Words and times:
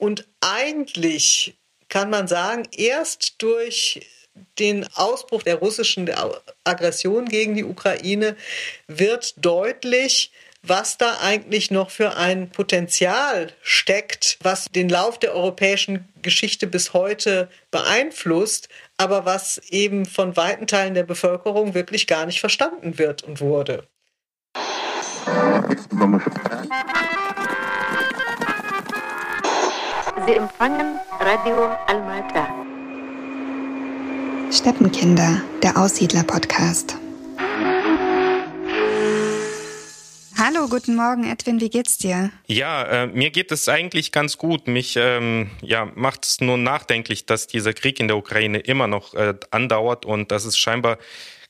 Und 0.00 0.26
eigentlich 0.40 1.58
kann 1.90 2.08
man 2.08 2.26
sagen, 2.26 2.66
erst 2.74 3.42
durch 3.42 4.00
den 4.58 4.86
Ausbruch 4.94 5.42
der 5.42 5.56
russischen 5.56 6.10
Aggression 6.64 7.26
gegen 7.26 7.54
die 7.54 7.64
Ukraine 7.64 8.34
wird 8.88 9.34
deutlich, 9.44 10.32
was 10.62 10.96
da 10.96 11.18
eigentlich 11.20 11.70
noch 11.70 11.90
für 11.90 12.16
ein 12.16 12.48
Potenzial 12.48 13.52
steckt, 13.60 14.38
was 14.42 14.66
den 14.74 14.88
Lauf 14.88 15.18
der 15.18 15.34
europäischen 15.34 16.08
Geschichte 16.22 16.66
bis 16.66 16.94
heute 16.94 17.50
beeinflusst, 17.70 18.70
aber 18.96 19.26
was 19.26 19.58
eben 19.68 20.06
von 20.06 20.34
weiten 20.34 20.66
Teilen 20.66 20.94
der 20.94 21.04
Bevölkerung 21.04 21.74
wirklich 21.74 22.06
gar 22.06 22.24
nicht 22.24 22.40
verstanden 22.40 22.96
wird 22.96 23.22
und 23.22 23.42
wurde. 23.42 23.86
Sie 30.26 30.34
empfangen 30.34 30.98
Radio 31.18 31.70
Almata. 31.86 32.48
Steppenkinder, 34.52 35.40
der 35.62 35.78
Aussiedler-Podcast. 35.78 36.96
Hallo, 40.36 40.68
guten 40.68 40.96
Morgen, 40.96 41.24
Edwin, 41.30 41.60
wie 41.60 41.70
geht's 41.70 41.96
dir? 41.98 42.30
Ja, 42.46 43.04
äh, 43.04 43.06
mir 43.06 43.30
geht 43.30 43.52
es 43.52 43.68
eigentlich 43.68 44.12
ganz 44.12 44.36
gut. 44.36 44.66
Mich 44.66 44.96
ähm, 44.96 45.50
ja, 45.62 45.90
macht 45.94 46.24
es 46.24 46.40
nur 46.40 46.58
nachdenklich, 46.58 47.26
dass 47.26 47.46
dieser 47.46 47.72
Krieg 47.72 48.00
in 48.00 48.08
der 48.08 48.16
Ukraine 48.16 48.58
immer 48.58 48.88
noch 48.88 49.14
äh, 49.14 49.34
andauert 49.50 50.04
und 50.04 50.32
dass 50.32 50.44
es 50.44 50.58
scheinbar 50.58 50.98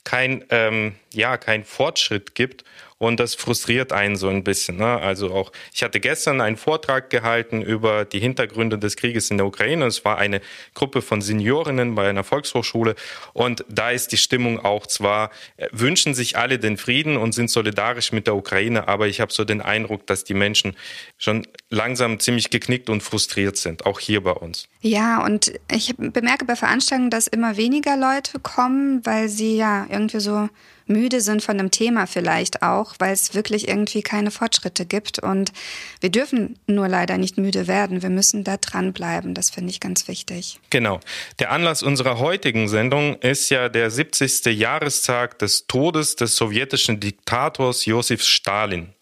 kein, 0.04 0.45
ähm, 0.50 0.95
ja, 1.12 1.37
kein 1.37 1.64
Fortschritt 1.64 2.34
gibt. 2.34 2.64
Und 3.02 3.18
das 3.18 3.34
frustriert 3.34 3.92
einen 3.92 4.16
so 4.16 4.28
ein 4.28 4.45
bisschen. 4.45 4.77
Ne? 4.77 5.00
Also 5.00 5.32
auch, 5.32 5.52
ich 5.72 5.82
hatte 5.82 6.00
gestern 6.00 6.42
einen 6.42 6.59
Vortrag 6.59 7.09
gehalten 7.09 7.62
über 7.62 8.04
die 8.04 8.20
Hintergründe 8.20 8.76
des 8.76 8.96
Krieges 8.96 9.30
in 9.30 9.38
der 9.38 9.46
Ukraine. 9.46 9.86
Es 9.86 10.04
war 10.04 10.18
eine 10.18 10.42
Gruppe 10.74 11.00
von 11.00 11.23
Seniorinnen 11.23 11.95
bei 11.95 12.10
einer 12.10 12.24
Volkshochschule. 12.24 12.95
Und 13.32 13.65
da 13.71 13.90
ist 13.90 14.12
die 14.12 14.18
Stimmung 14.18 14.62
auch 14.62 14.87
zwar, 14.87 15.30
äh, 15.56 15.68
wünschen 15.73 16.12
sich 16.12 16.37
alle 16.37 16.59
den 16.59 16.76
Frieden 16.76 17.16
und 17.16 17.32
sind 17.32 17.48
solidarisch 17.48 18.12
mit 18.12 18.26
der 18.26 18.37
Ukraine, 18.37 18.87
aber 18.87 19.09
ich 19.09 19.23
habe 19.23 19.32
so 19.32 19.45
den 19.46 19.62
Eindruck, 19.62 20.06
dass 20.06 20.24
die 20.24 20.34
Menschen 20.34 20.76
schon 21.16 21.46
langsam 21.71 22.21
ziemlich 22.21 22.51
geknickt 22.51 22.90
und 22.90 23.02
frustriert 23.02 23.56
sind, 23.56 23.87
auch 23.87 23.98
hier 23.98 24.23
bei 24.23 24.32
uns. 24.32 24.68
Ja, 24.82 25.24
und 25.24 25.54
ich 25.73 25.95
bemerke 25.96 26.45
bei 26.45 26.54
Veranstaltungen, 26.54 27.09
dass 27.09 27.28
immer 27.28 27.56
weniger 27.56 27.96
Leute 27.96 28.40
kommen, 28.40 29.01
weil 29.06 29.30
sie 29.30 29.56
ja 29.56 29.87
irgendwie 29.88 30.21
so 30.21 30.51
müde 30.91 31.21
sind 31.21 31.43
von 31.43 31.57
dem 31.57 31.71
Thema 31.71 32.07
vielleicht 32.07 32.63
auch, 32.63 32.95
weil 32.99 33.13
es 33.13 33.35
wirklich 33.35 33.69
irgendwie 33.69 34.02
keine 34.02 34.30
Fortschritte 34.30 34.85
gibt. 34.85 35.19
Und 35.19 35.52
wir 36.01 36.10
dürfen 36.10 36.59
nur 36.66 36.88
leider 36.88 37.16
nicht 37.16 37.38
müde 37.38 37.66
werden. 37.66 38.02
Wir 38.02 38.10
müssen 38.10 38.45
da 38.45 38.59
dranbleiben. 38.59 39.35
Das 39.35 39.49
finde 39.51 39.71
ich 39.71 39.80
ganz 39.80 40.09
wichtig. 40.09 40.61
Genau. 40.68 41.01
Der 41.38 41.51
Anlass 41.52 41.83
unserer 41.83 42.18
heutigen 42.18 42.68
Sendung 42.68 43.15
ist 43.21 43.49
ja 43.49 43.68
der 43.68 43.91
70. 43.91 44.46
Jahrestag 44.46 45.38
des 45.38 45.66
Todes 45.66 46.16
des 46.16 46.37
sowjetischen 46.37 47.01
Diktators 47.01 47.87
Josef 47.87 48.23
Stalin. 48.23 48.93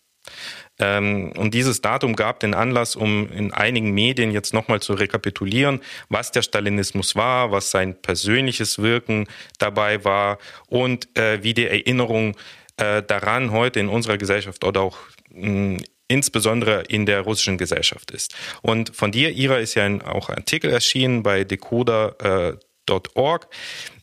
Ähm, 0.79 1.33
und 1.37 1.55
dieses 1.55 1.81
Datum 1.81 2.15
gab 2.17 2.41
den 2.41 2.55
Anlass, 2.55 2.97
um 2.97 3.31
in 3.33 3.53
einigen 3.53 3.91
Medien 3.91 4.31
jetzt 4.31 4.55
nochmal 4.55 4.81
zu 4.81 4.95
rekapitulieren, 4.95 5.81
was 6.09 6.31
der 6.31 6.43
Stalinismus 6.43 7.17
war, 7.17 7.51
was 7.51 7.71
sein 7.71 8.01
persönliches 8.01 8.79
Wirken 8.79 9.27
dabei 9.59 10.05
war 10.05 10.39
und 10.69 11.17
äh, 11.17 11.43
wie 11.43 11.55
die 11.55 11.67
Erinnerung 11.67 12.37
äh, 12.77 13.03
daran 13.03 13.51
heute 13.51 13.81
in 13.81 13.89
unserer 13.89 14.19
Gesellschaft 14.19 14.65
oder 14.65 14.83
auch 14.83 14.99
mh, 15.31 15.79
insbesondere 16.09 16.85
in 16.89 17.07
der 17.07 17.21
russischen 17.21 17.59
Gesellschaft 17.59 18.11
ist. 18.11 18.35
Und 18.63 18.97
von 18.97 19.13
dir, 19.13 19.31
Ira, 19.31 19.59
ist 19.59 19.75
ja 19.75 19.85
ein, 19.85 20.01
auch 20.01 20.31
ein 20.31 20.39
Artikel 20.39 20.71
erschienen 20.71 21.23
bei 21.23 21.45
Decoder 21.45 22.55
äh, 22.55 22.68
Org, 22.91 23.49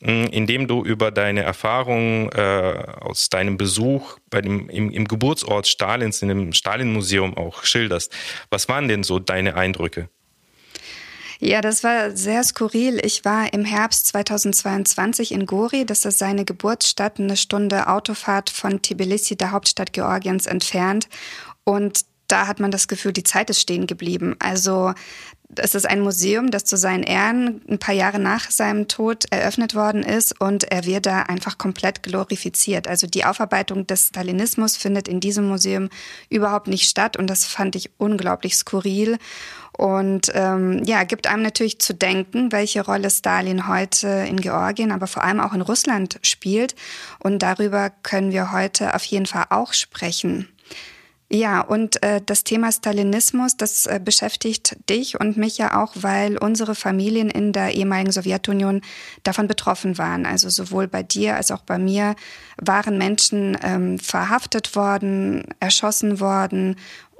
in 0.00 0.46
dem 0.46 0.66
du 0.68 0.84
über 0.84 1.10
deine 1.10 1.42
Erfahrungen 1.42 2.30
äh, 2.30 2.84
aus 3.00 3.28
deinem 3.28 3.56
Besuch 3.56 4.18
bei 4.30 4.40
dem, 4.40 4.68
im, 4.68 4.90
im 4.90 5.08
Geburtsort 5.08 5.66
Stalins, 5.66 6.22
in 6.22 6.28
dem 6.28 6.52
Stalin-Museum 6.52 7.36
auch 7.36 7.64
schilderst. 7.64 8.12
Was 8.50 8.68
waren 8.68 8.88
denn 8.88 9.02
so 9.02 9.18
deine 9.18 9.54
Eindrücke? 9.56 10.08
Ja, 11.38 11.60
das 11.60 11.84
war 11.84 12.16
sehr 12.16 12.42
skurril. 12.44 12.98
Ich 13.04 13.24
war 13.24 13.52
im 13.52 13.64
Herbst 13.64 14.06
2022 14.08 15.32
in 15.32 15.44
Gori, 15.44 15.84
das 15.84 16.04
ist 16.04 16.18
seine 16.18 16.44
Geburtsstadt, 16.44 17.20
eine 17.20 17.36
Stunde 17.36 17.88
Autofahrt 17.88 18.48
von 18.48 18.80
Tbilisi, 18.80 19.36
der 19.36 19.50
Hauptstadt 19.50 19.92
Georgiens, 19.92 20.46
entfernt. 20.46 21.08
Und 21.64 22.06
da 22.28 22.46
hat 22.46 22.58
man 22.58 22.70
das 22.70 22.88
Gefühl, 22.88 23.12
die 23.12 23.22
Zeit 23.22 23.50
ist 23.50 23.60
stehen 23.60 23.86
geblieben. 23.86 24.36
Also 24.38 24.94
es 25.58 25.74
ist 25.74 25.86
ein 25.86 26.00
Museum, 26.00 26.50
das 26.50 26.64
zu 26.64 26.76
seinen 26.76 27.02
Ehren 27.02 27.62
ein 27.68 27.78
paar 27.78 27.94
Jahre 27.94 28.18
nach 28.18 28.50
seinem 28.50 28.88
Tod 28.88 29.24
eröffnet 29.30 29.74
worden 29.74 30.02
ist 30.02 30.40
und 30.40 30.64
er 30.64 30.84
wird 30.84 31.06
da 31.06 31.22
einfach 31.22 31.58
komplett 31.58 32.02
glorifiziert. 32.02 32.88
Also 32.88 33.06
die 33.06 33.24
Aufarbeitung 33.24 33.86
des 33.86 34.08
Stalinismus 34.08 34.76
findet 34.76 35.08
in 35.08 35.20
diesem 35.20 35.48
Museum 35.48 35.88
überhaupt 36.28 36.68
nicht 36.68 36.88
statt 36.88 37.16
und 37.16 37.28
das 37.28 37.44
fand 37.44 37.76
ich 37.76 37.90
unglaublich 37.98 38.56
skurril 38.56 39.18
und 39.76 40.32
ähm, 40.34 40.82
ja, 40.84 41.04
gibt 41.04 41.26
einem 41.26 41.42
natürlich 41.42 41.78
zu 41.78 41.92
denken, 41.92 42.50
welche 42.50 42.84
Rolle 42.84 43.10
Stalin 43.10 43.68
heute 43.68 44.08
in 44.28 44.40
Georgien, 44.40 44.90
aber 44.90 45.06
vor 45.06 45.22
allem 45.22 45.40
auch 45.40 45.52
in 45.52 45.60
Russland 45.60 46.18
spielt 46.22 46.74
und 47.18 47.40
darüber 47.40 47.90
können 48.02 48.32
wir 48.32 48.52
heute 48.52 48.94
auf 48.94 49.04
jeden 49.04 49.26
Fall 49.26 49.46
auch 49.50 49.74
sprechen. 49.74 50.48
Ja, 51.28 51.60
und 51.60 52.00
äh, 52.04 52.20
das 52.24 52.44
Thema 52.44 52.70
Stalinismus, 52.70 53.56
das 53.56 53.86
äh, 53.86 54.00
beschäftigt 54.02 54.76
dich 54.88 55.18
und 55.18 55.36
mich 55.36 55.58
ja 55.58 55.82
auch, 55.82 55.92
weil 55.96 56.38
unsere 56.38 56.76
Familien 56.76 57.28
in 57.28 57.52
der 57.52 57.74
ehemaligen 57.74 58.12
Sowjetunion 58.12 58.80
davon 59.24 59.48
betroffen 59.48 59.98
waren. 59.98 60.24
Also 60.24 60.48
sowohl 60.50 60.86
bei 60.86 61.02
dir 61.02 61.34
als 61.34 61.50
auch 61.50 61.62
bei 61.62 61.78
mir 61.78 62.14
waren 62.62 62.96
Menschen 62.96 63.58
ähm, 63.64 63.98
verhaftet 63.98 64.76
worden, 64.76 65.42
erschossen 65.58 66.20
worden 66.20 66.76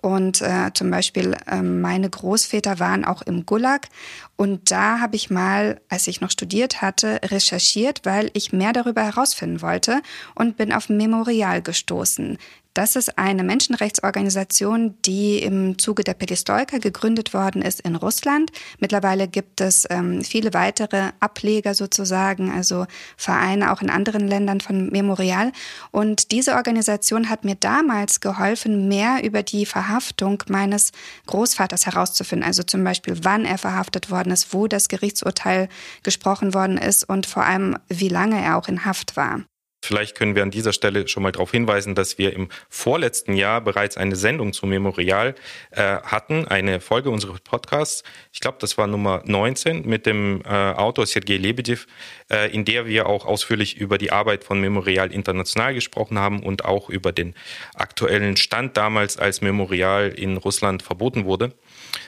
und 0.07 0.41
äh, 0.41 0.71
zum 0.73 0.93
Beispiel 0.93 1.37
äh, 1.51 1.63
meine 1.63 2.09
Großväter 2.09 2.79
waren 2.79 3.05
auch 3.05 3.23
im 3.23 3.45
Gulag. 3.45 3.89
Und 4.37 4.71
da 4.71 5.01
habe 5.01 5.17
ich 5.17 5.31
mal, 5.31 5.81
als 5.89 6.07
ich 6.07 6.21
noch 6.21 6.31
studiert 6.31 6.81
hatte, 6.81 7.19
recherchiert, 7.25 8.03
weil 8.05 8.31
ich 8.33 8.53
mehr 8.53 8.73
darüber 8.73 9.03
herausfinden 9.03 9.63
wollte 9.63 10.01
und 10.37 10.57
bin 10.57 10.73
auf 10.73 10.89
Memorial 10.91 11.61
gestoßen. 11.61 12.39
Das 12.77 12.95
ist 12.95 13.17
eine 13.17 13.43
Menschenrechtsorganisation, 13.43 14.97
die 15.07 15.39
im 15.39 15.79
Zuge 15.79 16.05
der 16.05 16.13
Perestroika 16.13 16.77
gegründet 16.77 17.33
worden 17.33 17.63
ist 17.63 17.81
in 17.81 17.97
Russland. 17.97 18.53
Mittlerweile 18.81 19.29
gibt 19.29 19.63
es 19.63 19.87
ähm, 19.89 20.23
viele 20.23 20.53
weitere 20.53 21.13
Ableger 21.19 21.73
sozusagen, 21.73 22.53
also 22.53 22.85
Vereine 23.17 23.73
auch 23.73 23.81
in 23.81 23.89
anderen 23.89 24.29
Ländern 24.29 24.61
von 24.61 24.91
Memorial. 24.91 25.53
Und 25.91 26.33
diese 26.33 26.55
Organisation 26.55 27.31
hat 27.31 27.47
mir 27.47 27.55
damals 27.55 28.21
geholfen, 28.21 28.89
mehr 28.89 29.25
über 29.25 29.43
die 29.43 29.65
Verhaftung 29.65 30.43
meines 30.51 30.93
Großvaters 31.29 31.87
herauszufinden. 31.87 32.47
Also 32.47 32.63
zum 32.63 32.85
Beispiel, 32.85 33.17
wann 33.23 33.47
er 33.47 33.57
verhaftet 33.57 34.11
worden 34.11 34.35
ist, 34.35 34.53
wo 34.53 34.67
das 34.67 34.89
Gerichtsurteil 34.89 35.71
gesprochen 36.03 36.53
worden 36.53 36.77
ist 36.77 37.09
und 37.09 37.25
vor 37.25 37.43
allem, 37.43 37.79
wie 37.89 38.11
lange 38.11 38.39
er 38.39 38.59
auch 38.59 38.69
in 38.69 38.85
Haft 38.85 39.17
war. 39.17 39.45
Vielleicht 39.87 40.17
können 40.17 40.35
wir 40.35 40.43
an 40.43 40.51
dieser 40.51 40.73
Stelle 40.73 41.07
schon 41.07 41.23
mal 41.23 41.31
darauf 41.31 41.53
hinweisen, 41.53 41.95
dass 41.95 42.19
wir 42.19 42.33
im 42.33 42.49
vorletzten 42.69 43.35
Jahr 43.35 43.61
bereits 43.61 43.97
eine 43.97 44.17
Sendung 44.17 44.53
zum 44.53 44.71
Memorial 44.71 45.37
äh, 45.71 45.99
hatten, 46.03 46.49
eine 46.49 46.81
Folge 46.81 47.11
unseres 47.11 47.41
Podcasts. 47.41 48.03
Ich 48.33 48.41
glaube, 48.41 48.59
das 48.61 48.77
war 48.79 48.89
Nummer 48.89 49.23
19 49.25 49.87
mit 49.87 50.05
dem 50.05 50.43
äh, 50.45 50.49
Autor 50.49 51.07
Sergei 51.07 51.37
Lebedev, 51.37 51.87
äh, 52.33 52.53
in 52.53 52.65
der 52.65 52.87
wir 52.87 53.07
auch 53.07 53.27
ausführlich 53.27 53.77
über 53.77 53.97
die 53.97 54.11
Arbeit 54.11 54.43
von 54.43 54.61
Memorial 54.61 55.13
International 55.13 55.73
gesprochen 55.73 56.19
haben 56.19 56.43
und 56.43 56.65
auch 56.65 56.91
über 56.91 57.13
den 57.13 57.35
aktuellen 57.75 58.37
Stand 58.37 58.77
damals, 58.77 59.17
als 59.19 59.41
Memorial 59.41 60.09
in 60.09 60.37
Russland 60.37 60.83
verboten 60.83 61.27
wurde. 61.27 61.53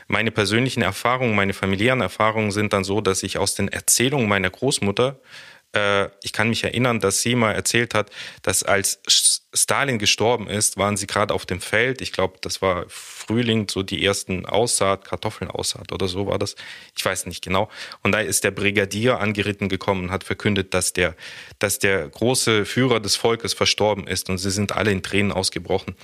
Meine 0.09 0.33
persönlichen 0.33 0.83
Erfahrungen, 0.83 1.37
meine 1.37 1.53
familiären 1.53 2.01
Erfahrungen 2.01 2.51
sind 2.51 2.73
dann 2.73 2.83
so, 2.83 3.01
dass 3.01 3.23
ich 3.23 3.39
aus 3.39 3.55
den 3.55 3.69
Erzählungen 3.69 4.29
meiner 4.29 4.51
Großmutter 4.51 5.21
äh, 5.75 6.09
ich 6.23 6.33
kann 6.33 6.49
mich 6.49 6.65
erinnern, 6.65 7.01
dass 7.01 7.21
sie 7.21 7.35
mal 7.35 7.53
erzählt 7.53 7.95
hat, 7.95 8.11
dass 8.43 8.63
als 8.63 9.01
Stalin 9.53 9.99
gestorben 9.99 10.49
ist, 10.49 10.77
waren 10.77 10.97
sie 10.97 11.07
gerade 11.07 11.35
auf 11.35 11.47
dem 11.47 11.61
Feld. 11.61 12.01
Ich 12.01 12.13
glaube, 12.13 12.39
das 12.41 12.63
war 12.63 12.85
Frühling, 12.89 13.69
so 13.69 13.83
die 13.83 14.05
ersten 14.05 14.47
Aussaat, 14.47 15.05
Kartoffeln 15.05 15.51
aussaat 15.51 15.93
oder 15.93 16.09
so 16.09 16.27
war 16.27 16.39
das. 16.39 16.55
Ich 16.97 17.05
weiß 17.05 17.27
nicht 17.27 17.45
genau. 17.45 17.69
Und 18.03 18.13
da 18.13 18.21
ist 18.21 18.45
der 18.45 18.51
Brigadier 18.51 19.21
angeritten 19.21 19.69
gekommen 19.69 20.05
und 20.05 20.11
hat 20.11 20.25
verkündet, 20.25 20.75
dass 20.75 20.93
der, 20.93 21.15
dass 21.59 21.79
der 21.79 22.09
große 22.09 22.65
Führer 22.65 23.01
des 23.01 23.17
Volkes 23.17 23.53
verstorben 23.53 24.07
ist. 24.07 24.31
Und 24.31 24.39
sie 24.39 24.51
sind 24.51 24.73
alle 24.73 24.91
in 24.91 25.03
Tränen 25.03 25.33
ausgebrochen. 25.33 25.97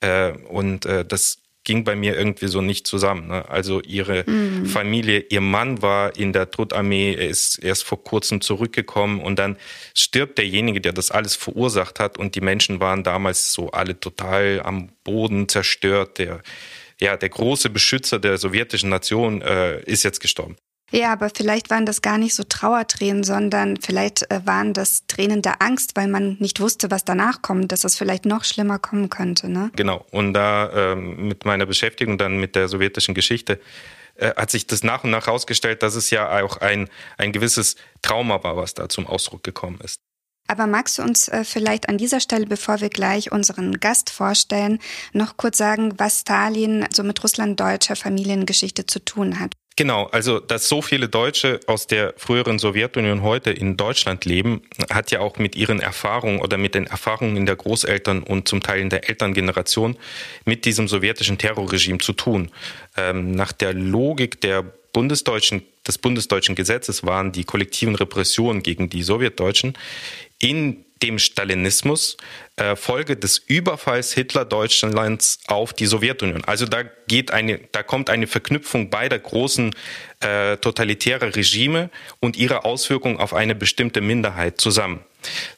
Äh, 0.00 0.32
und 0.48 0.86
äh, 0.86 1.04
das 1.04 1.38
ging 1.64 1.84
bei 1.84 1.96
mir 1.96 2.16
irgendwie 2.16 2.46
so 2.46 2.60
nicht 2.60 2.86
zusammen. 2.86 3.28
Ne? 3.28 3.48
Also 3.48 3.80
ihre 3.80 4.24
mhm. 4.26 4.66
Familie, 4.66 5.24
ihr 5.30 5.40
Mann 5.40 5.82
war 5.82 6.16
in 6.16 6.32
der 6.32 6.50
Todarmee, 6.50 7.14
er 7.14 7.28
ist 7.28 7.56
erst 7.56 7.84
vor 7.84 8.02
kurzem 8.04 8.40
zurückgekommen 8.40 9.20
und 9.20 9.38
dann 9.38 9.56
stirbt 9.94 10.38
derjenige, 10.38 10.80
der 10.80 10.92
das 10.92 11.10
alles 11.10 11.34
verursacht 11.34 12.00
hat 12.00 12.18
und 12.18 12.34
die 12.34 12.40
Menschen 12.40 12.80
waren 12.80 13.02
damals 13.02 13.52
so 13.52 13.70
alle 13.70 13.98
total 13.98 14.60
am 14.62 14.90
Boden 15.02 15.48
zerstört. 15.48 16.18
Der 16.18 16.42
ja, 17.00 17.16
der 17.16 17.28
große 17.28 17.70
Beschützer 17.70 18.18
der 18.18 18.38
sowjetischen 18.38 18.88
Nation 18.88 19.42
äh, 19.42 19.82
ist 19.82 20.04
jetzt 20.04 20.20
gestorben. 20.20 20.56
Ja, 20.90 21.12
aber 21.12 21.30
vielleicht 21.34 21.70
waren 21.70 21.86
das 21.86 22.02
gar 22.02 22.18
nicht 22.18 22.34
so 22.34 22.44
Trauertränen, 22.44 23.24
sondern 23.24 23.78
vielleicht 23.78 24.30
äh, 24.30 24.40
waren 24.44 24.74
das 24.74 25.06
Tränen 25.06 25.42
der 25.42 25.60
Angst, 25.60 25.96
weil 25.96 26.08
man 26.08 26.36
nicht 26.38 26.60
wusste, 26.60 26.90
was 26.90 27.04
danach 27.04 27.42
kommt, 27.42 27.72
dass 27.72 27.84
es 27.84 27.96
vielleicht 27.96 28.26
noch 28.26 28.44
schlimmer 28.44 28.78
kommen 28.78 29.10
könnte. 29.10 29.48
Ne? 29.48 29.70
Genau. 29.74 30.04
Und 30.10 30.34
da 30.34 30.92
äh, 30.92 30.96
mit 30.96 31.44
meiner 31.44 31.66
Beschäftigung 31.66 32.18
dann 32.18 32.38
mit 32.38 32.54
der 32.54 32.68
sowjetischen 32.68 33.14
Geschichte 33.14 33.60
äh, 34.16 34.34
hat 34.36 34.50
sich 34.50 34.66
das 34.66 34.84
nach 34.84 35.04
und 35.04 35.10
nach 35.10 35.26
herausgestellt, 35.26 35.82
dass 35.82 35.94
es 35.94 36.10
ja 36.10 36.44
auch 36.44 36.58
ein, 36.58 36.88
ein 37.16 37.32
gewisses 37.32 37.76
Trauma 38.02 38.44
war, 38.44 38.56
was 38.56 38.74
da 38.74 38.88
zum 38.88 39.06
Ausdruck 39.06 39.42
gekommen 39.42 39.80
ist. 39.82 40.00
Aber 40.46 40.66
magst 40.66 40.98
du 40.98 41.02
uns 41.02 41.28
äh, 41.28 41.42
vielleicht 41.42 41.88
an 41.88 41.98
dieser 41.98 42.20
Stelle, 42.20 42.46
bevor 42.46 42.80
wir 42.80 42.90
gleich 42.90 43.32
unseren 43.32 43.80
Gast 43.80 44.10
vorstellen, 44.10 44.78
noch 45.12 45.36
kurz 45.36 45.56
sagen, 45.56 45.94
was 45.98 46.20
Stalin 46.20 46.86
so 46.92 47.02
mit 47.02 47.22
russlanddeutscher 47.24 47.96
Familiengeschichte 47.96 48.84
zu 48.86 49.02
tun 49.02 49.40
hat? 49.40 49.54
Genau, 49.76 50.04
also 50.06 50.38
dass 50.38 50.68
so 50.68 50.82
viele 50.82 51.08
Deutsche 51.08 51.58
aus 51.66 51.88
der 51.88 52.14
früheren 52.16 52.60
Sowjetunion 52.60 53.22
heute 53.22 53.50
in 53.50 53.76
Deutschland 53.76 54.24
leben, 54.24 54.62
hat 54.88 55.10
ja 55.10 55.18
auch 55.18 55.38
mit 55.38 55.56
ihren 55.56 55.80
Erfahrungen 55.80 56.38
oder 56.38 56.58
mit 56.58 56.76
den 56.76 56.86
Erfahrungen 56.86 57.44
der 57.44 57.56
Großeltern 57.56 58.22
und 58.22 58.46
zum 58.46 58.62
Teil 58.62 58.80
in 58.80 58.88
der 58.88 59.08
Elterngeneration 59.08 59.96
mit 60.44 60.64
diesem 60.64 60.86
sowjetischen 60.86 61.38
Terrorregime 61.38 61.98
zu 61.98 62.12
tun. 62.12 62.52
Ähm, 62.96 63.32
nach 63.32 63.50
der 63.50 63.74
Logik 63.74 64.40
der 64.40 64.62
bundesdeutschen, 64.92 65.62
des 65.84 65.98
bundesdeutschen 65.98 66.54
Gesetzes 66.54 67.04
waren 67.04 67.32
die 67.32 67.42
kollektiven 67.42 67.96
Repressionen 67.96 68.62
gegen 68.62 68.88
die 68.88 69.02
Sowjetdeutschen 69.02 69.76
in 70.38 70.84
dem 71.02 71.18
Stalinismus 71.18 72.16
äh, 72.56 72.76
Folge 72.76 73.16
des 73.16 73.38
Überfalls 73.38 74.12
Hitler-Deutschlands 74.12 75.40
auf 75.46 75.72
die 75.72 75.86
Sowjetunion. 75.86 76.44
Also 76.44 76.66
da 76.66 76.82
geht 77.08 77.32
eine, 77.32 77.58
da 77.72 77.82
kommt 77.82 78.10
eine 78.10 78.26
Verknüpfung 78.26 78.90
beider 78.90 79.18
großen 79.18 79.74
äh, 80.20 80.56
totalitärer 80.58 81.34
Regime 81.34 81.90
und 82.20 82.36
ihre 82.36 82.64
Auswirkungen 82.64 83.18
auf 83.18 83.34
eine 83.34 83.54
bestimmte 83.54 84.00
Minderheit 84.00 84.60
zusammen. 84.60 85.04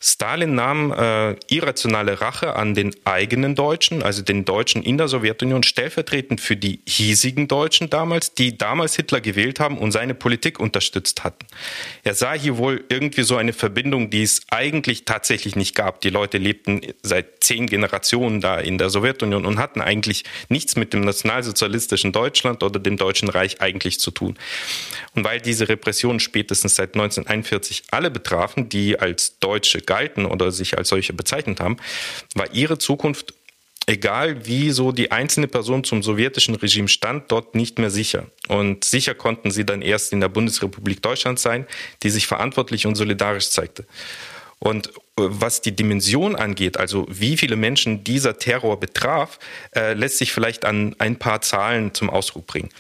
Stalin 0.01 0.55
nahm 0.55 0.93
äh, 0.93 1.35
irrationale 1.49 2.21
Rache 2.21 2.55
an 2.55 2.75
den 2.75 2.95
eigenen 3.05 3.55
Deutschen, 3.55 4.03
also 4.03 4.23
den 4.23 4.45
Deutschen 4.45 4.83
in 4.83 4.99
der 4.99 5.09
Sowjetunion, 5.09 5.63
stellvertretend 5.63 6.41
für 6.41 6.57
die 6.57 6.81
hiesigen 6.87 7.49
Deutschen 7.49 7.91
damals, 7.91 8.35
die 8.35 8.57
damals 8.57 8.97
Hitler 8.97 9.21
gewählt 9.21 9.61
haben 9.61 9.79
und 9.79 9.93
seine 9.93 10.15
Politik 10.15 10.61
unterstützt 10.61 11.25
hatten. 11.25 11.47
Er 12.05 12.15
sah 12.15 12.35
hier 12.35 12.59
wohl 12.59 12.85
irgendwie 12.89 13.23
so 13.23 13.37
eine 13.37 13.53
Verbindung, 13.53 14.11
die 14.11 14.23
es 14.23 14.43
eigentlich 14.51 15.05
tatsächlich 15.05 15.57
nicht 15.57 15.75
gab. 15.75 16.01
Die 16.01 16.11
Leute 16.11 16.39
lebten 16.39 16.81
seit 17.03 17.43
zehn 17.45 17.67
Generationen 17.67 18.41
da 18.41 18.59
in 18.59 18.79
der 18.79 18.91
Sowjetunion 18.91 19.47
und 19.47 19.59
hatten 19.59 19.81
eigentlich 19.81 20.25
nichts 20.49 20.77
mit 20.77 20.93
dem 20.93 21.03
nationalsozialistischen 21.03 22.13
Deutschland 22.13 22.63
oder 22.63 22.79
dem 22.79 22.97
Deutschen 22.97 23.29
Reich 23.29 23.61
eigentlich 23.61 24.01
zu 24.01 24.11
tun. 24.11 24.39
Und 25.15 25.25
weil 25.25 25.41
diese 25.41 25.69
Repressionen 25.69 26.21
spätestens 26.21 26.75
seit 26.75 26.95
1941 26.95 27.85
alle 27.91 28.11
betrafen, 28.11 28.69
die 28.69 28.99
als 28.99 29.39
Deutsche 29.39 29.81
galten 29.81 30.27
oder 30.27 30.53
sich 30.53 30.77
als 30.77 30.89
solche 30.89 31.13
bezeichnet 31.13 31.61
haben, 31.61 31.77
war 32.35 32.53
ihre 32.53 32.79
Zukunft 32.79 33.35
egal 33.87 34.45
wie 34.47 34.71
so 34.71 34.93
die 34.93 35.13
einzelne 35.13 35.47
Person 35.47 35.85
zum 35.85 36.03
sowjetischen 36.03 36.57
Regime 36.57 36.89
stand, 36.89 37.31
dort 37.31 37.55
nicht 37.55 37.79
mehr 37.79 37.91
sicher. 37.91 38.27
Und 38.49 38.85
sicher 38.85 39.15
konnten 39.15 39.51
sie 39.51 39.65
dann 39.65 39.81
erst 39.81 40.13
in 40.13 40.21
der 40.21 40.29
Bundesrepublik 40.29 41.01
Deutschland 41.03 41.39
sein, 41.39 41.67
die 42.03 42.11
sich 42.11 42.27
verantwortlich 42.27 42.87
und 42.87 42.97
solidarisch 42.97 43.49
zeigte. 43.51 43.87
Und 44.59 44.89
äh, 44.89 44.93
was 45.17 45.61
die 45.61 45.75
Dimension 45.75 46.37
angeht, 46.37 46.77
also 46.77 47.07
wie 47.09 47.37
viele 47.37 47.57
Menschen 47.57 48.05
dieser 48.05 48.39
Terror 48.39 48.81
betraf, 48.81 49.39
äh, 49.75 49.93
lässt 49.95 50.19
sich 50.19 50.33
vielleicht 50.33 50.65
an 50.65 50.95
ein 50.99 51.17
paar 51.17 51.41
Zahlen 51.43 51.95
zum 51.95 52.11
Ausdruck 52.11 52.47
bringen. 52.47 52.71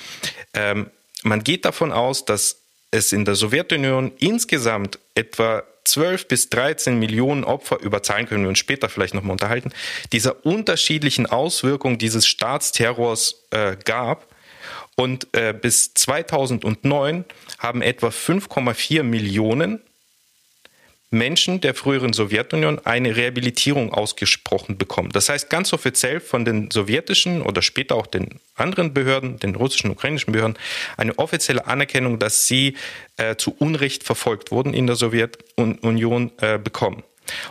Ähm, 0.54 0.90
man 1.22 1.42
geht 1.44 1.64
davon 1.64 1.92
aus, 1.92 2.24
dass 2.24 2.60
es 2.90 3.12
in 3.12 3.24
der 3.24 3.34
Sowjetunion 3.34 4.12
insgesamt 4.18 4.98
etwa 5.14 5.64
12 5.84 6.28
bis 6.28 6.50
13 6.50 6.98
Millionen 6.98 7.44
Opfer, 7.44 7.80
über 7.80 8.02
Zahlen 8.02 8.26
können 8.26 8.42
wir 8.42 8.48
uns 8.48 8.58
später 8.58 8.88
vielleicht 8.88 9.14
nochmal 9.14 9.32
unterhalten, 9.32 9.72
dieser 10.12 10.44
unterschiedlichen 10.44 11.26
Auswirkungen 11.26 11.98
dieses 11.98 12.26
Staatsterrors 12.26 13.44
äh, 13.50 13.76
gab. 13.84 14.26
Und 14.96 15.28
äh, 15.32 15.52
bis 15.52 15.92
2009 15.94 17.24
haben 17.58 17.82
etwa 17.82 18.08
5,4 18.08 19.02
Millionen 19.02 19.80
Menschen 21.10 21.60
der 21.60 21.74
früheren 21.74 22.12
Sowjetunion 22.12 22.80
eine 22.84 23.14
Rehabilitierung 23.16 23.92
ausgesprochen 23.92 24.76
bekommen. 24.76 25.10
Das 25.10 25.28
heißt 25.28 25.48
ganz 25.48 25.72
offiziell 25.72 26.20
von 26.20 26.44
den 26.44 26.70
sowjetischen 26.70 27.42
oder 27.42 27.62
später 27.62 27.94
auch 27.94 28.06
den 28.06 28.40
anderen 28.56 28.92
Behörden, 28.92 29.38
den 29.38 29.54
russischen, 29.54 29.90
ukrainischen 29.90 30.32
Behörden, 30.32 30.58
eine 30.96 31.16
offizielle 31.18 31.66
Anerkennung, 31.66 32.18
dass 32.18 32.46
sie 32.46 32.76
äh, 33.16 33.36
zu 33.36 33.54
Unrecht 33.56 34.02
verfolgt 34.02 34.50
wurden 34.50 34.74
in 34.74 34.86
der 34.86 34.96
Sowjetunion 34.96 36.32
äh, 36.38 36.58
bekommen. 36.58 37.04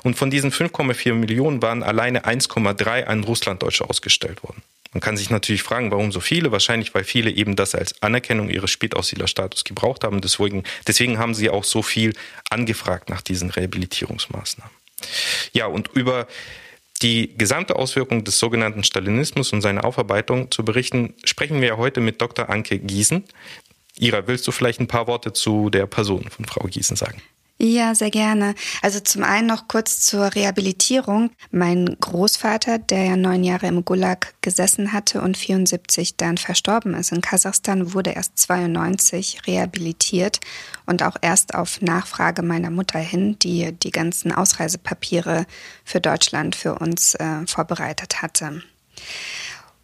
Und 0.04 0.16
von 0.16 0.30
diesen 0.30 0.52
5,4 0.52 1.14
Millionen 1.14 1.62
waren 1.62 1.84
alleine 1.84 2.26
1,3 2.26 3.06
an 3.06 3.24
Russlanddeutsche 3.24 3.90
ausgestellt 3.90 4.44
worden. 4.44 4.64
Man 4.96 5.02
kann 5.02 5.18
sich 5.18 5.30
natürlich 5.30 5.62
fragen, 5.62 5.92
warum 5.92 6.14
so 6.14 6.22
viele? 6.22 6.54
Wahrscheinlich, 6.54 6.96
weil 6.96 7.04
viele 7.04 7.30
eben 7.30 7.58
das 7.58 7.76
als 7.76 8.02
Anerkennung 8.02 8.50
ihres 8.50 8.72
Spätaussiedlerstatus 8.72 9.66
gebraucht 9.66 10.06
haben. 10.06 10.22
Deswegen, 10.22 10.64
deswegen 10.88 11.18
haben 11.18 11.36
sie 11.36 11.50
auch 11.50 11.66
so 11.66 11.82
viel 11.82 12.14
angefragt 12.50 13.10
nach 13.10 13.22
diesen 13.22 13.50
Rehabilitierungsmaßnahmen. 13.50 14.74
Ja, 15.52 15.66
und 15.66 15.90
über 15.96 16.28
die 17.02 17.38
gesamte 17.38 17.76
Auswirkung 17.76 18.24
des 18.24 18.40
sogenannten 18.40 18.86
Stalinismus 18.86 19.52
und 19.52 19.60
seine 19.60 19.84
Aufarbeitung 19.84 20.50
zu 20.50 20.64
berichten, 20.64 21.14
sprechen 21.26 21.60
wir 21.60 21.76
heute 21.76 22.00
mit 22.00 22.22
Dr. 22.22 22.50
Anke 22.50 22.80
Giesen. 22.80 23.26
Ira, 24.00 24.26
willst 24.28 24.48
du 24.48 24.54
vielleicht 24.54 24.80
ein 24.80 24.88
paar 24.88 25.08
Worte 25.08 25.34
zu 25.34 25.70
der 25.70 25.88
Person 25.88 26.30
von 26.30 26.46
Frau 26.46 26.66
Giesen 26.70 26.96
sagen? 26.96 27.22
Ja, 27.58 27.96
sehr 27.96 28.12
gerne. 28.12 28.54
Also 28.82 29.00
zum 29.00 29.24
einen 29.24 29.48
noch 29.48 29.70
kurz 29.70 30.02
zur 30.02 30.36
Rehabilitierung. 30.36 31.30
Mein 31.52 31.96
Großvater, 32.02 32.80
der 32.80 33.06
ja 33.06 33.16
neun 33.16 33.46
Jahre 33.46 33.68
im 33.68 33.86
Gulag 33.86 34.34
gesessen 34.42 34.92
hatte 34.92 35.22
und 35.22 35.38
74 35.38 36.18
dann 36.18 36.38
verstorben 36.38 36.94
ist 36.96 37.14
in 37.14 37.22
Kasachstan, 37.22 37.94
wurde 37.94 38.10
erst 38.10 38.38
92 38.40 39.48
rehabilitiert 39.48 40.42
und 40.86 41.02
auch 41.02 41.16
erst 41.22 41.56
auf 41.56 41.82
Nachfrage 41.82 42.42
meiner 42.42 42.72
Mutter 42.72 43.00
hin, 43.00 43.40
die 43.40 43.72
die 43.72 43.92
ganzen 43.92 44.34
Ausreisepapiere 44.34 45.46
für 45.86 46.02
Deutschland 46.02 46.58
für 46.58 46.76
uns 46.76 47.16
äh, 47.16 47.48
vorbereitet 47.48 48.22
hatte. 48.22 48.64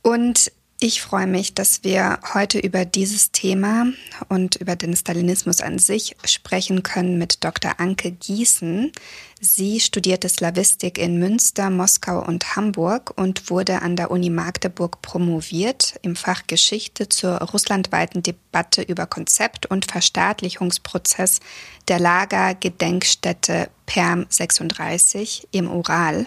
Und 0.02 0.52
ich 0.84 1.04
freue 1.04 1.28
mich, 1.28 1.54
dass 1.54 1.84
wir 1.84 2.18
heute 2.34 2.58
über 2.58 2.86
dieses 2.86 3.32
Thema 3.32 3.86
und 4.30 4.56
über 4.56 4.76
den 4.76 4.96
Stalinismus 4.96 5.62
an 5.62 5.78
sich 5.78 6.18
sprechen 6.26 6.82
können 6.82 7.20
mit 7.20 7.44
Dr. 7.44 7.80
Anke 7.80 8.12
Gießen. 8.12 8.92
Sie 9.40 9.80
studierte 9.80 10.28
Slawistik 10.28 10.98
in 10.98 11.20
Münster, 11.20 11.70
Moskau 11.70 12.26
und 12.26 12.56
Hamburg 12.56 13.14
und 13.16 13.52
wurde 13.52 13.84
an 13.84 13.96
der 13.96 14.10
Uni 14.10 14.32
Magdeburg 14.32 15.04
promoviert 15.04 16.00
im 16.02 16.16
Fach 16.16 16.48
Geschichte 16.48 17.08
zur 17.08 17.38
russlandweiten 17.38 18.24
Debatte 18.24 18.82
über 18.82 19.06
Konzept 19.06 19.68
und 19.68 19.86
Verstaatlichungsprozess 19.86 21.42
der 21.90 22.00
Lagergedenkstätte 22.00 23.70
Perm 23.86 24.26
36 24.30 25.48
im 25.52 25.70
Ural. 25.70 26.26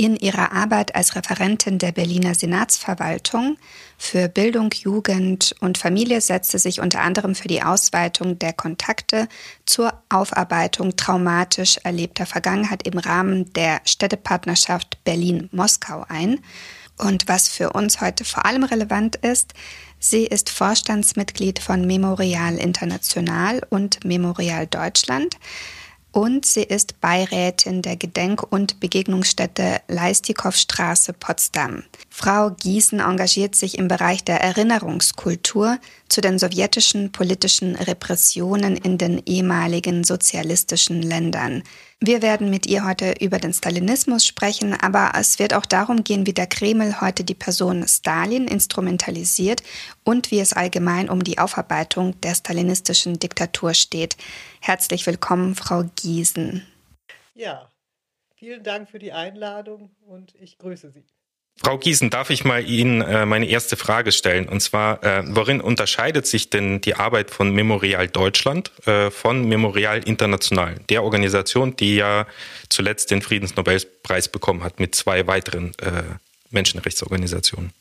In 0.00 0.14
ihrer 0.16 0.52
Arbeit 0.52 0.94
als 0.94 1.16
Referentin 1.16 1.78
der 1.78 1.90
Berliner 1.90 2.32
Senatsverwaltung 2.32 3.58
für 3.96 4.28
Bildung, 4.28 4.70
Jugend 4.70 5.56
und 5.58 5.76
Familie 5.76 6.20
setzte 6.20 6.60
sich 6.60 6.80
unter 6.80 7.00
anderem 7.00 7.34
für 7.34 7.48
die 7.48 7.64
Ausweitung 7.64 8.38
der 8.38 8.52
Kontakte 8.52 9.26
zur 9.66 9.92
Aufarbeitung 10.08 10.94
traumatisch 10.94 11.78
erlebter 11.82 12.26
Vergangenheit 12.26 12.86
im 12.86 12.96
Rahmen 12.96 13.52
der 13.54 13.80
Städtepartnerschaft 13.84 15.02
Berlin-Moskau 15.02 16.06
ein. 16.08 16.38
Und 16.96 17.26
was 17.26 17.48
für 17.48 17.70
uns 17.70 18.00
heute 18.00 18.24
vor 18.24 18.46
allem 18.46 18.62
relevant 18.62 19.16
ist, 19.16 19.52
sie 19.98 20.26
ist 20.26 20.48
Vorstandsmitglied 20.48 21.58
von 21.58 21.84
Memorial 21.88 22.56
International 22.56 23.66
und 23.68 24.04
Memorial 24.04 24.68
Deutschland 24.68 25.36
und 26.18 26.44
sie 26.44 26.64
ist 26.64 27.00
Beirätin 27.00 27.80
der 27.80 27.94
Gedenk- 27.94 28.42
und 28.42 28.80
Begegnungsstätte 28.80 29.80
Leistikowstraße 29.86 31.12
Potsdam. 31.12 31.84
Frau 32.10 32.50
Giesen 32.50 32.98
engagiert 32.98 33.54
sich 33.54 33.78
im 33.78 33.86
Bereich 33.86 34.24
der 34.24 34.40
Erinnerungskultur 34.40 35.78
zu 36.08 36.20
den 36.20 36.40
sowjetischen 36.40 37.12
politischen 37.12 37.76
Repressionen 37.76 38.76
in 38.76 38.98
den 38.98 39.22
ehemaligen 39.26 40.02
sozialistischen 40.02 41.02
Ländern. 41.02 41.62
Wir 42.00 42.22
werden 42.22 42.48
mit 42.48 42.66
ihr 42.66 42.86
heute 42.86 43.14
über 43.20 43.38
den 43.38 43.52
Stalinismus 43.52 44.24
sprechen, 44.24 44.72
aber 44.72 45.12
es 45.16 45.40
wird 45.40 45.52
auch 45.52 45.66
darum 45.66 46.04
gehen, 46.04 46.26
wie 46.26 46.32
der 46.32 46.46
Kreml 46.46 47.00
heute 47.00 47.24
die 47.24 47.34
Person 47.34 47.88
Stalin 47.88 48.46
instrumentalisiert 48.46 49.64
und 50.04 50.30
wie 50.30 50.38
es 50.38 50.52
allgemein 50.52 51.10
um 51.10 51.24
die 51.24 51.38
Aufarbeitung 51.38 52.18
der 52.20 52.36
stalinistischen 52.36 53.18
Diktatur 53.18 53.74
steht. 53.74 54.16
Herzlich 54.60 55.08
willkommen, 55.08 55.56
Frau 55.56 55.90
Giesen. 55.96 56.64
Ja, 57.34 57.68
vielen 58.36 58.62
Dank 58.62 58.88
für 58.88 59.00
die 59.00 59.12
Einladung 59.12 59.90
und 60.06 60.36
ich 60.36 60.56
grüße 60.56 60.92
Sie. 60.92 61.04
Frau 61.60 61.76
Giesen, 61.76 62.08
darf 62.08 62.30
ich 62.30 62.44
mal 62.44 62.64
Ihnen 62.64 63.00
äh, 63.00 63.26
meine 63.26 63.46
erste 63.46 63.76
Frage 63.76 64.12
stellen? 64.12 64.48
Und 64.48 64.60
zwar, 64.60 65.02
äh, 65.02 65.22
worin 65.26 65.60
unterscheidet 65.60 66.26
sich 66.26 66.50
denn 66.50 66.80
die 66.80 66.94
Arbeit 66.94 67.30
von 67.30 67.52
Memorial 67.52 68.06
Deutschland 68.08 68.70
äh, 68.86 69.10
von 69.10 69.46
Memorial 69.48 69.98
International, 69.98 70.76
der 70.88 71.02
Organisation, 71.02 71.74
die 71.74 71.96
ja 71.96 72.26
zuletzt 72.68 73.10
den 73.10 73.22
Friedensnobelpreis 73.22 74.28
bekommen 74.28 74.62
hat 74.62 74.78
mit 74.78 74.94
zwei 74.94 75.26
weiteren 75.26 75.72
äh, 75.80 76.02
Menschenrechtsorganisationen? 76.50 77.72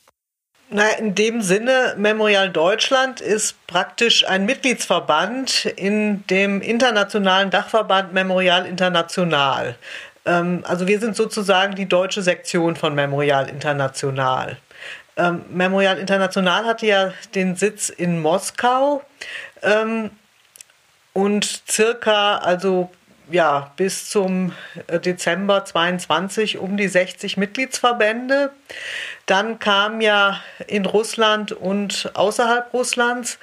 Na, 0.70 0.90
in 1.00 1.16
dem 1.16 1.42
Sinne, 1.42 1.96
Memorial 1.98 2.50
Deutschland 2.50 3.22
ist 3.22 3.56
praktisch 3.68 4.28
ein 4.28 4.46
Mitgliedsverband 4.46 5.64
in 5.78 6.28
dem 6.28 6.62
internationalen 6.62 7.52
Dachverband 7.52 8.12
Memorial 8.12 8.66
International. 8.66 9.76
Ähm, 10.28 10.64
also 10.68 10.88
wir 10.88 11.00
sind 11.00 11.16
sozusagen 11.16 11.74
die 11.76 11.88
deutsche 11.88 12.22
Sektion 12.22 12.76
von 12.76 12.94
Memorial 12.94 13.50
International. 13.50 14.58
Ähm, 15.16 15.46
Memorial 15.50 15.98
International 15.98 16.66
hatte 16.66 16.86
ja 16.86 17.14
den 17.34 17.56
Sitz 17.56 17.90
in 17.90 18.22
Moskau 18.22 19.02
ähm, 19.64 20.12
und 21.14 21.64
circa, 21.68 22.38
also 22.38 22.92
ja, 23.30 23.72
bis 23.76 24.10
zum 24.10 24.54
äh, 24.88 25.00
Dezember 25.00 25.66
22 25.66 26.60
um 26.60 26.78
die 26.78 26.88
60 26.88 27.38
Mitgliedsverbände. 27.38 28.52
Dann 29.26 29.60
kam 29.60 30.02
ja 30.02 30.40
in 30.68 30.86
Russland 30.86 31.52
und 31.52 32.12
außerhalb 32.14 32.72
Russlands 32.74 33.40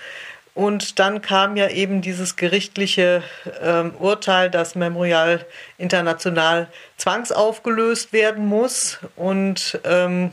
und 0.55 1.01
dann 1.01 1.21
kam 1.21 1.57
ja 1.57 1.69
eben 1.69 2.01
dieses 2.01 2.37
gerichtliche 2.37 3.25
ähm, 3.61 3.93
Urteil, 3.99 4.51
dass 4.51 4.77
Memorial 4.77 5.45
International 5.79 6.69
zwangsaufgelöst 6.97 8.13
werden 8.13 8.47
muss. 8.47 9.01
Und 9.17 9.81
ähm, 9.85 10.31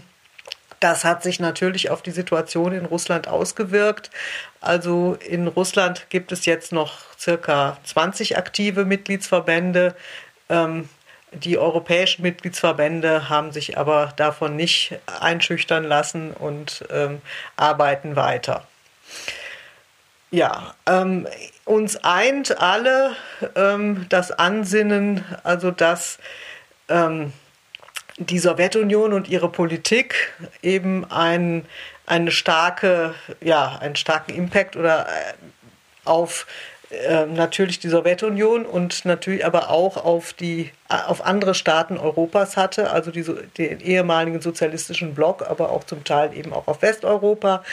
das 0.80 1.04
hat 1.04 1.24
sich 1.24 1.40
natürlich 1.40 1.90
auf 1.90 2.04
die 2.04 2.12
Situation 2.12 2.72
in 2.72 2.86
Russland 2.86 3.28
ausgewirkt. 3.28 4.12
Also 4.62 5.18
in 5.28 5.48
Russland 5.48 6.06
gibt 6.10 6.32
es 6.32 6.46
jetzt 6.46 6.72
noch 6.72 7.00
circa 7.20 7.78
20 7.84 8.38
aktive 8.38 8.86
Mitgliedsverbände. 8.86 9.96
Ähm, 10.50 10.88
die 11.32 11.58
europäischen 11.58 12.22
Mitgliedsverbände 12.22 13.30
haben 13.30 13.52
sich 13.52 13.78
aber 13.80 14.14
davon 14.18 14.56
nicht 14.56 15.00
einschüchtern 15.20 15.84
lassen 15.84 16.32
und 16.32 16.84
ähm, 16.92 17.22
arbeiten 17.56 18.16
weiter. 18.16 18.68
Ja, 20.34 20.76
ähm, 20.86 21.28
uns 21.66 21.98
eint 21.98 22.58
alle 22.58 23.18
ähm, 23.56 24.06
das 24.08 24.32
Ansinnen, 24.32 25.26
also 25.44 25.72
dass 25.72 26.20
ähm, 26.88 27.34
die 28.16 28.40
Sowjetunion 28.40 29.12
und 29.12 29.28
ihre 29.28 29.50
Politik 29.50 30.32
eben 30.62 31.10
ein, 31.12 31.66
eine 32.06 32.32
starke, 32.32 33.14
ja, 33.42 33.78
einen 33.82 33.98
starken 33.98 34.34
Impact 34.34 34.78
oder 34.78 35.06
äh, 35.06 35.34
auf 36.06 36.48
natürlich 37.34 37.80
die 37.80 37.88
Sowjetunion 37.88 38.66
und 38.66 39.06
natürlich 39.06 39.46
aber 39.46 39.70
auch 39.70 39.98
auf 39.98 40.34
die 40.34 40.72
auf 40.90 41.26
andere 41.26 41.56
Staaten 41.56 41.98
Europas 41.98 42.58
hatte, 42.58 42.92
also 42.92 43.12
die, 43.12 43.24
den 43.58 43.80
ehemaligen 43.80 44.42
sozialistischen 44.42 45.14
Block, 45.14 45.50
aber 45.50 45.72
auch 45.72 45.86
zum 45.86 46.04
Teil 46.04 46.36
eben 46.36 46.52
auch 46.52 46.68
auf 46.68 46.82
Westeuropa, 46.82 47.64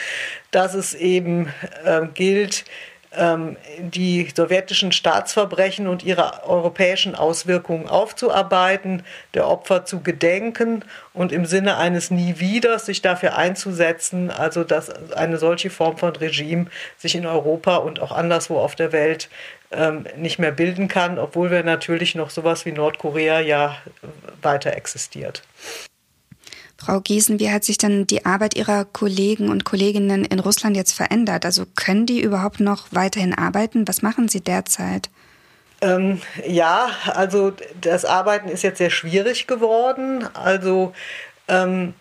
dass 0.51 0.73
es 0.73 0.93
eben 0.93 1.53
äh, 1.83 2.07
gilt, 2.13 2.63
ähm, 2.63 2.67
die 3.11 4.29
sowjetischen 4.35 4.91
Staatsverbrechen 4.91 5.87
und 5.87 6.03
ihre 6.03 6.43
europäischen 6.47 7.15
Auswirkungen 7.15 7.87
aufzuarbeiten, 7.87 9.03
der 9.33 9.47
Opfer 9.47 9.83
zu 9.83 10.01
gedenken 10.01 10.85
und 11.13 11.31
im 11.31 11.45
Sinne 11.45 11.77
eines 11.77 12.11
Nie 12.11 12.35
wieder 12.37 12.77
sich 12.77 13.01
dafür 13.01 13.35
einzusetzen, 13.35 14.29
also 14.29 14.63
dass 14.63 14.91
eine 15.13 15.37
solche 15.37 15.71
Form 15.71 15.97
von 15.97 16.15
Regime 16.15 16.67
sich 16.97 17.15
in 17.15 17.25
Europa 17.25 17.77
und 17.77 17.99
auch 17.99 18.11
anderswo 18.11 18.59
auf 18.59 18.75
der 18.75 18.91
Welt 18.91 19.29
ähm, 19.71 20.05
nicht 20.15 20.37
mehr 20.37 20.51
bilden 20.51 20.87
kann, 20.87 21.17
obwohl 21.17 21.49
wir 21.49 21.63
natürlich 21.63 22.13
noch 22.13 22.29
sowas 22.29 22.65
wie 22.65 22.71
Nordkorea 22.71 23.39
ja 23.39 23.77
weiter 24.41 24.75
existiert. 24.75 25.41
Frau 26.79 27.01
Giesen, 27.01 27.39
wie 27.39 27.51
hat 27.51 27.65
sich 27.65 27.77
denn 27.77 28.07
die 28.07 28.25
Arbeit 28.25 28.55
Ihrer 28.55 28.85
Kollegen 28.85 29.49
und 29.49 29.65
Kolleginnen 29.65 30.23
in 30.23 30.39
Russland 30.39 30.77
jetzt 30.77 30.93
verändert? 30.93 31.45
Also 31.45 31.65
können 31.75 32.05
die 32.05 32.21
überhaupt 32.21 32.61
noch 32.61 32.87
weiterhin 32.91 33.37
arbeiten? 33.37 33.85
Was 33.87 34.01
machen 34.01 34.29
Sie 34.29 34.39
derzeit? 34.39 35.09
Ähm, 35.81 36.21
ja, 36.47 36.89
also 37.07 37.51
das 37.81 38.05
Arbeiten 38.05 38.47
ist 38.47 38.63
jetzt 38.63 38.77
sehr 38.77 38.89
schwierig 38.89 39.45
geworden. 39.45 40.25
Also 40.33 40.93
ähm, 41.49 41.93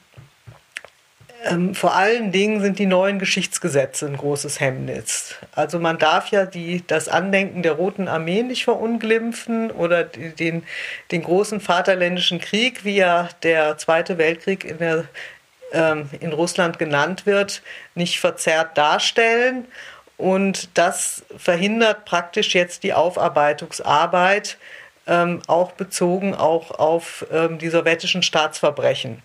ähm, 1.44 1.74
vor 1.74 1.94
allen 1.94 2.32
Dingen 2.32 2.60
sind 2.60 2.78
die 2.78 2.86
neuen 2.86 3.18
Geschichtsgesetze 3.18 4.06
ein 4.06 4.16
großes 4.16 4.58
Hemmnis. 4.58 5.36
Also 5.54 5.78
man 5.78 5.98
darf 5.98 6.30
ja 6.30 6.46
die, 6.46 6.84
das 6.86 7.08
Andenken 7.08 7.62
der 7.62 7.72
Roten 7.72 8.08
Armee 8.08 8.42
nicht 8.42 8.64
verunglimpfen 8.64 9.70
oder 9.70 10.04
den, 10.04 10.64
den 11.12 11.22
großen 11.22 11.60
Vaterländischen 11.60 12.40
Krieg, 12.40 12.84
wie 12.84 12.96
ja 12.96 13.28
der 13.42 13.78
Zweite 13.78 14.18
Weltkrieg 14.18 14.64
in, 14.64 14.78
der, 14.78 15.04
ähm, 15.72 16.10
in 16.18 16.32
Russland 16.32 16.78
genannt 16.78 17.24
wird, 17.24 17.62
nicht 17.94 18.18
verzerrt 18.18 18.76
darstellen. 18.76 19.66
Und 20.16 20.70
das 20.74 21.24
verhindert 21.36 22.04
praktisch 22.04 22.54
jetzt 22.54 22.82
die 22.82 22.94
Aufarbeitungsarbeit, 22.94 24.58
ähm, 25.06 25.40
auch 25.46 25.70
bezogen 25.72 26.34
auch 26.34 26.72
auf 26.72 27.24
ähm, 27.32 27.58
die 27.58 27.68
sowjetischen 27.68 28.24
Staatsverbrechen 28.24 29.22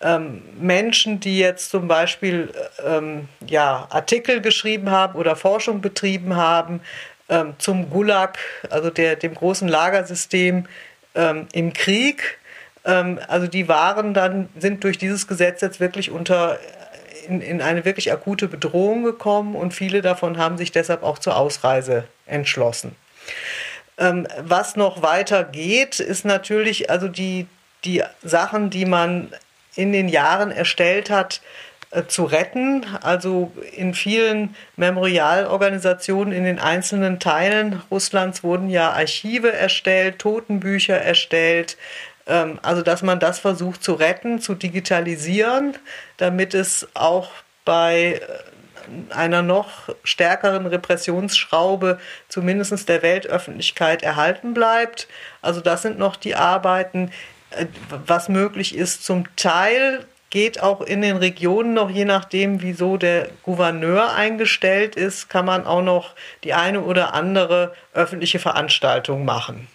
ähm, 0.00 0.42
Menschen, 0.58 1.20
die 1.20 1.38
jetzt 1.38 1.70
zum 1.70 1.88
Beispiel 1.88 2.52
ähm, 2.84 3.28
ja, 3.46 3.86
Artikel 3.90 4.40
geschrieben 4.40 4.90
haben 4.90 5.18
oder 5.18 5.36
Forschung 5.36 5.80
betrieben 5.80 6.36
haben 6.36 6.80
ähm, 7.28 7.54
zum 7.58 7.90
Gulag, 7.90 8.38
also 8.70 8.90
der, 8.90 9.16
dem 9.16 9.34
großen 9.34 9.68
Lagersystem 9.68 10.66
ähm, 11.14 11.48
im 11.52 11.72
Krieg. 11.72 12.38
Ähm, 12.84 13.18
also 13.28 13.46
die 13.46 13.68
waren 13.68 14.14
dann, 14.14 14.48
sind 14.58 14.84
durch 14.84 14.98
dieses 14.98 15.26
Gesetz 15.26 15.60
jetzt 15.60 15.80
wirklich 15.80 16.10
unter 16.10 16.58
in, 17.28 17.40
in 17.40 17.60
eine 17.60 17.84
wirklich 17.84 18.10
akute 18.10 18.48
Bedrohung 18.48 19.04
gekommen 19.04 19.54
und 19.54 19.74
viele 19.74 20.00
davon 20.00 20.38
haben 20.38 20.56
sich 20.56 20.72
deshalb 20.72 21.02
auch 21.02 21.18
zur 21.18 21.36
Ausreise 21.36 22.04
entschlossen. 22.26 22.96
Ähm, 23.98 24.26
was 24.40 24.76
noch 24.76 25.02
weiter 25.02 25.44
geht, 25.44 26.00
ist 26.00 26.24
natürlich 26.24 26.90
also 26.90 27.08
die, 27.08 27.46
die 27.84 28.02
Sachen, 28.22 28.70
die 28.70 28.86
man 28.86 29.32
in 29.78 29.92
den 29.92 30.08
Jahren 30.08 30.50
erstellt 30.50 31.08
hat, 31.08 31.40
äh, 31.90 32.04
zu 32.06 32.24
retten. 32.24 32.84
Also 33.00 33.52
in 33.76 33.94
vielen 33.94 34.56
Memorialorganisationen 34.76 36.34
in 36.34 36.44
den 36.44 36.58
einzelnen 36.58 37.20
Teilen 37.20 37.80
Russlands 37.90 38.42
wurden 38.42 38.68
ja 38.68 38.90
Archive 38.90 39.52
erstellt, 39.52 40.18
Totenbücher 40.18 40.96
erstellt. 41.00 41.76
Ähm, 42.26 42.58
also 42.62 42.82
dass 42.82 43.02
man 43.02 43.20
das 43.20 43.38
versucht 43.38 43.84
zu 43.84 43.94
retten, 43.94 44.40
zu 44.40 44.54
digitalisieren, 44.54 45.76
damit 46.16 46.54
es 46.54 46.88
auch 46.94 47.30
bei 47.64 48.20
äh, 48.20 49.14
einer 49.14 49.42
noch 49.42 49.88
stärkeren 50.02 50.66
Repressionsschraube 50.66 52.00
zumindest 52.28 52.88
der 52.88 53.02
Weltöffentlichkeit 53.02 54.02
erhalten 54.02 54.54
bleibt. 54.54 55.06
Also 55.40 55.60
das 55.60 55.82
sind 55.82 55.98
noch 55.98 56.16
die 56.16 56.34
Arbeiten. 56.34 57.12
Äh, 57.50 57.66
was 58.06 58.28
möglich 58.28 58.74
ist. 58.76 59.04
Zum 59.04 59.24
Teil 59.36 60.04
geht 60.30 60.62
auch 60.62 60.82
in 60.82 61.00
den 61.00 61.16
Regionen 61.16 61.72
noch, 61.72 61.88
je 61.90 62.04
nachdem, 62.04 62.60
wieso 62.60 62.98
der 62.98 63.28
Gouverneur 63.44 64.14
eingestellt 64.14 64.94
ist, 64.94 65.30
kann 65.30 65.46
man 65.46 65.66
auch 65.66 65.82
noch 65.82 66.14
die 66.44 66.52
eine 66.52 66.82
oder 66.82 67.14
andere 67.14 67.74
öffentliche 67.94 68.38
Veranstaltung 68.38 69.24
machen. 69.24 69.68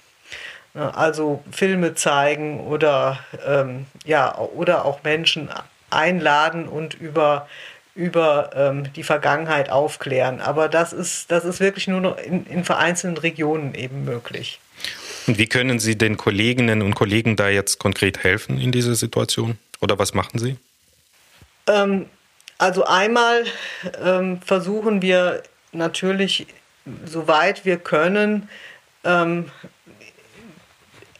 Also 0.75 1.43
Filme 1.51 1.93
zeigen 1.93 2.59
oder, 2.59 3.19
ähm, 3.45 3.85
ja, 4.05 4.35
oder 4.37 4.85
auch 4.85 5.03
Menschen 5.03 5.49
einladen 5.91 6.67
und 6.67 6.95
über, 6.95 7.47
über 7.93 8.51
ähm, 8.55 8.91
die 8.93 9.03
Vergangenheit 9.03 9.69
aufklären. 9.69 10.41
Aber 10.41 10.69
das 10.69 10.93
ist, 10.93 11.31
das 11.31 11.45
ist 11.45 11.59
wirklich 11.59 11.87
nur 11.87 12.01
noch 12.01 12.17
in, 12.17 12.45
in 12.47 12.63
vereinzelten 12.63 13.17
Regionen 13.17 13.75
eben 13.75 14.03
möglich. 14.03 14.59
Und 15.27 15.37
wie 15.37 15.47
können 15.47 15.79
Sie 15.79 15.97
den 15.97 16.17
Kolleginnen 16.17 16.81
und 16.81 16.95
Kollegen 16.95 17.35
da 17.35 17.49
jetzt 17.49 17.79
konkret 17.79 18.23
helfen 18.23 18.59
in 18.59 18.71
dieser 18.71 18.95
Situation? 18.95 19.57
Oder 19.79 19.99
was 19.99 20.13
machen 20.13 20.39
Sie? 20.39 20.57
Ähm, 21.67 22.07
also 22.57 22.85
einmal 22.85 23.45
ähm, 24.03 24.41
versuchen 24.41 25.01
wir 25.01 25.43
natürlich, 25.71 26.47
soweit 27.05 27.65
wir 27.65 27.77
können, 27.77 28.49
ähm, 29.03 29.51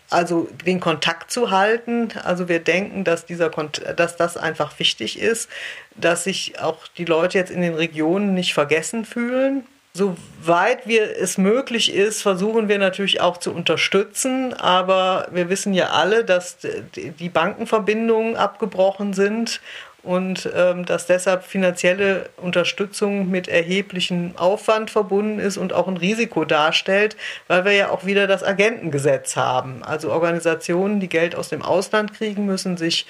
also 0.10 0.48
den 0.66 0.80
Kontakt 0.80 1.32
zu 1.32 1.50
halten. 1.50 2.10
Also 2.24 2.48
wir 2.48 2.60
denken, 2.60 3.04
dass, 3.04 3.26
dieser 3.26 3.50
dass 3.50 4.16
das 4.16 4.38
einfach 4.38 4.78
wichtig 4.80 5.18
ist, 5.20 5.50
dass 5.96 6.26
sich 6.26 6.60
auch 6.60 6.88
die 6.98 7.06
Leute 7.06 7.38
jetzt 7.38 7.52
in 7.52 7.62
den 7.62 7.74
Regionen 7.74 8.34
nicht 8.34 8.54
vergessen 8.54 9.06
fühlen 9.06 9.64
Soweit 9.96 10.88
wir 10.88 11.20
es 11.20 11.38
möglich 11.38 11.94
ist, 11.94 12.24
versuchen 12.24 12.68
wir 12.68 12.80
natürlich 12.80 13.22
auch 13.22 13.38
zu 13.38 13.54
unterstützen, 13.54 14.56
aber 14.56 15.28
wir 15.30 15.50
wissen 15.50 15.72
ja 15.72 15.92
alle, 15.92 16.26
dass 16.26 16.58
die 16.96 17.30
Bankenverbindungen 17.30 18.36
abgebrochen 18.36 19.14
sind 19.14 19.62
und 20.02 20.50
ähm, 20.54 20.86
dass 20.86 21.06
deshalb 21.06 21.44
finanzielle 21.44 22.30
Unterstützung 22.38 23.30
mit 23.30 23.48
erheblichem 23.48 24.34
Aufwand 24.36 24.90
verbunden 24.90 25.38
ist 25.38 25.58
und 25.58 25.74
auch 25.74 25.88
ein 25.88 25.98
Risiko 25.98 26.44
darstellt, 26.44 27.16
weil 27.48 27.64
wir 27.64 27.74
ja 27.74 27.90
auch 27.90 28.04
wieder 28.04 28.26
das 28.26 28.44
Agentengesetz 28.44 29.36
haben. 29.36 29.84
Also 29.84 30.12
Organisationen, 30.12 31.02
die 31.02 31.08
Geld 31.08 31.36
aus 31.36 31.50
dem 31.50 31.62
Ausland 31.62 32.14
kriegen, 32.16 32.48
müssen 32.48 32.78
sich 32.78 33.06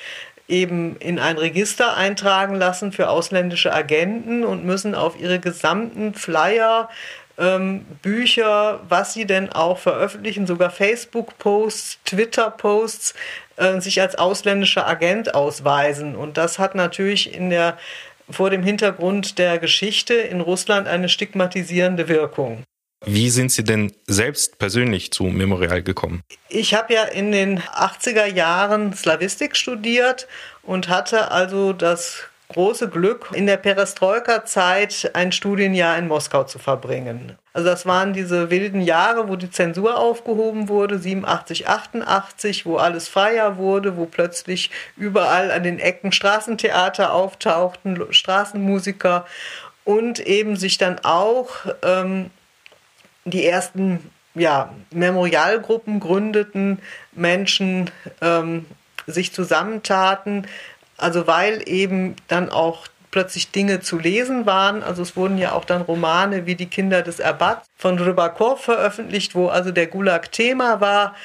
eben 0.47 0.97
in 0.97 1.19
ein 1.19 1.37
Register 1.37 1.95
eintragen 1.95 2.55
lassen 2.55 2.91
für 2.91 3.09
ausländische 3.09 3.73
Agenten 3.73 4.43
und 4.43 4.65
müssen 4.65 4.95
auf 4.95 5.19
ihre 5.19 5.39
gesamten 5.39 6.13
Flyer 6.13 6.89
ähm, 7.37 7.85
Bücher, 8.01 8.81
was 8.87 9.13
sie 9.13 9.25
denn 9.25 9.51
auch 9.51 9.79
veröffentlichen, 9.79 10.45
sogar 10.45 10.69
Facebook-Posts, 10.69 11.99
Twitter-Posts, 12.05 13.13
äh, 13.57 13.81
sich 13.81 14.01
als 14.01 14.15
ausländischer 14.15 14.87
Agent 14.87 15.33
ausweisen. 15.33 16.15
Und 16.15 16.37
das 16.37 16.59
hat 16.59 16.75
natürlich 16.75 17.33
in 17.33 17.49
der, 17.49 17.77
vor 18.29 18.49
dem 18.49 18.63
Hintergrund 18.63 19.39
der 19.39 19.57
Geschichte 19.57 20.13
in 20.13 20.41
Russland 20.41 20.87
eine 20.87 21.09
stigmatisierende 21.09 22.07
Wirkung. 22.07 22.63
Wie 23.05 23.29
sind 23.29 23.51
Sie 23.51 23.63
denn 23.63 23.91
selbst 24.07 24.59
persönlich 24.59 25.11
zu 25.11 25.25
Memorial 25.25 25.83
gekommen? 25.83 26.21
Ich 26.49 26.73
habe 26.73 26.93
ja 26.93 27.03
in 27.03 27.31
den 27.31 27.59
80er 27.59 28.25
Jahren 28.25 28.93
Slavistik 28.93 29.57
studiert 29.57 30.27
und 30.61 30.87
hatte 30.87 31.31
also 31.31 31.73
das 31.73 32.29
große 32.53 32.87
Glück, 32.87 33.31
in 33.33 33.47
der 33.47 33.57
Perestroika-Zeit 33.57 35.11
ein 35.13 35.31
Studienjahr 35.31 35.97
in 35.97 36.07
Moskau 36.07 36.43
zu 36.43 36.59
verbringen. 36.59 37.37
Also 37.51 37.67
das 37.67 37.85
waren 37.85 38.13
diese 38.13 38.49
wilden 38.49 38.81
Jahre, 38.81 39.27
wo 39.27 39.35
die 39.35 39.51
Zensur 39.51 39.97
aufgehoben 39.97 40.69
wurde, 40.69 40.99
87, 40.99 41.67
88, 41.67 42.65
wo 42.65 42.77
alles 42.77 43.07
freier 43.07 43.57
wurde, 43.57 43.97
wo 43.97 44.05
plötzlich 44.05 44.69
überall 44.95 45.51
an 45.51 45.63
den 45.63 45.79
Ecken 45.79 46.11
Straßentheater 46.11 47.13
auftauchten, 47.13 48.01
Straßenmusiker 48.11 49.25
und 49.83 50.19
eben 50.19 50.55
sich 50.55 50.77
dann 50.77 50.99
auch 51.03 51.49
ähm, 51.83 52.29
die 53.25 53.45
ersten 53.45 53.99
ja, 54.35 54.73
Memorialgruppen 54.91 55.99
gründeten, 55.99 56.79
Menschen 57.13 57.91
ähm, 58.21 58.65
sich 59.05 59.33
zusammentaten, 59.33 60.47
also 60.97 61.27
weil 61.27 61.61
eben 61.67 62.15
dann 62.27 62.49
auch 62.49 62.87
plötzlich 63.11 63.51
Dinge 63.51 63.79
zu 63.81 63.99
lesen 63.99 64.45
waren. 64.45 64.81
Also 64.81 65.03
es 65.03 65.15
wurden 65.15 65.37
ja 65.37 65.51
auch 65.51 65.65
dann 65.65 65.83
Romane 65.83 66.45
wie 66.47 66.55
Die 66.55 66.65
Kinder 66.65 67.03
des 67.03 67.21
Abbats 67.21 67.67
von 67.77 67.99
Rybakov 67.99 68.63
veröffentlicht, 68.63 69.35
wo 69.35 69.49
also 69.49 69.71
der 69.71 69.87
Gulag 69.87 70.31
Thema 70.31 70.81
war. 70.81 71.15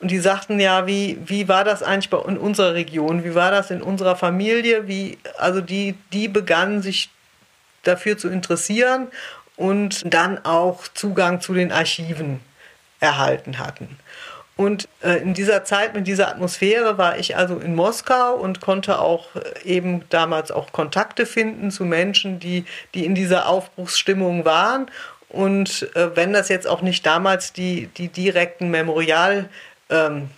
Und 0.00 0.10
die 0.10 0.18
sagten 0.18 0.58
ja, 0.58 0.86
wie, 0.86 1.18
wie 1.24 1.48
war 1.48 1.62
das 1.64 1.82
eigentlich 1.82 2.10
bei, 2.10 2.18
in 2.28 2.36
unserer 2.36 2.74
Region? 2.74 3.24
Wie 3.24 3.34
war 3.34 3.50
das 3.50 3.70
in 3.70 3.80
unserer 3.80 4.16
Familie? 4.16 4.88
Wie, 4.88 5.18
also 5.38 5.60
die, 5.60 5.94
die 6.12 6.26
begannen 6.28 6.82
sich 6.82 7.10
dafür 7.84 8.18
zu 8.18 8.28
interessieren 8.28 9.06
und 9.56 10.02
dann 10.12 10.44
auch 10.44 10.88
Zugang 10.88 11.40
zu 11.40 11.54
den 11.54 11.72
Archiven 11.72 12.40
erhalten 13.00 13.58
hatten. 13.58 13.98
Und 14.56 14.88
äh, 15.02 15.18
in 15.18 15.34
dieser 15.34 15.64
Zeit, 15.64 15.94
mit 15.94 16.06
dieser 16.06 16.28
Atmosphäre 16.28 16.96
war 16.96 17.18
ich 17.18 17.36
also 17.36 17.58
in 17.58 17.74
Moskau 17.74 18.34
und 18.34 18.62
konnte 18.62 18.98
auch 19.00 19.36
äh, 19.36 19.62
eben 19.64 20.04
damals 20.08 20.50
auch 20.50 20.72
Kontakte 20.72 21.26
finden 21.26 21.70
zu 21.70 21.84
Menschen, 21.84 22.40
die, 22.40 22.64
die 22.94 23.04
in 23.04 23.14
dieser 23.14 23.48
Aufbruchsstimmung 23.48 24.46
waren. 24.46 24.90
Und 25.28 25.94
äh, 25.94 26.16
wenn 26.16 26.32
das 26.32 26.48
jetzt 26.48 26.66
auch 26.66 26.80
nicht 26.80 27.04
damals 27.04 27.52
die, 27.52 27.88
die 27.98 28.08
direkten 28.08 28.70
Memorialgründer 28.70 29.50
ähm, 29.90 30.30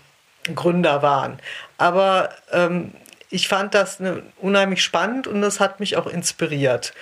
waren. 1.02 1.38
Aber 1.76 2.30
ähm, 2.50 2.92
ich 3.30 3.46
fand 3.46 3.74
das 3.74 4.00
ne, 4.00 4.24
unheimlich 4.40 4.82
spannend 4.82 5.28
und 5.28 5.42
das 5.42 5.60
hat 5.60 5.78
mich 5.78 5.96
auch 5.96 6.08
inspiriert. 6.08 6.92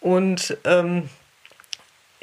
Und 0.00 0.56
ähm, 0.64 1.10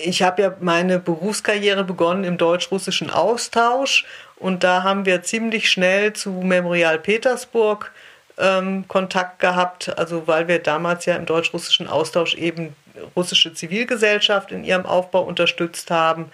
ich 0.03 0.21
habe 0.21 0.41
ja 0.41 0.53
meine 0.59 0.99
Berufskarriere 0.99 1.83
begonnen 1.83 2.23
im 2.23 2.37
deutsch-russischen 2.37 3.09
Austausch 3.09 4.05
und 4.37 4.63
da 4.63 4.83
haben 4.83 5.05
wir 5.05 5.23
ziemlich 5.23 5.69
schnell 5.69 6.13
zu 6.13 6.31
Memorial 6.31 6.97
Petersburg 6.99 7.91
ähm, 8.37 8.87
Kontakt 8.87 9.39
gehabt, 9.39 9.97
also 9.97 10.27
weil 10.27 10.47
wir 10.47 10.59
damals 10.59 11.05
ja 11.05 11.15
im 11.15 11.25
deutsch-russischen 11.25 11.87
Austausch 11.87 12.35
eben 12.35 12.75
russische 13.15 13.53
Zivilgesellschaft 13.53 14.51
in 14.51 14.63
ihrem 14.63 14.85
Aufbau 14.85 15.21
unterstützt 15.23 15.91
haben. 15.91 16.31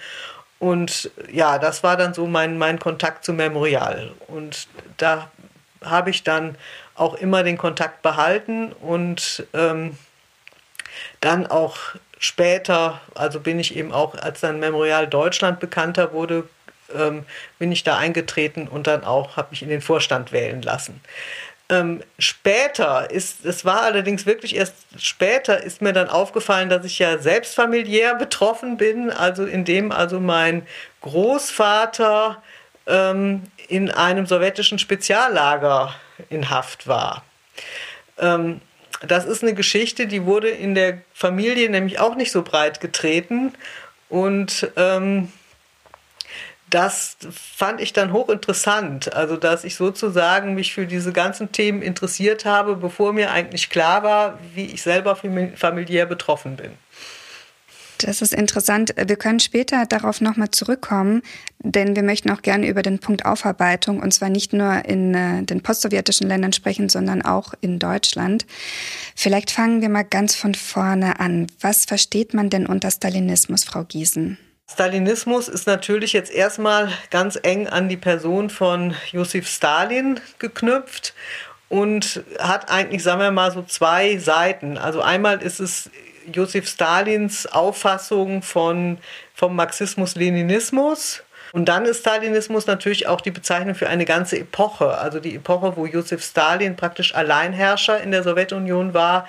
Und 0.60 1.12
ja, 1.32 1.60
das 1.60 1.84
war 1.84 1.98
dann 1.98 2.14
so 2.14 2.28
mein, 2.28 2.58
mein 2.58 2.80
Kontakt 2.80 3.26
zu 3.26 3.34
Memorial. 3.34 4.12
Und 4.28 4.68
da 4.98 5.30
habe 5.84 6.10
ich 6.10 6.24
dann 6.24 6.58
auch 6.96 7.16
immer 7.16 7.44
den 7.44 7.58
Kontakt 7.58 8.02
behalten 8.02 8.72
und 8.72 9.46
ähm, 9.54 9.98
dann 11.20 11.46
auch 11.46 11.78
später, 12.20 13.02
also 13.14 13.40
bin 13.40 13.60
ich 13.60 13.76
eben 13.76 13.92
auch, 13.92 14.16
als 14.16 14.42
dann 14.42 14.60
Memorial 14.60 15.08
Deutschland 15.08 15.60
bekannter 15.60 16.14
wurde, 16.14 16.48
ähm, 16.96 17.26
bin 17.60 17.72
ich 17.72 17.84
da 17.84 17.98
eingetreten 17.98 18.68
und 18.68 18.88
dann 18.88 19.04
auch 19.04 19.38
habe 19.38 19.50
mich 19.52 19.62
in 19.62 19.70
den 19.70 19.82
Vorstand 19.82 20.32
wählen 20.32 20.62
lassen. 20.62 21.02
Ähm, 21.68 22.04
später 22.20 23.10
ist, 23.10 23.44
es 23.44 23.66
war 23.66 23.82
allerdings 23.82 24.28
wirklich 24.28 24.56
erst 24.56 24.76
später 25.00 25.64
ist 25.64 25.82
mir 25.82 25.94
dann 25.94 26.10
aufgefallen, 26.10 26.70
dass 26.70 26.86
ich 26.86 27.00
ja 27.00 27.18
selbst 27.18 27.56
familiär 27.56 28.14
betroffen 28.14 28.78
bin, 28.78 29.10
also 29.10 29.46
indem 29.46 29.92
also 29.92 30.20
mein 30.20 30.68
Großvater 31.02 32.42
ähm, 32.86 33.44
in 33.68 33.90
einem 33.90 34.28
sowjetischen 34.28 34.78
Speziallager 34.78 35.96
in 36.30 36.52
Haft 36.52 36.88
war. 36.88 37.24
Ähm, 38.20 38.62
das 39.02 39.26
ist 39.26 39.44
eine 39.44 39.54
Geschichte, 39.54 40.08
die 40.08 40.26
wurde 40.26 40.50
in 40.50 40.76
der 40.76 41.00
Familie 41.14 41.70
nämlich 41.70 42.00
auch 42.00 42.16
nicht 42.16 42.32
so 42.32 42.42
breit 42.42 42.80
getreten 42.80 43.54
und 44.10 44.72
ähm, 44.76 45.32
das 46.70 47.18
fand 47.32 47.80
ich 47.80 47.94
dann 47.94 48.12
hochinteressant. 48.12 49.14
Also, 49.14 49.38
dass 49.38 49.64
ich 49.64 49.76
sozusagen 49.76 50.56
mich 50.56 50.74
für 50.74 50.86
diese 50.86 51.14
ganzen 51.14 51.52
Themen 51.52 51.82
interessiert 51.82 52.44
habe, 52.44 52.76
bevor 52.76 53.14
mir 53.14 53.32
eigentlich 53.32 53.70
klar 53.70 54.04
war, 54.04 54.40
wie 54.56 54.66
ich 54.66 54.82
selber 54.82 55.16
familiär 55.16 56.06
betroffen 56.06 56.56
bin. 56.56 56.72
Das 58.06 58.22
ist 58.22 58.36
interessant. 58.36 58.94
Wir 58.96 59.16
können 59.16 59.40
später 59.40 59.88
darauf 59.88 60.22
nochmal 60.22 60.52
zurückkommen, 60.52 61.24
denn 61.58 61.96
wir 61.96 62.04
möchten 62.04 62.30
auch 62.30 62.44
gerne 62.44 62.68
über 62.68 62.84
den 62.84 63.00
Punkt 63.00 63.26
Aufarbeitung 63.26 64.00
und 64.00 64.14
zwar 64.14 64.30
nicht 64.30 64.54
nur 64.54 64.86
in 64.86 65.16
äh, 65.16 65.42
den 65.42 65.64
postsowjetischen 65.64 66.28
Ländern 66.28 66.54
sprechen, 66.54 66.88
sondern 66.88 67.24
auch 67.24 67.56
in 67.62 67.80
Deutschland. 67.80 68.46
Vielleicht 69.16 69.50
fangen 69.50 69.82
wir 69.82 69.90
mal 69.90 70.04
ganz 70.04 70.36
von 70.36 70.54
vorne 70.54 71.20
an. 71.20 71.48
Was 71.62 71.86
versteht 71.86 72.36
man 72.36 72.52
denn 72.52 72.68
unter 72.68 72.92
Stalinismus, 72.92 73.64
Frau 73.64 73.84
Giesen? 73.84 74.38
Stalinismus 74.72 75.48
ist 75.48 75.66
natürlich 75.66 76.14
jetzt 76.14 76.32
erstmal 76.32 76.92
ganz 77.10 77.40
eng 77.42 77.68
an 77.68 77.90
die 77.90 77.98
Person 77.98 78.52
von 78.52 78.94
Josef 79.12 79.48
Stalin 79.48 80.20
geknüpft 80.38 81.16
und 81.70 82.24
hat 82.38 82.70
eigentlich, 82.70 83.02
sagen 83.02 83.22
wir 83.22 83.32
mal, 83.32 83.52
so 83.52 83.64
zwei 83.64 84.20
Seiten. 84.20 84.78
Also 84.78 85.02
einmal 85.02 85.42
ist 85.42 85.60
es 85.60 85.90
Josef 86.32 86.68
Stalins 86.68 87.48
Auffassung 87.48 88.42
von, 88.42 88.98
vom 89.34 89.56
Marxismus-Leninismus. 89.56 91.24
Und 91.52 91.66
dann 91.66 91.86
ist 91.86 92.02
Stalinismus 92.02 92.68
natürlich 92.68 93.08
auch 93.08 93.22
die 93.22 93.32
Bezeichnung 93.32 93.76
für 93.76 93.88
eine 93.88 94.06
ganze 94.06 94.38
Epoche, 94.38 94.98
also 94.98 95.20
die 95.20 95.36
Epoche, 95.36 95.78
wo 95.78 95.86
Josef 95.86 96.24
Stalin 96.24 96.76
praktisch 96.76 97.16
Alleinherrscher 97.16 98.02
in 98.02 98.12
der 98.12 98.24
Sowjetunion 98.24 98.94
war. 98.94 99.28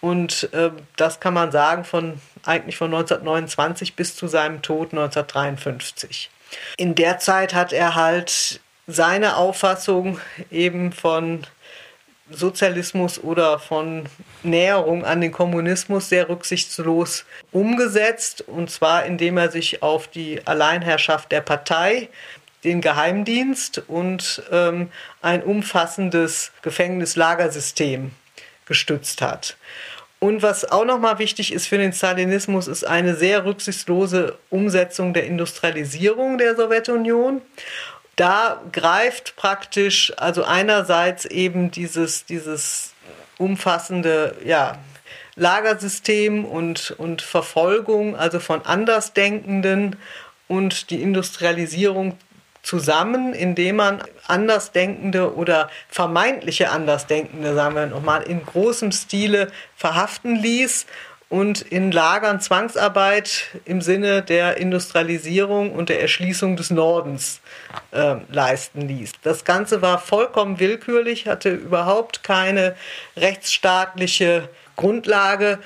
Und 0.00 0.52
äh, 0.52 0.70
das 0.96 1.20
kann 1.20 1.34
man 1.34 1.52
sagen 1.52 1.84
von 1.84 2.20
eigentlich 2.44 2.76
von 2.76 2.92
1929 2.92 3.94
bis 3.94 4.16
zu 4.16 4.26
seinem 4.26 4.62
Tod 4.62 4.92
1953. 4.92 6.30
In 6.76 6.94
der 6.94 7.18
Zeit 7.18 7.54
hat 7.54 7.72
er 7.72 7.94
halt 7.94 8.60
seine 8.86 9.36
Auffassung 9.36 10.18
eben 10.50 10.92
von 10.92 11.46
Sozialismus 12.30 13.22
oder 13.22 13.58
von 13.58 14.06
Näherung 14.42 15.04
an 15.04 15.20
den 15.20 15.32
Kommunismus 15.32 16.08
sehr 16.08 16.28
rücksichtslos 16.28 17.24
umgesetzt, 17.52 18.42
und 18.46 18.70
zwar 18.70 19.04
indem 19.04 19.36
er 19.38 19.50
sich 19.50 19.82
auf 19.82 20.08
die 20.08 20.46
Alleinherrschaft 20.46 21.32
der 21.32 21.40
Partei, 21.40 22.08
den 22.64 22.80
Geheimdienst 22.80 23.82
und 23.86 24.42
ähm, 24.50 24.90
ein 25.22 25.42
umfassendes 25.42 26.52
Gefängnislagersystem 26.62 28.10
gestützt 28.66 29.22
hat. 29.22 29.56
Und 30.20 30.42
was 30.42 30.64
auch 30.64 30.84
nochmal 30.84 31.20
wichtig 31.20 31.52
ist 31.52 31.68
für 31.68 31.78
den 31.78 31.92
Stalinismus, 31.92 32.66
ist 32.66 32.84
eine 32.84 33.14
sehr 33.14 33.44
rücksichtslose 33.44 34.36
Umsetzung 34.50 35.14
der 35.14 35.26
Industrialisierung 35.26 36.38
der 36.38 36.56
Sowjetunion. 36.56 37.40
Da 38.18 38.60
greift 38.72 39.36
praktisch, 39.36 40.12
also 40.16 40.42
einerseits 40.42 41.24
eben 41.24 41.70
dieses, 41.70 42.24
dieses 42.24 42.92
umfassende 43.38 44.34
ja, 44.44 44.76
Lagersystem 45.36 46.44
und, 46.44 46.96
und 46.98 47.22
Verfolgung, 47.22 48.16
also 48.16 48.40
von 48.40 48.66
Andersdenkenden 48.66 49.94
und 50.48 50.90
die 50.90 51.00
Industrialisierung 51.00 52.18
zusammen, 52.62 53.34
indem 53.34 53.76
man 53.76 54.02
Andersdenkende 54.26 55.36
oder 55.36 55.70
vermeintliche 55.88 56.70
Andersdenkende, 56.70 57.54
sagen 57.54 57.76
wir 57.76 57.86
nochmal, 57.86 58.24
in 58.24 58.44
großem 58.44 58.90
Stile 58.90 59.52
verhaften 59.76 60.34
ließ 60.34 60.86
und 61.28 61.60
in 61.60 61.92
Lagern 61.92 62.40
Zwangsarbeit 62.40 63.48
im 63.64 63.82
Sinne 63.82 64.22
der 64.22 64.56
Industrialisierung 64.56 65.72
und 65.72 65.90
der 65.90 66.00
Erschließung 66.00 66.56
des 66.56 66.70
Nordens 66.70 67.40
äh, 67.90 68.16
leisten 68.30 68.88
ließ. 68.88 69.12
Das 69.22 69.44
Ganze 69.44 69.82
war 69.82 69.98
vollkommen 69.98 70.58
willkürlich, 70.58 71.26
hatte 71.26 71.50
überhaupt 71.50 72.22
keine 72.22 72.74
rechtsstaatliche 73.16 74.48
Grundlage 74.76 75.58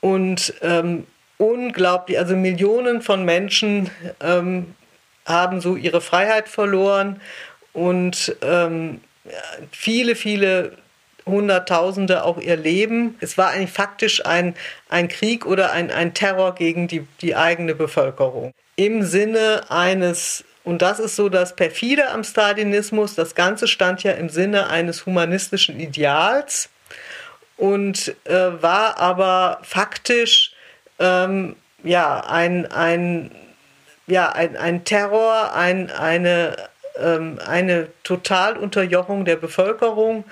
und 0.00 0.54
ähm, 0.62 1.06
unglaublich, 1.36 2.18
also 2.18 2.36
Millionen 2.36 3.02
von 3.02 3.24
Menschen 3.24 3.90
ähm, 4.20 4.74
haben 5.26 5.60
so 5.60 5.74
ihre 5.74 6.00
Freiheit 6.00 6.48
verloren 6.48 7.20
und 7.72 8.36
ähm, 8.42 9.00
viele, 9.72 10.14
viele 10.14 10.78
Hunderttausende 11.28 12.24
auch 12.24 12.38
ihr 12.38 12.56
Leben. 12.56 13.16
Es 13.20 13.38
war 13.38 13.50
eigentlich 13.50 13.70
faktisch 13.70 14.24
ein, 14.26 14.54
ein 14.88 15.08
Krieg 15.08 15.46
oder 15.46 15.72
ein, 15.72 15.90
ein 15.90 16.14
Terror 16.14 16.54
gegen 16.54 16.88
die, 16.88 17.06
die 17.20 17.36
eigene 17.36 17.74
Bevölkerung. 17.74 18.52
Im 18.76 19.02
Sinne 19.02 19.62
eines, 19.68 20.44
und 20.64 20.82
das 20.82 20.98
ist 20.98 21.16
so 21.16 21.28
das 21.28 21.56
Perfide 21.56 22.10
am 22.10 22.24
Stalinismus, 22.24 23.14
das 23.14 23.34
Ganze 23.34 23.68
stand 23.68 24.02
ja 24.02 24.12
im 24.12 24.28
Sinne 24.28 24.68
eines 24.68 25.06
humanistischen 25.06 25.78
Ideals 25.80 26.68
und 27.56 28.14
äh, 28.24 28.62
war 28.62 28.98
aber 28.98 29.58
faktisch 29.62 30.52
ähm, 30.98 31.56
ja, 31.82 32.20
ein, 32.20 32.66
ein, 32.70 33.30
ja, 34.06 34.30
ein, 34.30 34.56
ein 34.56 34.84
Terror, 34.84 35.54
ein, 35.54 35.90
eine, 35.90 36.56
ähm, 36.98 37.38
eine 37.46 37.88
Totalunterjochung 38.04 39.24
der 39.24 39.36
Bevölkerung 39.36 40.24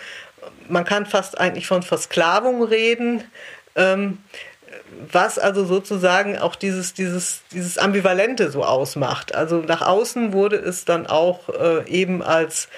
man 0.68 0.84
kann 0.84 1.06
fast 1.06 1.38
eigentlich 1.38 1.66
von 1.66 1.82
Versklavung 1.82 2.62
reden, 2.62 3.24
ähm, 3.74 4.18
was 5.10 5.38
also 5.38 5.64
sozusagen 5.64 6.38
auch 6.38 6.56
dieses, 6.56 6.94
dieses, 6.94 7.42
dieses 7.52 7.78
Ambivalente 7.78 8.50
so 8.50 8.64
ausmacht. 8.64 9.34
Also 9.34 9.56
nach 9.56 9.82
außen 9.82 10.32
wurde 10.32 10.56
es 10.56 10.84
dann 10.84 11.06
auch 11.06 11.48
äh, 11.48 11.88
eben 11.88 12.22
als 12.22 12.68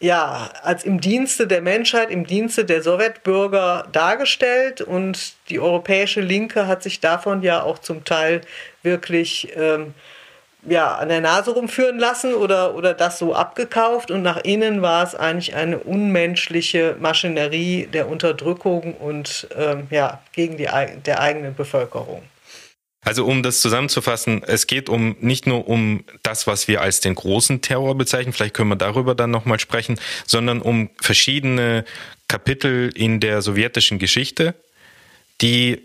ja, 0.00 0.50
als 0.62 0.84
im 0.84 1.00
Dienste 1.00 1.46
der 1.46 1.62
Menschheit, 1.62 2.10
im 2.10 2.26
Dienste 2.26 2.66
der 2.66 2.82
Sowjetbürger 2.82 3.88
dargestellt 3.90 4.82
und 4.82 5.32
die 5.48 5.60
europäische 5.60 6.20
Linke 6.20 6.66
hat 6.66 6.82
sich 6.82 7.00
davon 7.00 7.42
ja 7.42 7.62
auch 7.62 7.78
zum 7.78 8.04
Teil 8.04 8.42
wirklich 8.82 9.52
ähm, 9.56 9.94
ja, 10.66 10.94
an 10.94 11.08
der 11.08 11.20
Nase 11.20 11.50
rumführen 11.52 11.98
lassen 11.98 12.34
oder, 12.34 12.74
oder 12.74 12.94
das 12.94 13.18
so 13.18 13.34
abgekauft 13.34 14.10
und 14.10 14.22
nach 14.22 14.38
innen 14.38 14.82
war 14.82 15.04
es 15.04 15.14
eigentlich 15.14 15.54
eine 15.54 15.78
unmenschliche 15.78 16.96
Maschinerie 16.98 17.86
der 17.86 18.08
Unterdrückung 18.08 18.94
und 18.94 19.48
ähm, 19.56 19.86
ja, 19.90 20.22
gegen 20.32 20.56
die 20.56 20.68
der 21.04 21.20
eigenen 21.20 21.54
Bevölkerung. 21.54 22.22
Also 23.04 23.26
um 23.26 23.42
das 23.42 23.60
zusammenzufassen, 23.60 24.42
es 24.46 24.66
geht 24.66 24.88
um 24.88 25.16
nicht 25.20 25.46
nur 25.46 25.68
um 25.68 26.04
das, 26.22 26.46
was 26.46 26.68
wir 26.68 26.80
als 26.80 27.00
den 27.00 27.14
großen 27.14 27.60
Terror 27.60 27.94
bezeichnen, 27.96 28.32
vielleicht 28.32 28.54
können 28.54 28.70
wir 28.70 28.76
darüber 28.76 29.14
dann 29.14 29.30
nochmal 29.30 29.60
sprechen, 29.60 30.00
sondern 30.26 30.62
um 30.62 30.88
verschiedene 31.00 31.84
Kapitel 32.28 32.90
in 32.94 33.20
der 33.20 33.42
sowjetischen 33.42 33.98
Geschichte, 33.98 34.54
die 35.42 35.82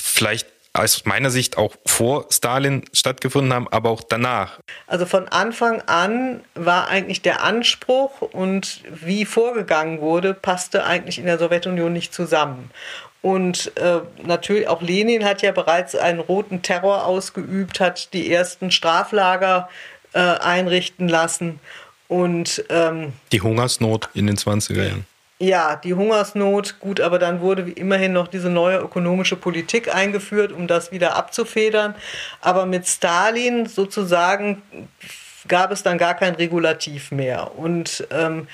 vielleicht 0.00 0.48
aus 0.78 1.04
meiner 1.04 1.30
Sicht 1.30 1.56
auch 1.56 1.74
vor 1.84 2.26
Stalin 2.30 2.84
stattgefunden 2.92 3.52
haben, 3.52 3.68
aber 3.68 3.90
auch 3.90 4.02
danach. 4.02 4.60
Also 4.86 5.06
von 5.06 5.28
Anfang 5.28 5.82
an 5.82 6.42
war 6.54 6.88
eigentlich 6.88 7.22
der 7.22 7.42
Anspruch 7.42 8.20
und 8.20 8.82
wie 8.90 9.24
vorgegangen 9.24 10.00
wurde, 10.00 10.34
passte 10.34 10.84
eigentlich 10.84 11.18
in 11.18 11.26
der 11.26 11.38
Sowjetunion 11.38 11.92
nicht 11.92 12.14
zusammen. 12.14 12.70
Und 13.22 13.72
äh, 13.76 14.00
natürlich 14.22 14.68
auch 14.68 14.82
Lenin 14.82 15.24
hat 15.24 15.42
ja 15.42 15.50
bereits 15.50 15.96
einen 15.96 16.20
roten 16.20 16.62
Terror 16.62 17.06
ausgeübt, 17.06 17.80
hat 17.80 18.12
die 18.12 18.32
ersten 18.32 18.70
Straflager 18.70 19.68
äh, 20.12 20.20
einrichten 20.20 21.08
lassen 21.08 21.58
und 22.08 22.64
ähm, 22.68 23.14
die 23.32 23.40
Hungersnot 23.40 24.10
in 24.14 24.28
den 24.28 24.36
20er 24.36 24.82
Jahren 24.84 25.06
ja, 25.38 25.76
die 25.76 25.92
Hungersnot, 25.92 26.80
gut, 26.80 27.00
aber 27.00 27.18
dann 27.18 27.40
wurde 27.40 27.70
immerhin 27.70 28.12
noch 28.12 28.28
diese 28.28 28.48
neue 28.48 28.78
ökonomische 28.78 29.36
Politik 29.36 29.94
eingeführt, 29.94 30.50
um 30.50 30.66
das 30.66 30.92
wieder 30.92 31.14
abzufedern. 31.14 31.94
Aber 32.40 32.64
mit 32.64 32.86
Stalin 32.86 33.66
sozusagen 33.66 34.62
gab 35.46 35.72
es 35.72 35.82
dann 35.82 35.98
gar 35.98 36.14
kein 36.14 36.34
Regulativ 36.34 37.10
mehr. 37.10 37.56
Und 37.58 38.06
ähm, 38.10 38.48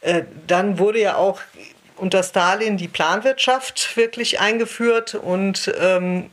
äh, 0.00 0.22
dann 0.46 0.78
wurde 0.78 1.00
ja 1.00 1.16
auch 1.16 1.40
unter 1.96 2.22
Stalin 2.22 2.76
die 2.78 2.88
Planwirtschaft 2.88 3.96
wirklich 3.96 4.40
eingeführt 4.40 5.14
und 5.14 5.72
ähm, 5.80 6.30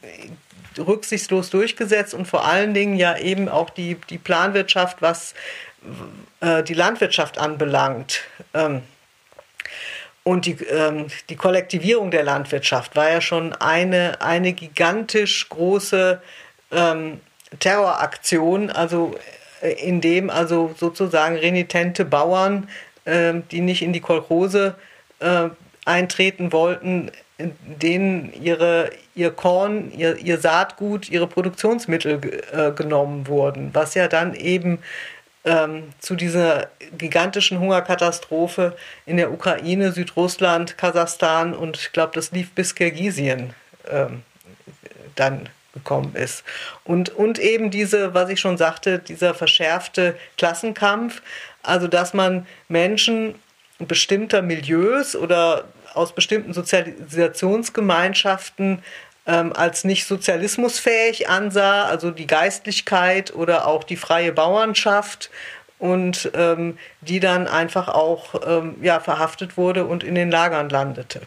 rücksichtslos 0.78 1.50
durchgesetzt 1.50 2.14
und 2.14 2.26
vor 2.26 2.46
allen 2.46 2.74
Dingen 2.74 2.96
ja 2.96 3.18
eben 3.18 3.50
auch 3.50 3.70
die, 3.70 3.96
die 4.10 4.18
Planwirtschaft, 4.18 5.02
was 5.02 5.34
äh, 6.40 6.64
die 6.64 6.74
Landwirtschaft 6.74 7.38
anbelangt. 7.38 8.22
Ähm, 8.54 8.82
und 10.24 10.46
die, 10.46 10.58
ähm, 10.64 11.08
die 11.30 11.36
Kollektivierung 11.36 12.12
der 12.12 12.24
Landwirtschaft 12.24 12.96
war 12.96 13.12
ja 13.12 13.22
schon 13.22 13.54
eine, 13.54 14.22
eine 14.22 14.54
gigantisch 14.54 15.50
große 15.50 16.22
ähm, 16.72 17.20
Terroraktion, 17.60 18.70
also 18.70 19.16
äh, 19.62 19.74
in 19.74 20.02
dem 20.02 20.30
also 20.30 20.74
sozusagen 20.78 21.36
renitente 21.36 22.06
Bauern, 22.06 22.70
äh, 23.06 23.34
die 23.52 23.62
nicht 23.62 23.82
in 23.82 23.94
die 23.94 24.00
Kolchose 24.00 24.76
äh, 25.20 25.50
eintreten 25.86 26.54
wollten, 26.54 27.12
denen 27.38 28.32
ihre, 28.42 28.92
ihr 29.16 29.32
Korn, 29.32 29.92
ihr, 29.92 30.18
ihr 30.18 30.38
Saatgut, 30.38 31.10
ihre 31.10 31.28
Produktionsmittel 31.28 32.22
äh, 32.52 32.72
genommen 32.72 33.28
wurden, 33.28 33.72
was 33.74 33.96
ja 33.96 34.08
dann 34.08 34.34
eben 34.36 34.80
ähm, 35.46 35.94
zu 36.00 36.16
dieser 36.16 36.70
gigantischen 36.98 37.60
Hungerkatastrophe 37.60 38.76
in 39.06 39.18
der 39.18 39.32
Ukraine, 39.32 39.92
Südrussland, 39.92 40.78
Kasachstan 40.78 41.54
und 41.54 41.78
ich 41.78 41.92
glaube, 41.92 42.14
das 42.16 42.32
lief 42.32 42.52
bis 42.52 42.76
Kirgisien 42.76 43.54
ähm, 43.90 44.24
dann 45.16 45.50
gekommen 45.74 46.16
ist. 46.16 46.44
Und, 46.84 47.10
und 47.10 47.40
eben 47.40 47.72
diese, 47.72 48.14
was 48.14 48.30
ich 48.30 48.40
schon 48.40 48.58
sagte, 48.58 49.00
dieser 49.00 49.34
verschärfte 49.34 50.16
Klassenkampf, 50.38 51.22
also 51.64 51.88
dass 51.88 52.14
man 52.14 52.46
Menschen 52.68 53.36
bestimmter 53.80 54.42
Milieus 54.42 55.16
oder 55.16 55.66
aus 55.94 56.14
bestimmten 56.14 56.54
Sozialisationsgemeinschaften 56.54 58.84
ähm, 59.26 59.54
als 59.54 59.84
nicht 59.84 60.06
sozialismusfähig 60.06 61.30
ansah, 61.30 61.86
also 61.86 62.12
die 62.12 62.28
Geistlichkeit 62.28 63.34
oder 63.34 63.68
auch 63.68 63.84
die 63.84 63.96
freie 63.96 64.32
Bauernschaft 64.32 65.30
und 65.80 66.32
ähm, 66.34 66.78
die 67.02 67.20
dann 67.20 67.48
einfach 67.48 67.90
auch 67.90 68.36
ähm, 68.46 68.76
ja, 68.82 69.00
verhaftet 69.00 69.58
wurde 69.58 69.86
und 69.86 70.04
in 70.04 70.16
den 70.16 70.32
Lagern 70.32 70.70
landete. 70.70 71.22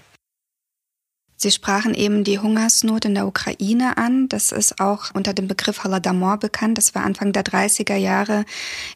Sie 1.39 1.51
sprachen 1.51 1.95
eben 1.95 2.25
die 2.25 2.39
Hungersnot 2.39 3.05
in 3.05 3.15
der 3.15 3.27
Ukraine 3.27 3.99
an. 3.99 4.27
Das 4.29 4.53
ist 4.53 4.81
auch 4.81 5.11
unter 5.13 5.35
dem 5.35 5.49
Begriff 5.49 5.85
Holodomor 5.85 6.39
bekannt. 6.39 6.79
Das 6.79 6.95
war 6.95 7.05
Anfang 7.05 7.33
der 7.33 7.45
30er 7.45 7.97
Jahre. 7.97 8.47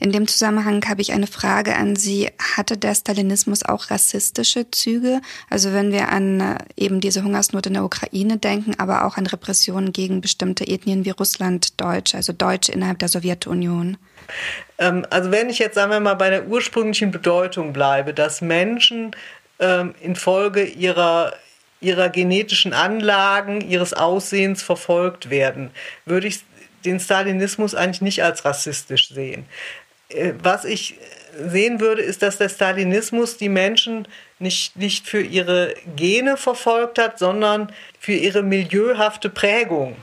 In 0.01 0.11
dem 0.11 0.27
Zusammenhang 0.27 0.83
habe 0.89 1.03
ich 1.03 1.13
eine 1.13 1.27
Frage 1.27 1.77
an 1.77 1.97
Sie. 1.97 2.31
Hatte 2.57 2.79
der 2.79 2.95
Stalinismus 2.95 3.63
auch 3.63 3.91
rassistische 3.91 4.71
Züge? 4.71 5.21
Also 5.51 5.75
wenn 5.75 5.93
wir 5.93 6.09
an 6.09 6.41
äh, 6.41 6.59
eben 6.77 7.03
diese 7.03 7.23
Hungersnot 7.25 7.67
in 7.67 7.75
der 7.75 7.85
Ukraine 7.85 8.39
denken, 8.39 8.75
aber 8.79 9.05
auch 9.05 9.19
an 9.19 9.27
Repressionen 9.27 9.93
gegen 9.93 10.23
bestimmte 10.23 10.67
Ethnien 10.67 11.05
wie 11.05 11.11
Russland, 11.11 11.79
Deutsch, 11.79 12.15
also 12.15 12.33
Deutsche 12.33 12.73
innerhalb 12.73 12.99
der 13.01 13.09
Sowjetunion. 13.09 13.99
Ähm, 14.79 15.05
also 15.11 15.31
wenn 15.31 15.51
ich 15.51 15.59
jetzt, 15.59 15.75
sagen 15.75 15.93
wir 15.93 16.01
mal, 16.01 16.15
bei 16.15 16.31
der 16.31 16.49
ursprünglichen 16.49 17.11
Bedeutung 17.11 17.75
bleibe, 17.75 18.15
dass 18.15 18.41
Menschen 18.41 19.11
ähm, 19.59 19.95
infolge 20.01 20.65
ihrer 20.65 21.35
ihrer 21.81 22.09
genetischen 22.09 22.73
Anlagen, 22.73 23.61
ihres 23.61 23.95
Aussehens 23.95 24.63
verfolgt 24.63 25.31
werden, 25.31 25.71
würde 26.05 26.29
ich 26.29 26.41
den 26.85 27.01
Stalinismus 27.01 27.75
eigentlich 27.75 28.03
nicht 28.03 28.23
als 28.23 28.45
rassistisch 28.45 29.09
sehen. 29.09 29.47
Äh, 30.09 30.33
was 30.43 30.65
ich 30.65 30.97
sehen 31.39 31.81
würde, 31.81 32.03
ist, 32.03 32.23
dass 32.23 32.39
der 32.39 32.49
Stalinismus 32.49 33.37
die 33.37 33.49
Menschen 33.49 34.09
nicht, 34.39 34.77
nicht 34.77 35.07
für 35.07 35.21
ihre 35.21 35.75
Gene 35.97 36.37
verfolgt 36.37 36.99
hat, 36.99 37.19
sondern 37.19 37.73
für 37.99 38.13
ihre 38.13 38.43
milieuhafte 38.43 39.31
Prägung. 39.31 39.97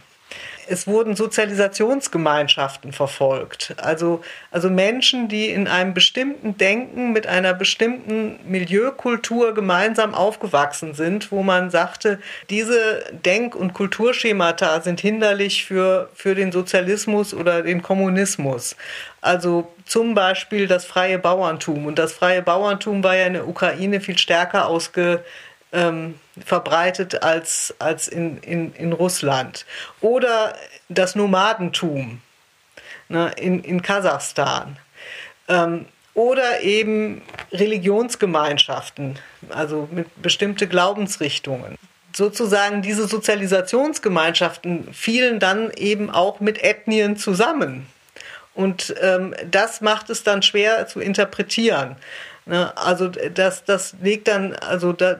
Es 0.69 0.87
wurden 0.87 1.15
Sozialisationsgemeinschaften 1.15 2.91
verfolgt. 2.91 3.75
Also, 3.77 4.21
also 4.51 4.69
Menschen, 4.69 5.27
die 5.27 5.49
in 5.49 5.67
einem 5.67 5.93
bestimmten 5.93 6.57
Denken 6.57 7.13
mit 7.13 7.27
einer 7.27 7.53
bestimmten 7.53 8.39
Milieukultur 8.45 9.53
gemeinsam 9.53 10.13
aufgewachsen 10.13 10.93
sind, 10.93 11.31
wo 11.31 11.43
man 11.43 11.69
sagte, 11.69 12.19
diese 12.49 13.03
Denk- 13.25 13.55
und 13.55 13.73
Kulturschemata 13.73 14.81
sind 14.81 14.99
hinderlich 14.99 15.65
für, 15.65 16.09
für 16.13 16.35
den 16.35 16.51
Sozialismus 16.51 17.33
oder 17.33 17.63
den 17.63 17.81
Kommunismus. 17.81 18.75
Also 19.21 19.71
zum 19.85 20.13
Beispiel 20.13 20.67
das 20.67 20.85
freie 20.85 21.19
Bauerntum. 21.19 21.85
Und 21.85 21.99
das 21.99 22.13
freie 22.13 22.41
Bauerntum 22.41 23.03
war 23.03 23.15
ja 23.15 23.25
in 23.25 23.33
der 23.33 23.47
Ukraine 23.47 24.01
viel 24.01 24.17
stärker 24.17 24.67
ausge, 24.67 25.23
ähm, 25.71 26.15
verbreitet 26.45 27.23
als, 27.23 27.73
als 27.79 28.07
in, 28.07 28.37
in, 28.39 28.73
in 28.73 28.93
Russland. 28.93 29.65
Oder 30.01 30.55
das 30.89 31.15
Nomadentum 31.15 32.21
ne, 33.09 33.31
in, 33.37 33.63
in 33.63 33.81
Kasachstan. 33.81 34.77
Ähm, 35.47 35.85
oder 36.13 36.61
eben 36.61 37.21
Religionsgemeinschaften, 37.51 39.19
also 39.49 39.87
mit 39.91 40.07
bestimmte 40.21 40.67
Glaubensrichtungen. 40.67 41.77
Sozusagen 42.11 42.81
diese 42.81 43.07
Sozialisationsgemeinschaften 43.07 44.91
fielen 44.93 45.39
dann 45.39 45.69
eben 45.77 46.09
auch 46.09 46.39
mit 46.39 46.63
Ethnien 46.63 47.17
zusammen. 47.17 47.85
Und 48.55 48.95
ähm, 49.01 49.35
das 49.51 49.81
macht 49.81 50.09
es 50.09 50.23
dann 50.23 50.41
schwer 50.41 50.87
zu 50.87 50.99
interpretieren. 50.99 51.95
Ne? 52.47 52.75
Also 52.75 53.09
das, 53.09 53.63
das 53.63 53.93
legt 54.01 54.27
dann, 54.27 54.55
also 54.55 54.93
da, 54.93 55.19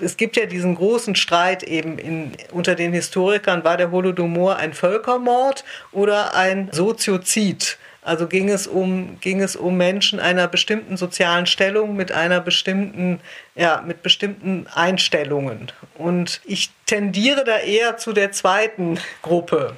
es 0.00 0.16
gibt 0.16 0.36
ja 0.36 0.46
diesen 0.46 0.74
großen 0.74 1.14
Streit 1.14 1.62
eben 1.62 1.98
in, 1.98 2.32
unter 2.52 2.74
den 2.74 2.92
Historikern, 2.92 3.64
war 3.64 3.76
der 3.76 3.90
Holodomor 3.90 4.56
ein 4.56 4.74
Völkermord 4.74 5.64
oder 5.92 6.34
ein 6.34 6.70
Soziozid? 6.72 7.78
Also 8.06 8.28
ging 8.28 8.48
es 8.48 8.68
um, 8.68 9.18
ging 9.20 9.42
es 9.42 9.56
um 9.56 9.76
Menschen 9.76 10.20
einer 10.20 10.46
bestimmten 10.46 10.96
sozialen 10.96 11.46
Stellung 11.46 11.96
mit 11.96 12.12
einer 12.12 12.40
bestimmten, 12.40 13.20
ja, 13.56 13.82
mit 13.84 14.04
bestimmten 14.04 14.68
Einstellungen. 14.72 15.72
Und 15.98 16.40
ich 16.44 16.70
tendiere 16.86 17.42
da 17.42 17.58
eher 17.58 17.96
zu 17.96 18.12
der 18.12 18.30
zweiten 18.30 19.00
Gruppe, 19.22 19.74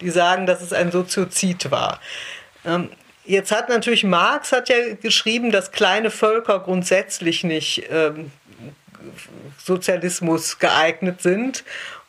die 0.00 0.10
sagen, 0.10 0.44
dass 0.44 0.60
es 0.60 0.72
ein 0.72 0.90
Soziozid 0.90 1.70
war. 1.70 2.00
Ähm, 2.64 2.90
jetzt 3.24 3.52
hat 3.52 3.68
natürlich 3.68 4.02
Marx 4.02 4.50
hat 4.50 4.68
ja 4.68 4.94
geschrieben, 5.00 5.52
dass 5.52 5.70
kleine 5.70 6.10
Völker 6.10 6.58
grundsätzlich 6.58 7.44
nicht 7.44 7.84
ähm, 7.92 8.32
Sozialismus 9.58 10.58
geeignet 10.58 11.22
sind. 11.22 11.64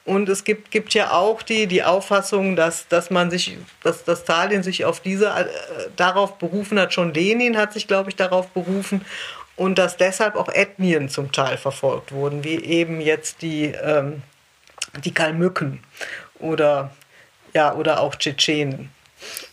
Und 0.06 0.28
es 0.28 0.44
gibt, 0.44 0.72
gibt 0.72 0.94
ja 0.96 1.12
auch 1.12 1.44
die, 1.44 1.68
die 1.68 1.84
Auffassung, 1.84 2.56
dass, 2.56 2.88
dass 2.88 3.12
man 3.12 3.30
sich, 3.30 3.58
dass, 3.84 4.04
dass 4.04 4.22
Stalin 4.22 4.64
sich 4.64 4.86
auf 4.86 5.02
diese, 5.02 5.28
äh, 5.28 5.46
darauf 5.96 6.40
berufen 6.40 6.80
hat, 6.80 6.94
schon 6.94 7.14
Lenin 7.14 7.58
hat 7.58 7.74
sich, 7.74 7.88
glaube 7.88 8.10
ich, 8.10 8.16
darauf 8.16 8.48
berufen 8.48 9.06
und 9.56 9.78
dass 9.78 9.98
deshalb 9.98 10.36
auch 10.36 10.50
Ethnien 10.50 11.10
zum 11.10 11.32
Teil 11.32 11.58
verfolgt 11.58 12.12
wurden, 12.12 12.44
wie 12.44 12.56
eben 12.64 13.02
jetzt 13.02 13.42
die, 13.42 13.66
ähm, 13.66 14.24
die 15.04 15.14
Kalmücken 15.14 15.84
oder, 16.40 16.92
ja, 17.54 17.76
oder 17.76 18.00
auch 18.00 18.16
Tschetschenen. 18.16 18.90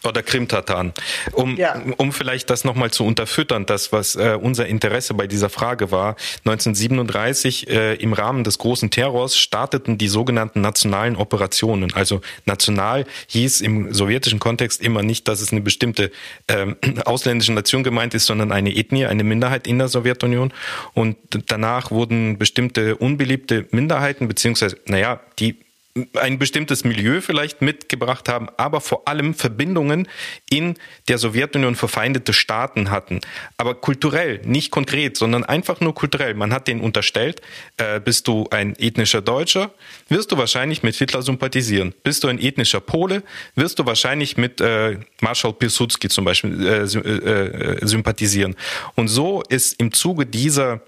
Oder 0.05 0.23
Krimtataren. 0.23 0.93
Um, 1.33 1.57
ja. 1.57 1.81
um 1.97 2.13
vielleicht 2.13 2.51
das 2.51 2.65
nochmal 2.65 2.91
zu 2.91 3.05
unterfüttern, 3.05 3.67
das, 3.67 3.93
was 3.93 4.17
äh, 4.17 4.39
unser 4.41 4.67
Interesse 4.67 5.15
bei 5.15 5.27
dieser 5.27 5.49
Frage 5.49 5.91
war. 5.91 6.17
1937 6.45 7.69
äh, 7.69 7.95
im 7.95 8.13
Rahmen 8.13 8.45
des 8.45 8.59
großen 8.59 8.91
Terrors 8.91 9.37
starteten 9.37 9.99
die 9.99 10.09
sogenannten 10.09 10.61
nationalen 10.61 11.17
Operationen. 11.17 11.93
Also 11.95 12.21
national 12.45 13.05
hieß 13.29 13.61
im 13.61 13.93
sowjetischen 13.93 14.39
Kontext 14.39 14.81
immer 14.81 15.03
nicht, 15.03 15.29
dass 15.29 15.41
es 15.41 15.53
eine 15.53 15.61
bestimmte 15.61 16.11
äh, 16.47 16.67
ausländische 17.05 17.53
Nation 17.53 17.83
gemeint 17.83 18.15
ist, 18.15 18.27
sondern 18.27 18.53
eine 18.53 18.75
Ethnie, 18.75 19.07
eine 19.07 19.25
Minderheit 19.25 19.67
in 19.67 19.79
der 19.79 19.89
Sowjetunion. 19.89 20.53
Und 20.95 21.17
danach 21.47 21.91
wurden 21.91 22.39
bestimmte 22.39 22.97
unbeliebte 22.97 23.67
Minderheiten, 23.71 24.29
beziehungsweise, 24.29 24.79
naja, 24.87 25.21
die 25.39 25.66
ein 26.15 26.39
bestimmtes 26.39 26.85
Milieu 26.85 27.21
vielleicht 27.21 27.63
mitgebracht 27.63 28.29
haben, 28.29 28.49
aber 28.57 28.81
vor 28.81 29.09
allem 29.09 29.35
Verbindungen 29.35 30.09
in 30.51 30.75
der 31.09 31.19
Sowjetunion 31.19 31.75
verfeindete 31.75 32.33
Staaten 32.33 32.91
hatten. 32.91 33.21
Aber 33.57 33.75
kulturell, 33.75 34.41
nicht 34.45 34.71
konkret, 34.71 35.17
sondern 35.17 35.45
einfach 35.45 35.81
nur 35.81 35.95
kulturell. 35.95 36.35
Man 36.35 36.53
hat 36.53 36.69
denen 36.69 36.81
unterstellt, 36.81 37.41
äh, 37.77 38.01
bist 38.01 38.29
du 38.29 38.47
ein 38.51 38.75
ethnischer 38.79 39.23
Deutscher, 39.23 39.71
wirst 40.09 40.33
du 40.33 40.39
wahrscheinlich 40.39 40.83
mit 40.83 40.95
Hitler 40.97 41.23
sympathisieren. 41.23 41.95
Bist 42.03 42.25
du 42.25 42.29
ein 42.29 42.39
ethnischer 42.39 42.81
Pole, 42.81 43.23
wirst 43.55 43.79
du 43.79 43.87
wahrscheinlich 43.87 44.37
mit 44.37 44.61
äh, 44.61 44.99
Marschall 45.21 45.53
Piłsudski 45.53 46.09
zum 46.09 46.25
Beispiel 46.25 46.67
äh, 46.67 46.83
äh, 46.83 47.47
äh, 47.83 47.87
sympathisieren. 47.87 48.55
Und 48.95 49.09
so 49.09 49.43
ist 49.49 49.81
im 49.81 49.93
Zuge 49.93 50.27
dieser 50.27 50.81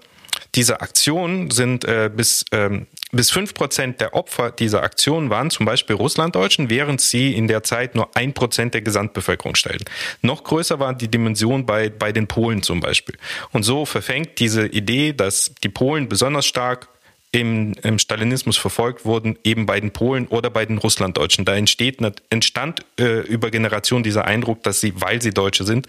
dieser 0.59 0.81
Aktion 0.81 1.51
sind 1.51 1.85
äh, 1.85 2.11
bis, 2.13 2.43
ähm, 2.51 2.87
bis 3.13 3.33
der 3.33 4.13
Opfer 4.13 4.51
dieser 4.51 4.83
Aktion 4.83 5.29
waren 5.29 5.49
zum 5.51 5.65
Beispiel 5.65 5.95
Russlanddeutschen, 5.95 6.69
während 6.69 6.99
sie 6.99 7.33
in 7.33 7.47
der 7.47 7.63
Zeit 7.63 7.95
nur 7.95 8.09
ein 8.17 8.33
Prozent 8.33 8.73
der 8.73 8.81
Gesamtbevölkerung 8.81 9.55
stellten. 9.55 9.85
Noch 10.21 10.43
größer 10.43 10.77
war 10.77 10.93
die 10.93 11.07
Dimension 11.07 11.65
bei, 11.65 11.87
bei 11.87 12.11
den 12.11 12.27
Polen 12.27 12.61
zum 12.61 12.81
Beispiel. 12.81 13.15
Und 13.53 13.63
so 13.63 13.85
verfängt 13.85 14.39
diese 14.39 14.67
Idee, 14.67 15.13
dass 15.13 15.53
die 15.63 15.69
Polen 15.69 16.09
besonders 16.09 16.45
stark 16.45 16.89
im, 17.31 17.73
im 17.81 17.97
Stalinismus 17.97 18.57
verfolgt 18.57 19.05
wurden, 19.05 19.39
eben 19.45 19.65
bei 19.65 19.79
den 19.79 19.91
Polen 19.91 20.27
oder 20.27 20.49
bei 20.49 20.65
den 20.65 20.77
Russlanddeutschen. 20.77 21.45
Da 21.45 21.55
entsteht, 21.55 21.99
entstand 22.29 22.81
äh, 22.99 23.21
über 23.21 23.49
Generationen 23.49 24.03
dieser 24.03 24.25
Eindruck, 24.25 24.61
dass 24.63 24.81
sie, 24.81 24.91
weil 24.99 25.21
sie 25.21 25.29
Deutsche 25.29 25.63
sind, 25.63 25.87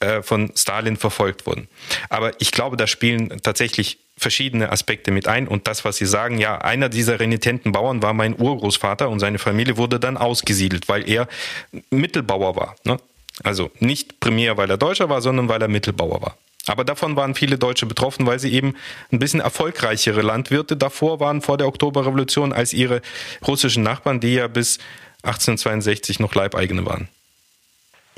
äh, 0.00 0.22
von 0.22 0.52
Stalin 0.56 0.96
verfolgt 0.96 1.46
wurden. 1.46 1.68
Aber 2.08 2.32
ich 2.40 2.52
glaube, 2.52 2.76
da 2.76 2.86
spielen 2.86 3.40
tatsächlich 3.42 3.98
verschiedene 4.16 4.70
Aspekte 4.70 5.10
mit 5.10 5.28
ein. 5.28 5.48
Und 5.48 5.66
das, 5.66 5.84
was 5.84 5.96
Sie 5.96 6.06
sagen, 6.06 6.38
ja, 6.38 6.58
einer 6.58 6.88
dieser 6.88 7.20
renitenten 7.20 7.72
Bauern 7.72 8.02
war 8.02 8.12
mein 8.12 8.38
Urgroßvater 8.38 9.08
und 9.08 9.20
seine 9.20 9.38
Familie 9.38 9.76
wurde 9.76 9.98
dann 9.98 10.16
ausgesiedelt, 10.16 10.88
weil 10.88 11.08
er 11.08 11.28
Mittelbauer 11.90 12.56
war. 12.56 12.76
Ne? 12.84 12.98
Also 13.42 13.70
nicht 13.78 14.20
primär, 14.20 14.56
weil 14.56 14.70
er 14.70 14.76
Deutscher 14.76 15.08
war, 15.08 15.22
sondern 15.22 15.48
weil 15.48 15.62
er 15.62 15.68
Mittelbauer 15.68 16.20
war. 16.20 16.36
Aber 16.66 16.84
davon 16.84 17.16
waren 17.16 17.34
viele 17.34 17.58
Deutsche 17.58 17.86
betroffen, 17.86 18.26
weil 18.26 18.38
sie 18.38 18.52
eben 18.52 18.76
ein 19.10 19.18
bisschen 19.18 19.40
erfolgreichere 19.40 20.20
Landwirte 20.20 20.76
davor 20.76 21.18
waren, 21.18 21.40
vor 21.40 21.56
der 21.56 21.66
Oktoberrevolution, 21.66 22.52
als 22.52 22.72
ihre 22.72 23.00
russischen 23.46 23.82
Nachbarn, 23.82 24.20
die 24.20 24.34
ja 24.34 24.46
bis 24.46 24.78
1862 25.22 26.20
noch 26.20 26.34
Leibeigene 26.34 26.84
waren. 26.84 27.08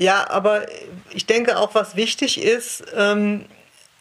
Ja, 0.03 0.29
aber 0.29 0.65
ich 1.11 1.27
denke 1.27 1.57
auch, 1.57 1.75
was 1.75 1.95
wichtig 1.95 2.41
ist, 2.41 2.83
ähm, 2.93 3.45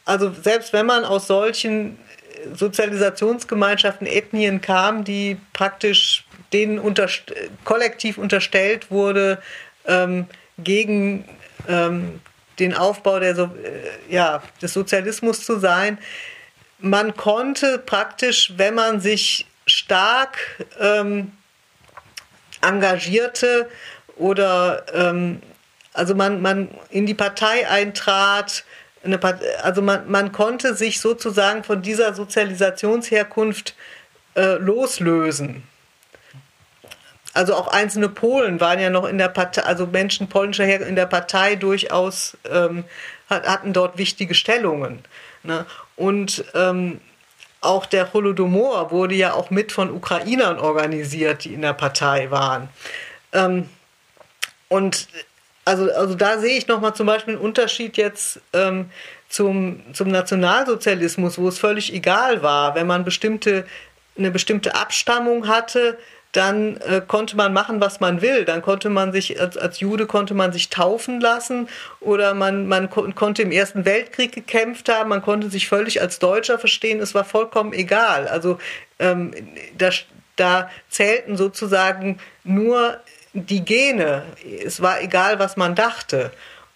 also 0.05 0.33
selbst 0.33 0.73
wenn 0.73 0.85
man 0.85 1.05
aus 1.05 1.29
solchen 1.29 1.97
Sozialisationsgemeinschaften, 2.55 4.09
Ethnien 4.09 4.61
kam, 4.61 5.05
die 5.05 5.37
praktisch 5.53 6.25
denen 6.53 6.81
unterst 6.81 7.33
kollektiv 7.63 8.19
unterstellt 8.19 8.91
wurde, 8.91 9.41
ähm, 9.87 10.27
gegen 10.59 11.25
ähm, 11.69 12.21
den 12.59 12.75
Aufbau 12.75 13.21
der 13.21 13.37
so 13.37 13.45
äh, 13.45 14.13
ja, 14.13 14.43
des 14.61 14.73
Sozialismus 14.73 15.45
zu 15.45 15.61
sein. 15.61 15.99
Man 16.81 17.17
konnte 17.17 17.79
praktisch, 17.79 18.55
wenn 18.57 18.75
man 18.75 19.01
sich 19.01 19.47
stark 19.67 20.37
ähm, 20.81 21.31
engagierte 22.61 23.69
oder 24.17 24.85
ähm, 24.93 25.41
also 25.93 26.15
man, 26.15 26.41
man 26.41 26.69
in 26.91 27.07
die 27.07 27.15
Partei 27.15 27.69
eintrat, 27.69 28.65
Partei, 29.21 29.59
also 29.63 29.83
man, 29.83 30.11
man 30.11 30.33
konnte 30.33 30.75
sich 30.75 31.01
sozusagen 31.01 31.65
von 31.65 31.83
dieser 31.83 32.15
Sozialisationsherkunft 32.15 33.75
äh, 34.35 34.55
loslösen. 34.55 35.65
Also 37.35 37.55
auch 37.55 37.69
einzelne 37.69 38.09
Polen 38.09 38.61
waren 38.61 38.79
ja 38.79 38.91
noch 38.91 39.07
in 39.07 39.17
der 39.19 39.29
Partei, 39.29 39.63
also 39.63 39.87
Menschen 39.87 40.29
polnischer 40.29 40.65
Herkunft 40.65 40.91
in 40.91 40.97
der 40.97 41.07
Partei 41.07 41.57
durchaus 41.57 42.37
ähm, 42.51 42.85
hatten 43.29 43.73
dort 43.73 43.97
wichtige 43.97 44.35
Stellungen. 44.35 45.03
Ne? 45.43 45.65
Und 45.97 46.45
ähm, 46.55 47.01
auch 47.63 47.87
der 47.87 48.13
Holodomor 48.13 48.91
wurde 48.91 49.15
ja 49.15 49.33
auch 49.33 49.51
mit 49.51 49.73
von 49.73 49.91
Ukrainern 49.91 50.59
organisiert, 50.59 51.45
die 51.45 51.55
in 51.55 51.63
der 51.63 51.73
Partei 51.73 52.31
waren. 52.31 52.69
Ähm, 53.33 53.69
und 54.69 55.09
also, 55.65 55.91
also 55.93 56.15
da 56.15 56.39
sehe 56.39 56.59
ich 56.59 56.67
nochmal 56.67 56.95
zum 56.95 57.07
Beispiel 57.07 57.35
einen 57.35 57.45
Unterschied 57.45 57.97
jetzt 57.97 58.41
ähm, 58.53 58.91
zum, 59.29 59.83
zum 59.93 60.09
Nationalsozialismus, 60.09 61.39
wo 61.39 61.49
es 61.49 61.59
völlig 61.59 61.93
egal 61.93 62.43
war, 62.43 62.75
wenn 62.75 62.87
man 62.87 63.05
bestimmte, 63.05 63.65
eine 64.19 64.31
bestimmte 64.31 64.75
Abstammung 64.75 65.49
hatte, 65.49 65.99
dann 66.33 66.79
äh, 66.79 67.03
konnte 67.07 67.37
man 67.37 67.53
machen, 67.53 67.81
was 67.81 68.01
man 68.01 68.23
will. 68.23 68.45
Dann 68.45 68.63
konnte 68.63 68.89
man 68.89 69.13
sich, 69.13 69.39
als, 69.39 69.57
als 69.57 69.81
Jude 69.81 70.07
konnte 70.07 70.35
man 70.35 70.53
sich 70.53 70.71
taufen 70.71 71.21
lassen 71.21 71.69
oder 72.01 72.35
man, 72.35 72.67
man 72.67 72.89
ko 72.89 73.07
konnte 73.15 73.43
im 73.43 73.53
Ersten 73.53 73.85
Weltkrieg 73.85 74.33
gekämpft 74.33 74.89
haben, 74.89 75.11
man 75.11 75.23
konnte 75.23 75.51
sich 75.51 75.69
völlig 75.69 76.01
als 76.01 76.19
Deutscher 76.19 76.59
verstehen, 76.59 77.01
es 77.01 77.15
war 77.15 77.25
vollkommen 77.25 77.75
egal. 77.75 78.29
Also 78.29 78.59
ähm, 78.99 79.33
da, 79.77 79.91
da 80.37 80.71
zählten 80.89 81.37
sozusagen 81.37 82.19
nur 82.45 82.99
die 83.33 83.65
Gene. 83.65 84.25
Es 84.65 84.83
war 84.83 85.01
egal, 85.01 85.39
was 85.39 85.57
man 85.57 85.75
dachte. 85.75 86.31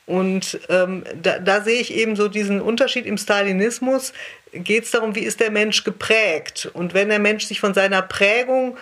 Und 0.07 0.61
ähm, 0.69 1.05
da, 1.21 1.39
da 1.41 1.61
sehe 1.63 1.81
ich 1.81 1.93
eben 1.93 2.15
so 2.15 2.29
diesen 2.29 2.61
Unterschied 2.61 3.07
im 3.07 3.19
Stalinismus. 3.19 4.13
Geht 4.53 4.85
es 4.85 4.93
darum, 4.93 5.15
wie 5.17 5.25
ist 5.25 5.41
der 5.41 5.51
Mensch 5.51 5.83
geprägt? 5.85 6.71
Und 6.73 6.95
wenn 6.95 7.09
der 7.09 7.19
Mensch 7.19 7.45
sich 7.45 7.61
von 7.61 7.75
seiner 7.75 8.03
Prägung 8.03 8.79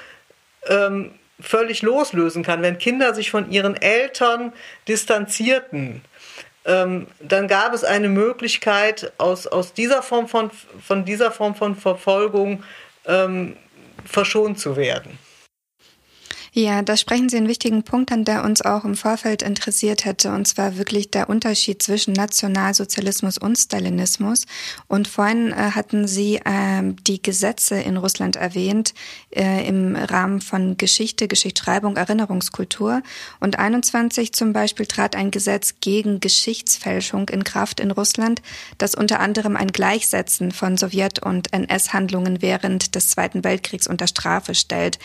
ähm, 0.67 1.13
völlig 1.41 1.83
loslösen 1.83 2.43
kann, 2.43 2.63
wenn 2.63 2.79
Kinder 2.79 3.15
sich 3.15 3.31
von 3.31 3.51
ihren 3.51 3.75
Eltern 3.81 4.53
distanzierten, 4.87 6.03
ähm, 6.67 7.07
dann 7.21 7.49
gab 7.49 7.75
es 7.75 7.85
eine 7.85 8.09
Möglichkeit, 8.09 9.13
aus, 9.19 9.47
aus 9.47 9.73
dieser 9.73 10.03
Form 10.03 10.29
von, 10.29 10.51
von 10.87 11.05
dieser 11.05 11.31
Form 11.31 11.55
von 11.55 11.75
Verfolgung 11.75 12.63
ähm, 13.07 13.57
verschont 14.05 14.59
zu 14.59 14.77
werden. 14.77 15.19
Ja, 16.57 16.83
da 16.83 16.97
sprechen 16.97 17.29
Sie 17.29 17.37
einen 17.37 17.49
wichtigen 17.49 17.83
Punkt 17.83 18.13
an, 18.13 18.25
der 18.25 18.45
uns 18.45 18.63
auch 18.63 18.85
im 18.85 18.95
Vorfeld 18.95 19.43
interessiert 19.43 20.05
hätte, 20.05 20.31
und 20.31 20.47
zwar 20.47 20.79
wirklich 20.79 21.11
der 21.11 21.29
Unterschied 21.29 21.83
zwischen 21.83 22.13
Nationalsozialismus 22.13 23.39
und 23.39 23.57
Stalinismus. 23.59 24.47
Und 24.87 25.09
vorhin 25.09 25.51
äh, 25.51 25.73
hatten 25.73 26.07
Sie 26.07 26.37
äh, 26.37 26.95
die 27.09 27.21
Gesetze 27.21 27.81
in 27.81 27.97
Russland 27.97 28.37
erwähnt 28.37 28.95
äh, 29.35 29.67
im 29.67 29.97
Rahmen 29.97 30.41
von 30.41 30.77
Geschichte, 30.77 31.27
Geschichtsschreibung, 31.27 31.97
Erinnerungskultur. 31.97 33.03
Und 33.41 33.59
21 33.59 34.33
zum 34.33 34.53
Beispiel 34.53 34.87
trat 34.87 35.17
ein 35.17 35.33
Gesetz 35.33 35.81
gegen 35.81 36.21
Geschichtsfälschung 36.21 37.31
in 37.31 37.43
Kraft 37.43 37.81
in 37.81 37.91
Russland, 37.91 38.43
das 38.79 38.95
unter 38.95 39.19
anderem 39.19 39.57
ein 39.57 39.73
Gleichsetzen 39.73 40.53
von 40.53 40.77
Sowjet- 40.77 41.21
und 41.21 41.53
NS-Handlungen 41.53 42.43
während 42.43 42.95
des 42.95 43.09
Zweiten 43.09 43.43
Weltkriegs 43.43 43.89
unter 43.89 44.07
Strafe 44.07 44.55
stellt. 44.55 45.01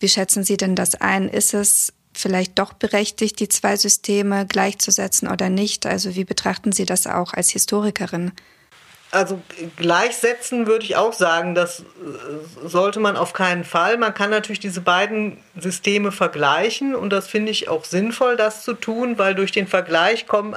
Wie 0.00 0.08
schätzen 0.08 0.44
Sie 0.44 0.56
denn 0.56 0.74
das 0.74 0.94
ein? 0.94 1.28
Ist 1.28 1.54
es 1.54 1.92
vielleicht 2.12 2.58
doch 2.58 2.72
berechtigt, 2.72 3.40
die 3.40 3.48
zwei 3.48 3.76
Systeme 3.76 4.46
gleichzusetzen 4.46 5.28
oder 5.28 5.48
nicht? 5.48 5.86
Also 5.86 6.14
wie 6.14 6.24
betrachten 6.24 6.72
Sie 6.72 6.84
das 6.86 7.06
auch 7.06 7.32
als 7.32 7.50
Historikerin? 7.50 8.32
Also 9.12 9.40
gleichsetzen 9.76 10.66
würde 10.66 10.84
ich 10.84 10.96
auch 10.96 11.12
sagen, 11.12 11.54
das 11.54 11.80
äh, 11.80 11.84
sollte 12.68 12.98
man 12.98 13.16
auf 13.16 13.32
keinen 13.32 13.64
Fall. 13.64 13.98
Man 13.98 14.12
kann 14.12 14.30
natürlich 14.30 14.60
diese 14.60 14.80
beiden 14.80 15.38
Systeme 15.58 16.10
vergleichen 16.10 16.94
und 16.94 17.10
das 17.10 17.28
finde 17.28 17.52
ich 17.52 17.68
auch 17.68 17.84
sinnvoll, 17.84 18.36
das 18.36 18.62
zu 18.62 18.74
tun, 18.74 19.16
weil 19.16 19.34
durch 19.34 19.52
den 19.52 19.68
Vergleich 19.68 20.26
kommen, 20.26 20.54
äh, 20.54 20.56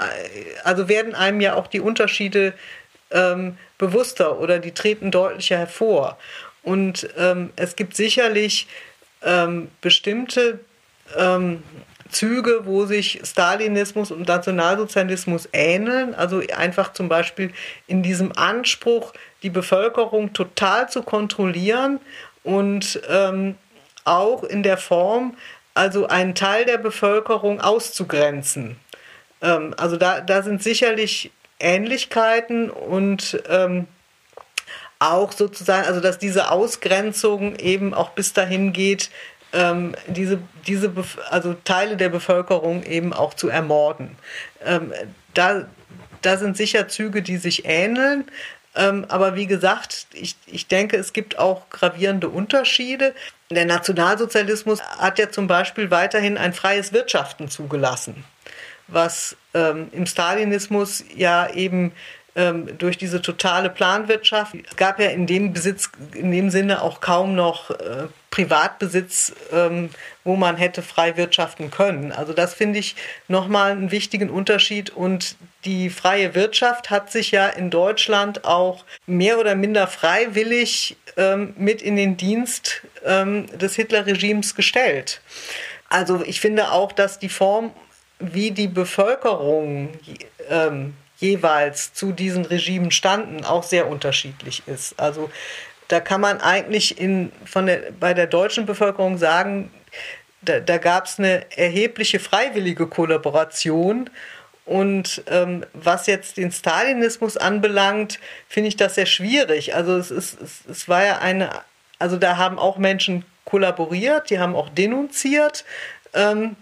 also 0.63 0.89
werden 0.89 1.13
einem 1.13 1.41
ja 1.41 1.55
auch 1.55 1.67
die 1.67 1.79
Unterschiede 1.79 2.53
ähm, 3.11 3.57
bewusster 3.77 4.39
oder 4.39 4.59
die 4.59 4.71
treten 4.71 5.11
deutlicher 5.11 5.57
hervor. 5.57 6.17
Und 6.63 7.07
ähm, 7.17 7.51
es 7.55 7.75
gibt 7.75 7.95
sicherlich 7.95 8.67
ähm, 9.23 9.69
bestimmte 9.81 10.59
ähm, 11.17 11.63
Züge, 12.09 12.61
wo 12.65 12.85
sich 12.85 13.21
Stalinismus 13.23 14.11
und 14.11 14.27
Nationalsozialismus 14.27 15.47
ähneln. 15.53 16.15
Also 16.15 16.41
einfach 16.55 16.93
zum 16.93 17.07
Beispiel 17.07 17.51
in 17.87 18.03
diesem 18.03 18.31
Anspruch, 18.35 19.13
die 19.43 19.49
Bevölkerung 19.49 20.33
total 20.33 20.89
zu 20.89 21.03
kontrollieren 21.03 21.99
und 22.43 22.99
ähm, 23.09 23.55
auch 24.05 24.43
in 24.43 24.63
der 24.63 24.77
Form, 24.77 25.37
also 25.75 26.07
einen 26.07 26.35
Teil 26.35 26.65
der 26.65 26.77
Bevölkerung 26.77 27.61
auszugrenzen. 27.61 28.77
Ähm, 29.41 29.73
also 29.77 29.97
da, 29.97 30.21
da 30.21 30.41
sind 30.41 30.63
sicherlich 30.63 31.31
Ähnlichkeiten 31.59 32.69
und 32.69 33.41
ähm, 33.49 33.87
auch 34.99 35.31
sozusagen, 35.31 35.87
also 35.87 36.01
dass 36.01 36.19
diese 36.19 36.51
Ausgrenzung 36.51 37.55
eben 37.55 37.93
auch 37.93 38.09
bis 38.11 38.33
dahin 38.33 38.73
geht, 38.73 39.09
ähm, 39.53 39.95
diese, 40.07 40.39
diese 40.67 40.91
also 41.29 41.55
Teile 41.63 41.97
der 41.97 42.09
Bevölkerung 42.09 42.83
eben 42.83 43.13
auch 43.13 43.33
zu 43.33 43.49
ermorden. 43.49 44.15
Ähm, 44.63 44.93
da, 45.33 45.65
da 46.21 46.37
sind 46.37 46.57
sicher 46.57 46.87
Züge, 46.87 47.21
die 47.21 47.37
sich 47.37 47.65
ähneln. 47.65 48.25
Ähm, 48.75 49.05
aber 49.07 49.35
wie 49.35 49.47
gesagt, 49.47 50.07
ich, 50.13 50.35
ich 50.45 50.67
denke, 50.67 50.97
es 50.97 51.13
gibt 51.13 51.39
auch 51.39 51.69
gravierende 51.69 52.29
Unterschiede. 52.29 53.15
Der 53.49 53.65
Nationalsozialismus 53.65 54.81
hat 54.81 55.17
ja 55.17 55.31
zum 55.31 55.47
Beispiel 55.47 55.89
weiterhin 55.89 56.37
ein 56.37 56.53
freies 56.53 56.93
Wirtschaften 56.93 57.49
zugelassen, 57.49 58.23
was 58.87 59.35
ähm, 59.55 59.89
im 59.91 60.05
Stalinismus 60.05 61.03
ja 61.15 61.49
eben 61.49 61.93
ähm, 62.39 62.77
durch 62.77 62.97
diese 62.97 63.21
totale 63.21 63.69
Planwirtschaft. 63.69 64.55
Es 64.69 64.77
gab 64.77 64.99
ja 64.99 65.09
in 65.09 65.27
dem 65.27 65.51
Besitz, 65.51 65.91
in 66.13 66.31
dem 66.31 66.49
Sinne 66.49 66.81
auch 66.81 67.01
kaum 67.01 67.35
noch 67.35 67.69
äh, 67.69 68.07
Privatbesitz, 68.31 69.33
ähm, 69.51 69.89
wo 70.23 70.37
man 70.37 70.55
hätte 70.55 70.81
frei 70.81 71.17
wirtschaften 71.17 71.69
können. 71.69 72.13
Also 72.13 72.31
das 72.31 72.53
finde 72.53 72.79
ich 72.79 72.95
nochmal 73.27 73.71
einen 73.71 73.91
wichtigen 73.91 74.29
Unterschied. 74.29 74.89
Und 74.89 75.35
die 75.65 75.89
freie 75.89 76.33
Wirtschaft 76.33 76.89
hat 76.89 77.11
sich 77.11 77.31
ja 77.31 77.47
in 77.47 77.69
Deutschland 77.69 78.45
auch 78.45 78.85
mehr 79.05 79.37
oder 79.37 79.55
minder 79.55 79.87
freiwillig 79.87 80.95
ähm, 81.17 81.53
mit 81.57 81.81
in 81.81 81.97
den 81.97 82.15
Dienst 82.15 82.83
ähm, 83.05 83.47
des 83.57 83.75
Hitlerregimes 83.75 84.55
gestellt. 84.55 85.19
Also 85.89 86.23
ich 86.23 86.39
finde 86.39 86.71
auch, 86.71 86.93
dass 86.93 87.19
die 87.19 87.29
Form, 87.29 87.71
wie 88.19 88.51
die 88.51 88.67
Bevölkerung 88.67 89.89
ähm, 90.49 90.93
jeweils 91.19 91.93
zu 91.93 92.11
diesen 92.11 92.45
Regimen 92.45 92.91
standen, 92.91 93.45
auch 93.45 93.63
sehr 93.63 93.87
unterschiedlich 93.87 94.63
ist. 94.67 94.99
Also 94.99 95.29
da 95.87 95.99
kann 95.99 96.21
man 96.21 96.39
eigentlich 96.39 96.99
in, 96.99 97.31
von 97.45 97.65
der, 97.65 97.91
bei 97.99 98.13
der 98.13 98.27
deutschen 98.27 98.65
Bevölkerung 98.65 99.17
sagen, 99.17 99.71
da, 100.41 100.59
da 100.59 100.77
gab 100.77 101.05
es 101.05 101.19
eine 101.19 101.45
erhebliche 101.57 102.19
freiwillige 102.19 102.87
Kollaboration. 102.87 104.09
Und 104.65 105.23
ähm, 105.27 105.65
was 105.73 106.05
jetzt 106.05 106.37
den 106.37 106.51
Stalinismus 106.51 107.37
anbelangt, 107.37 108.19
finde 108.47 108.67
ich 108.67 108.77
das 108.77 108.95
sehr 108.95 109.07
schwierig. 109.07 109.75
Also 109.75 109.97
es, 109.97 110.11
ist, 110.11 110.39
es, 110.39 110.61
es 110.69 110.87
war 110.87 111.03
ja 111.03 111.17
eine, 111.17 111.49
also 111.97 112.17
da 112.17 112.37
haben 112.37 112.59
auch 112.59 112.77
Menschen 112.77 113.25
kollaboriert, 113.45 114.29
die 114.29 114.39
haben 114.39 114.55
auch 114.55 114.69
denunziert, 114.69 115.65
ähm, 116.13 116.55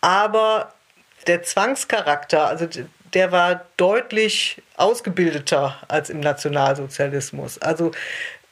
aber 0.00 0.74
der 1.28 1.42
Zwangscharakter, 1.42 2.48
also 2.48 2.66
der 3.14 3.32
war 3.32 3.64
deutlich 3.76 4.60
ausgebildeter 4.76 5.78
als 5.88 6.10
im 6.10 6.20
Nationalsozialismus. 6.20 7.58
Also 7.62 7.92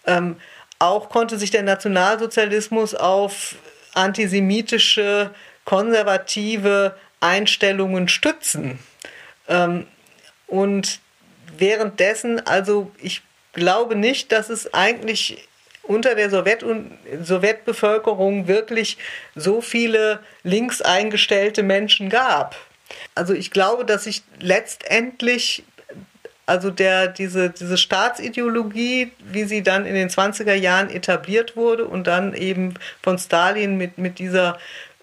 ähm, 0.06 0.36
auch 0.78 1.10
konnte 1.10 1.38
sich 1.38 1.50
der 1.50 1.62
Nationalsozialismus 1.62 2.94
auf 2.94 3.56
antisemitische, 3.94 5.30
konservative 5.64 6.96
Einstellungen 7.20 8.08
stützen. 8.08 8.78
Ähm, 9.48 9.86
und 10.46 11.00
währenddessen, 11.56 12.44
also 12.46 12.90
ich 12.98 13.22
glaube 13.52 13.96
nicht, 13.96 14.32
dass 14.32 14.48
es 14.48 14.72
eigentlich 14.74 15.48
unter 15.82 16.14
der 16.14 16.30
Sowjet 16.30 16.64
Sowjetbevölkerung 17.22 18.46
wirklich 18.48 18.98
so 19.34 19.60
viele 19.60 20.20
links 20.42 20.80
eingestellte 20.80 21.62
Menschen 21.62 22.08
gab. 22.08 22.56
Also 23.14 23.34
ich 23.34 23.50
glaube, 23.50 23.84
dass 23.84 24.04
sich 24.04 24.22
letztendlich 24.40 25.64
also 26.44 26.70
der, 26.70 27.08
diese, 27.08 27.50
diese 27.50 27.78
Staatsideologie, 27.78 29.12
wie 29.24 29.44
sie 29.44 29.62
dann 29.62 29.86
in 29.86 29.94
den 29.94 30.10
20er 30.10 30.54
Jahren 30.54 30.90
etabliert 30.90 31.56
wurde 31.56 31.84
und 31.86 32.06
dann 32.06 32.34
eben 32.34 32.74
von 33.02 33.18
Stalin 33.18 33.76
mit, 33.76 33.96
mit 33.98 34.18
dieser 34.18 34.58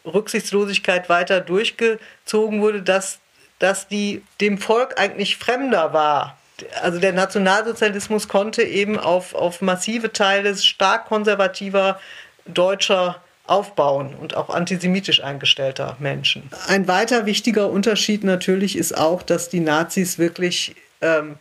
Rücksichtslosigkeit 0.06 1.10
weiter 1.10 1.40
durchgezogen 1.42 2.62
wurde, 2.62 2.82
dass, 2.82 3.20
dass 3.58 3.88
die 3.88 4.22
dem 4.42 4.58
Volk 4.58 5.00
eigentlich 5.00 5.38
fremder 5.38 5.94
war. 5.94 6.38
Also 6.82 7.00
der 7.00 7.14
Nationalsozialismus 7.14 8.28
konnte 8.28 8.64
eben 8.64 9.00
auf, 9.00 9.34
auf 9.34 9.62
massive 9.62 10.12
Teile 10.12 10.56
stark 10.58 11.08
konservativer 11.08 12.00
deutscher 12.46 13.24
aufbauen 13.50 14.16
und 14.16 14.36
auch 14.36 14.50
antisemitisch 14.50 15.24
eingestellter 15.24 15.98
Menschen. 16.00 16.50
Ein 16.68 16.88
weiter 16.88 17.26
wichtiger 17.26 17.70
Unterschied 17.70 18.24
natürlich 18.24 18.78
ist 18.78 18.98
auch, 18.98 19.24
dass 19.24 19.50
die 19.50 19.60
Nazis 19.60 20.20
wirklich 20.20 20.76
ähm, 21.02 21.38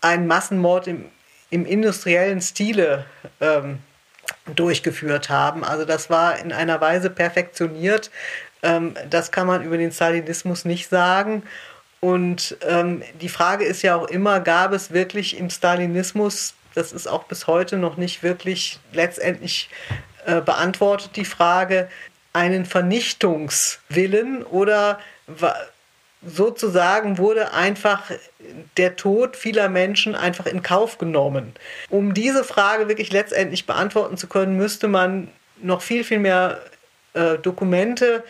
einen 0.00 0.26
Massenmord 0.26 0.86
im, 0.86 1.06
im 1.50 1.66
industriellen 1.66 2.40
Stile 2.40 3.04
ähm, 3.40 3.78
durchgeführt 4.54 5.28
haben. 5.28 5.64
Also 5.64 5.84
das 5.84 6.10
war 6.10 6.38
in 6.38 6.52
einer 6.52 6.80
Weise 6.80 7.10
perfektioniert. 7.10 8.10
Ähm, 8.62 8.94
das 9.10 9.30
kann 9.30 9.46
man 9.46 9.62
über 9.62 9.76
den 9.76 9.92
Stalinismus 9.92 10.64
nicht 10.64 10.88
sagen. 10.88 11.42
Und 12.00 12.56
ähm, 12.66 13.02
die 13.20 13.30
Frage 13.30 13.64
ist 13.64 13.82
ja 13.82 13.96
auch 13.96 14.08
immer, 14.08 14.40
gab 14.40 14.72
es 14.72 14.92
wirklich 14.92 15.38
im 15.38 15.48
Stalinismus, 15.48 16.54
das 16.74 16.92
ist 16.92 17.06
auch 17.06 17.24
bis 17.24 17.46
heute 17.46 17.78
noch 17.78 17.96
nicht 17.96 18.22
wirklich 18.22 18.78
letztendlich 18.92 19.70
äh, 20.26 20.40
beantwortet 20.40 21.16
die 21.16 21.24
Frage, 21.24 21.88
einen 22.32 22.66
Vernichtungswillen 22.66 24.42
oder 24.42 24.98
sozusagen 26.26 27.18
wurde 27.18 27.52
einfach 27.52 28.10
der 28.76 28.96
Tod 28.96 29.36
vieler 29.36 29.68
Menschen 29.68 30.14
einfach 30.14 30.46
in 30.46 30.62
Kauf 30.62 30.98
genommen. 30.98 31.52
Um 31.90 32.14
diese 32.14 32.44
Frage 32.44 32.88
wirklich 32.88 33.12
letztendlich 33.12 33.66
beantworten 33.66 34.16
zu 34.16 34.26
können, 34.26 34.56
müsste 34.56 34.88
man 34.88 35.28
noch 35.62 35.82
viel, 35.82 36.04
viel 36.04 36.18
mehr 36.18 36.60
äh, 37.14 37.38
Dokumente 37.38 38.24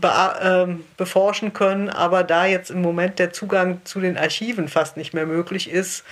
be 0.00 0.12
ähm, 0.42 0.84
beforschen 0.96 1.52
können, 1.52 1.88
aber 1.88 2.24
da 2.24 2.44
jetzt 2.44 2.70
im 2.70 2.82
Moment 2.82 3.18
der 3.18 3.32
Zugang 3.32 3.80
zu 3.84 4.00
den 4.00 4.18
Archiven 4.18 4.68
fast 4.68 4.96
nicht 4.96 5.14
mehr 5.14 5.26
möglich 5.26 5.70
ist, 5.70 6.04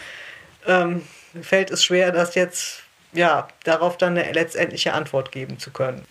ähm, 0.66 1.03
fällt 1.43 1.70
es 1.70 1.85
schwer, 1.85 2.12
das 2.12 2.35
jetzt 2.35 2.84
ja 3.15 3.49
darauf 3.65 3.97
dann 3.99 4.17
eine 4.19 4.33
letztendliche 4.33 4.93
Antwort 4.93 5.33
geben 5.33 5.59
zu 5.59 5.71
können. 5.71 6.03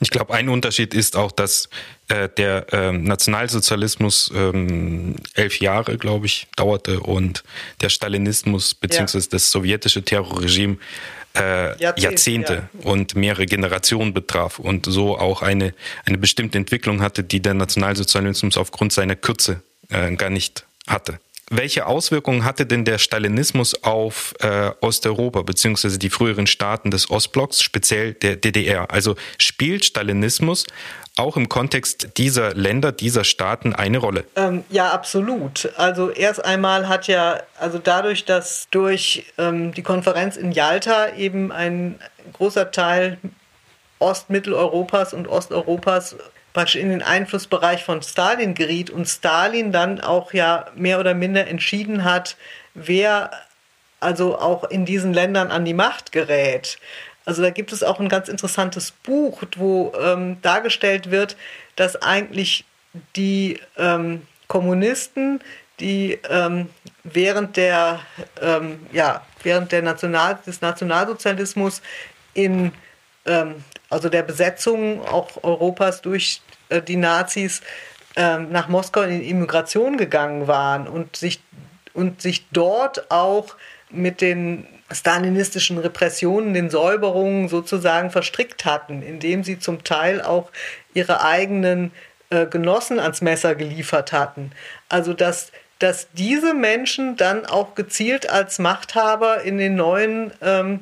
Ich 0.00 0.10
glaube, 0.10 0.34
ein 0.34 0.48
Unterschied 0.48 0.92
ist 0.92 1.16
auch, 1.16 1.30
dass 1.30 1.68
äh, 2.08 2.28
der 2.28 2.66
ähm, 2.72 3.04
Nationalsozialismus 3.04 4.30
ähm, 4.34 5.16
elf 5.34 5.60
Jahre, 5.60 5.98
glaube 5.98 6.26
ich, 6.26 6.46
dauerte 6.56 7.00
und 7.00 7.44
der 7.80 7.88
Stalinismus 7.88 8.74
bzw. 8.74 9.18
Ja. 9.18 9.24
das 9.30 9.50
sowjetische 9.50 10.02
Terrorregime 10.02 10.78
äh, 11.34 11.80
Jahrzehnte, 11.80 12.00
Jahrzehnte 12.02 12.68
ja. 12.72 12.90
und 12.90 13.16
mehrere 13.16 13.46
Generationen 13.46 14.14
betraf 14.14 14.58
und 14.58 14.86
so 14.86 15.18
auch 15.18 15.42
eine, 15.42 15.74
eine 16.04 16.18
bestimmte 16.18 16.58
Entwicklung 16.58 17.02
hatte, 17.02 17.24
die 17.24 17.40
der 17.40 17.54
Nationalsozialismus 17.54 18.56
aufgrund 18.56 18.92
seiner 18.92 19.16
Kürze 19.16 19.62
äh, 19.88 20.14
gar 20.14 20.30
nicht 20.30 20.64
hatte. 20.86 21.18
Welche 21.50 21.86
Auswirkungen 21.86 22.44
hatte 22.44 22.64
denn 22.64 22.84
der 22.84 22.98
Stalinismus 22.98 23.82
auf 23.84 24.34
äh, 24.40 24.70
Osteuropa 24.80 25.42
beziehungsweise 25.42 25.98
die 25.98 26.10
früheren 26.10 26.46
Staaten 26.46 26.90
des 26.90 27.10
Ostblocks, 27.10 27.62
speziell 27.62 28.14
der 28.14 28.36
DDR? 28.36 28.90
Also 28.90 29.16
spielt 29.38 29.84
Stalinismus 29.84 30.66
auch 31.16 31.36
im 31.36 31.48
Kontext 31.48 32.16
dieser 32.16 32.54
Länder, 32.54 32.90
dieser 32.92 33.24
Staaten 33.24 33.74
eine 33.74 33.98
Rolle? 33.98 34.24
Ähm, 34.36 34.64
ja, 34.70 34.90
absolut. 34.90 35.72
Also 35.76 36.10
erst 36.10 36.44
einmal 36.44 36.88
hat 36.88 37.06
ja, 37.06 37.40
also 37.58 37.78
dadurch, 37.78 38.24
dass 38.24 38.66
durch 38.70 39.32
ähm, 39.38 39.72
die 39.72 39.82
Konferenz 39.82 40.36
in 40.36 40.50
Yalta 40.50 41.14
eben 41.14 41.52
ein 41.52 42.00
großer 42.32 42.70
Teil 42.70 43.18
Ostmitteleuropas 44.00 45.14
und 45.14 45.28
Osteuropas 45.28 46.16
praktisch 46.54 46.76
in 46.76 46.88
den 46.88 47.02
Einflussbereich 47.02 47.84
von 47.84 48.00
Stalin 48.00 48.54
geriet 48.54 48.88
und 48.88 49.06
Stalin 49.06 49.72
dann 49.72 50.00
auch 50.00 50.32
ja 50.32 50.66
mehr 50.74 50.98
oder 50.98 51.12
minder 51.12 51.46
entschieden 51.46 52.04
hat, 52.04 52.36
wer 52.72 53.30
also 54.00 54.38
auch 54.38 54.64
in 54.64 54.86
diesen 54.86 55.12
Ländern 55.12 55.50
an 55.50 55.64
die 55.64 55.74
Macht 55.74 56.12
gerät. 56.12 56.78
Also 57.26 57.42
da 57.42 57.50
gibt 57.50 57.72
es 57.72 57.82
auch 57.82 58.00
ein 58.00 58.08
ganz 58.08 58.28
interessantes 58.28 58.92
Buch, 58.92 59.42
wo 59.56 59.92
ähm, 60.00 60.40
dargestellt 60.42 61.10
wird, 61.10 61.36
dass 61.74 62.00
eigentlich 62.00 62.64
die 63.16 63.60
ähm, 63.76 64.22
Kommunisten, 64.46 65.40
die 65.80 66.20
ähm, 66.30 66.68
während 67.02 67.56
der 67.56 68.00
ähm, 68.40 68.86
ja 68.92 69.22
während 69.42 69.72
der 69.72 69.82
National 69.82 70.38
des 70.46 70.60
Nationalsozialismus 70.60 71.82
in 72.34 72.72
ähm, 73.26 73.64
also 73.94 74.08
der 74.08 74.24
Besetzung 74.24 75.06
auch 75.06 75.44
Europas 75.44 76.02
durch 76.02 76.42
äh, 76.68 76.82
die 76.82 76.96
Nazis 76.96 77.62
ähm, 78.16 78.50
nach 78.50 78.66
Moskau 78.66 79.02
in 79.02 79.20
die 79.20 79.30
Immigration 79.30 79.96
gegangen 79.96 80.48
waren 80.48 80.88
und 80.88 81.14
sich, 81.14 81.40
und 81.92 82.20
sich 82.20 82.48
dort 82.50 83.10
auch 83.12 83.56
mit 83.90 84.20
den 84.20 84.66
stalinistischen 84.90 85.78
Repressionen, 85.78 86.54
den 86.54 86.70
Säuberungen 86.70 87.48
sozusagen 87.48 88.10
verstrickt 88.10 88.64
hatten, 88.64 89.00
indem 89.00 89.44
sie 89.44 89.60
zum 89.60 89.84
Teil 89.84 90.20
auch 90.20 90.50
ihre 90.92 91.24
eigenen 91.24 91.92
äh, 92.30 92.46
Genossen 92.46 92.98
ans 92.98 93.22
Messer 93.22 93.54
geliefert 93.54 94.12
hatten. 94.12 94.50
Also 94.88 95.14
dass, 95.14 95.52
dass 95.78 96.08
diese 96.12 96.52
Menschen 96.52 97.16
dann 97.16 97.46
auch 97.46 97.76
gezielt 97.76 98.28
als 98.28 98.58
Machthaber 98.58 99.42
in 99.42 99.58
den 99.58 99.76
neuen 99.76 100.32
ähm, 100.42 100.80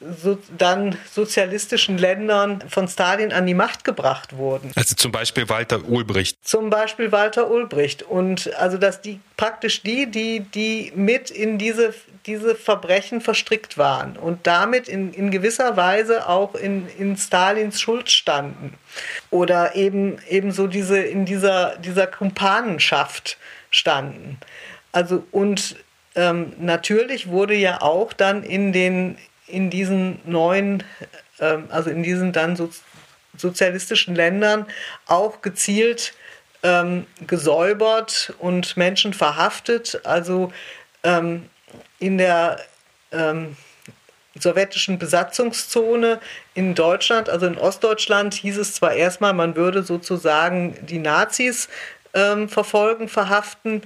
so, 0.00 0.38
dann 0.56 0.96
sozialistischen 1.10 1.98
Ländern 1.98 2.62
von 2.68 2.88
Stalin 2.88 3.32
an 3.32 3.46
die 3.46 3.54
Macht 3.54 3.84
gebracht 3.84 4.36
wurden. 4.36 4.72
Also 4.74 4.94
zum 4.94 5.12
Beispiel 5.12 5.48
Walter 5.48 5.84
Ulbricht. 5.88 6.36
Zum 6.46 6.70
Beispiel 6.70 7.12
Walter 7.12 7.50
Ulbricht. 7.50 8.02
Und 8.02 8.52
also 8.54 8.78
dass 8.78 9.00
die 9.00 9.20
praktisch 9.36 9.82
die, 9.82 10.10
die, 10.10 10.40
die 10.40 10.92
mit 10.94 11.30
in 11.30 11.58
diese, 11.58 11.94
diese 12.26 12.54
Verbrechen 12.54 13.20
verstrickt 13.20 13.78
waren 13.78 14.16
und 14.16 14.46
damit 14.46 14.88
in, 14.88 15.12
in 15.12 15.30
gewisser 15.30 15.76
Weise 15.76 16.28
auch 16.28 16.54
in, 16.54 16.88
in 16.98 17.16
Stalins 17.16 17.80
Schuld 17.80 18.10
standen. 18.10 18.74
Oder 19.30 19.74
eben 19.74 20.18
ebenso 20.28 20.66
diese 20.66 20.98
in 20.98 21.24
dieser, 21.24 21.76
dieser 21.78 22.06
Kumpanenschaft 22.06 23.38
standen. 23.70 24.38
Also 24.92 25.24
und 25.30 25.76
ähm, 26.14 26.52
natürlich 26.58 27.28
wurde 27.28 27.54
ja 27.54 27.80
auch 27.80 28.12
dann 28.12 28.42
in 28.42 28.72
den 28.72 29.16
in 29.46 29.70
diesen 29.70 30.20
neuen, 30.24 30.82
ähm, 31.40 31.66
also 31.70 31.90
in 31.90 32.02
diesen 32.02 32.32
dann 32.32 32.56
so, 32.56 32.70
sozialistischen 33.36 34.14
Ländern 34.14 34.66
auch 35.06 35.42
gezielt 35.42 36.14
ähm, 36.62 37.06
gesäubert 37.26 38.34
und 38.38 38.76
Menschen 38.76 39.14
verhaftet. 39.14 40.00
Also 40.04 40.52
ähm, 41.02 41.48
in 41.98 42.18
der 42.18 42.60
sowjetischen 44.38 44.98
Besatzungszone 44.98 46.20
in 46.54 46.74
Deutschland, 46.74 47.28
also 47.28 47.46
in 47.46 47.58
Ostdeutschland, 47.58 48.34
hieß 48.34 48.56
es 48.58 48.74
zwar 48.74 48.94
erstmal, 48.94 49.32
man 49.32 49.56
würde 49.56 49.82
sozusagen 49.82 50.78
die 50.86 50.98
Nazis 50.98 51.68
ähm, 52.14 52.48
verfolgen, 52.48 53.08
verhaften, 53.08 53.82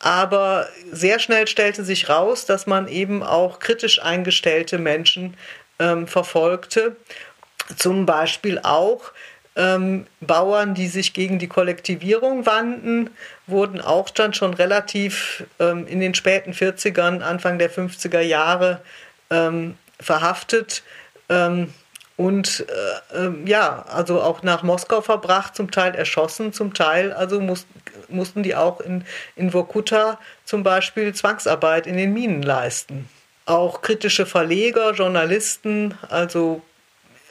aber 0.00 0.68
sehr 0.90 1.18
schnell 1.18 1.46
stellte 1.46 1.84
sich 1.84 2.08
raus, 2.08 2.46
dass 2.46 2.66
man 2.66 2.88
eben 2.88 3.22
auch 3.22 3.58
kritisch 3.58 4.02
eingestellte 4.02 4.78
Menschen 4.78 5.34
ähm, 5.78 6.06
verfolgte. 6.06 6.96
Zum 7.76 8.06
Beispiel 8.06 8.60
auch 8.62 9.12
ähm, 9.56 10.06
Bauern, 10.20 10.74
die 10.74 10.86
sich 10.86 11.12
gegen 11.12 11.38
die 11.38 11.48
Kollektivierung 11.48 12.46
wandten, 12.46 13.10
wurden 13.46 13.80
auch 13.80 14.08
dann 14.08 14.32
schon 14.32 14.54
relativ 14.54 15.44
ähm, 15.58 15.86
in 15.86 16.00
den 16.00 16.14
späten 16.14 16.52
40ern, 16.52 17.20
Anfang 17.20 17.58
der 17.58 17.70
50er 17.70 18.20
Jahre 18.20 18.80
ähm, 19.30 19.76
verhaftet. 20.00 20.82
Und 22.18 22.66
äh, 23.12 23.26
ähm, 23.26 23.46
ja, 23.46 23.84
also 23.88 24.20
auch 24.20 24.42
nach 24.42 24.64
Moskau 24.64 25.00
verbracht, 25.02 25.54
zum 25.54 25.70
Teil 25.70 25.94
erschossen, 25.94 26.52
zum 26.52 26.74
Teil 26.74 27.12
also 27.12 27.40
muss, 27.40 27.64
mussten 28.08 28.42
die 28.42 28.56
auch 28.56 28.80
in, 28.80 29.04
in 29.36 29.52
Vorkuta 29.52 30.18
zum 30.44 30.64
Beispiel 30.64 31.14
Zwangsarbeit 31.14 31.86
in 31.86 31.96
den 31.96 32.12
Minen 32.12 32.42
leisten. 32.42 33.08
Auch 33.46 33.82
kritische 33.82 34.26
Verleger, 34.26 34.94
Journalisten, 34.94 35.96
also 36.10 36.60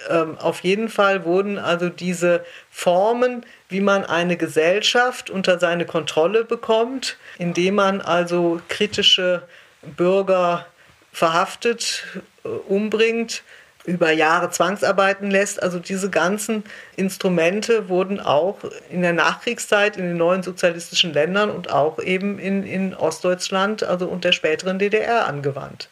ähm, 0.10 0.38
auf 0.38 0.62
jeden 0.62 0.88
Fall 0.88 1.26
wurden 1.26 1.60
also 1.60 1.90
diese 1.90 2.46
Formen, 2.72 3.46
wie 3.68 3.82
man 3.82 4.06
eine 4.06 4.38
Gesellschaft 4.38 5.30
unter 5.30 5.60
seine 5.60 5.86
Kontrolle 5.86 6.46
bekommt, 6.46 7.18
indem 7.38 7.76
man 7.76 8.00
also 8.00 8.62
kritische 8.70 9.42
Bürger 9.82 10.66
verhaftet, 11.12 12.06
äh, 12.46 12.48
umbringt, 12.48 13.44
über 13.88 14.12
Jahre 14.12 14.52
zwangsarbeiten 14.52 15.32
lässt. 15.32 15.64
Also 15.64 15.80
diese 15.80 16.10
ganzen 16.10 16.64
Instrumente 16.98 17.88
wurden 17.88 18.20
auch 18.20 18.60
in 18.92 19.02
der 19.02 19.14
Nachkriegszeit 19.14 19.96
in 19.96 20.04
den 20.04 20.18
neuen 20.18 20.44
sozialistischen 20.44 21.14
Ländern 21.14 21.50
und 21.50 21.72
auch 21.72 22.00
eben 22.00 22.38
in, 22.38 22.64
in 22.64 22.94
Ostdeutschland, 22.94 23.84
also 23.84 24.08
und 24.08 24.26
der 24.26 24.34
späteren 24.34 24.78
DDR 24.78 25.26
angewandt. 25.26 25.90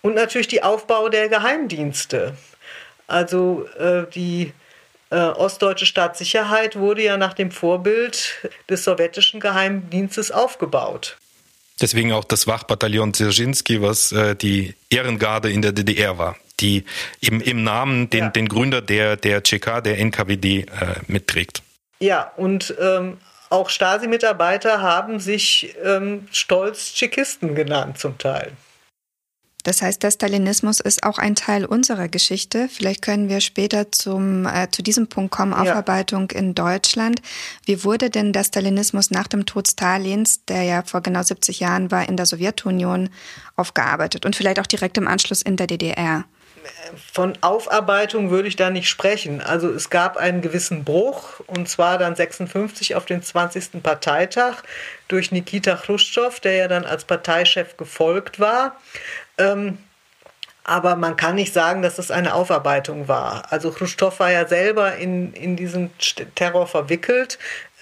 Und 0.00 0.14
natürlich 0.14 0.46
die 0.46 0.62
Aufbau 0.62 1.08
der 1.08 1.28
Geheimdienste. 1.28 2.34
Also 3.08 3.66
äh, 3.78 4.04
die 4.14 4.52
äh, 5.10 5.16
ostdeutsche 5.16 5.86
Staatssicherheit 5.86 6.76
wurde 6.76 7.02
ja 7.02 7.16
nach 7.16 7.34
dem 7.34 7.50
Vorbild 7.50 8.48
des 8.70 8.84
sowjetischen 8.84 9.40
Geheimdienstes 9.40 10.30
aufgebaut. 10.30 11.18
Deswegen 11.80 12.12
auch 12.12 12.24
das 12.24 12.46
Wachbataillon 12.46 13.12
Dzerzhinsky, 13.12 13.82
was 13.82 14.12
äh, 14.12 14.36
die 14.36 14.76
Ehrengarde 14.88 15.50
in 15.50 15.62
der 15.62 15.72
DDR 15.72 16.16
war 16.16 16.36
die 16.60 16.84
eben 17.20 17.40
im 17.40 17.64
Namen 17.64 18.10
den, 18.10 18.24
ja. 18.24 18.30
den 18.30 18.48
Gründer 18.48 18.80
der, 18.80 19.16
der 19.16 19.42
CK, 19.42 19.82
der 19.82 19.98
NKWD, 19.98 20.44
äh, 20.44 20.66
mitträgt. 21.06 21.62
Ja, 22.00 22.32
und 22.36 22.74
ähm, 22.80 23.18
auch 23.50 23.68
Stasi-Mitarbeiter 23.68 24.80
haben 24.80 25.20
sich 25.20 25.74
ähm, 25.84 26.26
stolz 26.32 26.94
Tschechisten 26.94 27.54
genannt 27.54 27.98
zum 27.98 28.18
Teil. 28.18 28.52
Das 29.62 29.80
heißt, 29.80 30.02
der 30.02 30.10
Stalinismus 30.10 30.80
ist 30.80 31.04
auch 31.04 31.18
ein 31.18 31.36
Teil 31.36 31.64
unserer 31.64 32.08
Geschichte. 32.08 32.68
Vielleicht 32.68 33.02
können 33.02 33.28
wir 33.28 33.40
später 33.40 33.92
zum, 33.92 34.46
äh, 34.46 34.68
zu 34.70 34.82
diesem 34.82 35.06
Punkt 35.06 35.30
kommen, 35.30 35.54
Aufarbeitung 35.54 36.28
ja. 36.32 36.38
in 36.38 36.54
Deutschland. 36.54 37.22
Wie 37.64 37.84
wurde 37.84 38.10
denn 38.10 38.32
der 38.32 38.42
Stalinismus 38.42 39.10
nach 39.10 39.28
dem 39.28 39.46
Tod 39.46 39.68
Stalins, 39.68 40.44
der 40.46 40.64
ja 40.64 40.82
vor 40.82 41.00
genau 41.00 41.22
70 41.22 41.60
Jahren 41.60 41.92
war, 41.92 42.08
in 42.08 42.16
der 42.16 42.26
Sowjetunion 42.26 43.10
aufgearbeitet 43.54 44.26
und 44.26 44.34
vielleicht 44.34 44.58
auch 44.58 44.66
direkt 44.66 44.98
im 44.98 45.06
Anschluss 45.06 45.42
in 45.42 45.56
der 45.56 45.68
DDR? 45.68 46.24
Von 47.12 47.38
Aufarbeitung 47.40 48.30
würde 48.30 48.48
ich 48.48 48.56
da 48.56 48.70
nicht 48.70 48.88
sprechen. 48.88 49.40
Also 49.40 49.70
es 49.70 49.90
gab 49.90 50.16
einen 50.16 50.42
gewissen 50.42 50.84
Bruch 50.84 51.40
und 51.46 51.68
zwar 51.68 51.98
dann 51.98 52.16
56 52.16 52.94
auf 52.94 53.04
den 53.04 53.22
20. 53.22 53.82
Parteitag 53.82 54.62
durch 55.08 55.32
Nikita 55.32 55.76
Khrushchev, 55.76 56.40
der 56.40 56.54
ja 56.54 56.68
dann 56.68 56.84
als 56.84 57.04
Parteichef 57.04 57.76
gefolgt 57.76 58.40
war. 58.40 58.76
Ähm, 59.38 59.78
aber 60.64 60.94
man 60.94 61.16
kann 61.16 61.34
nicht 61.34 61.52
sagen, 61.52 61.82
dass 61.82 61.96
das 61.96 62.10
eine 62.10 62.34
Aufarbeitung 62.34 63.08
war. 63.08 63.50
Also 63.50 63.72
Khrushchev 63.72 64.20
war 64.20 64.30
ja 64.30 64.46
selber 64.46 64.94
in, 64.96 65.32
in 65.32 65.56
diesen 65.56 65.90
Terror 66.34 66.68
verwickelt. 66.68 67.38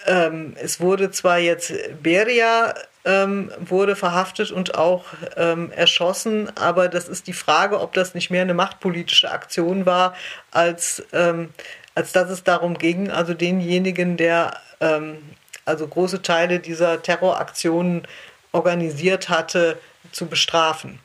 Ähm, 0.07 0.55
es 0.61 0.81
wurde 0.81 1.11
zwar 1.11 1.39
jetzt 1.39 1.73
Beria 2.03 2.75
ähm, 3.05 3.51
wurde 3.59 3.97
verhaftet 3.97 4.51
und 4.51 4.75
auch 4.75 5.05
ähm, 5.37 5.73
erschossen, 5.73 6.55
aber 6.57 6.89
das 6.89 7.09
ist 7.09 7.27
die 7.27 7.33
Frage, 7.33 7.81
ob 7.81 7.95
das 7.95 8.15
nicht 8.15 8.31
mehr 8.31 8.43
eine 8.43 8.55
machtpolitische 8.55 9.31
Aktion 9.31 9.87
war, 9.87 10.15
als, 10.51 11.03
ähm, 11.13 11.51
als 11.95 12.13
dass 12.13 12.31
es 12.31 12.45
darum 12.45 12.77
ging, 12.77 13.11
also 13.11 13.33
denjenigen, 13.33 14.17
der 14.17 14.55
ähm, 14.81 15.19
also 15.65 15.87
große 15.87 16.23
Teile 16.23 16.61
dieser 16.61 17.03
Terroraktionen 17.03 18.07
organisiert 18.53 19.29
hatte, 19.29 19.79
zu 20.13 20.27
bestrafen. 20.27 20.99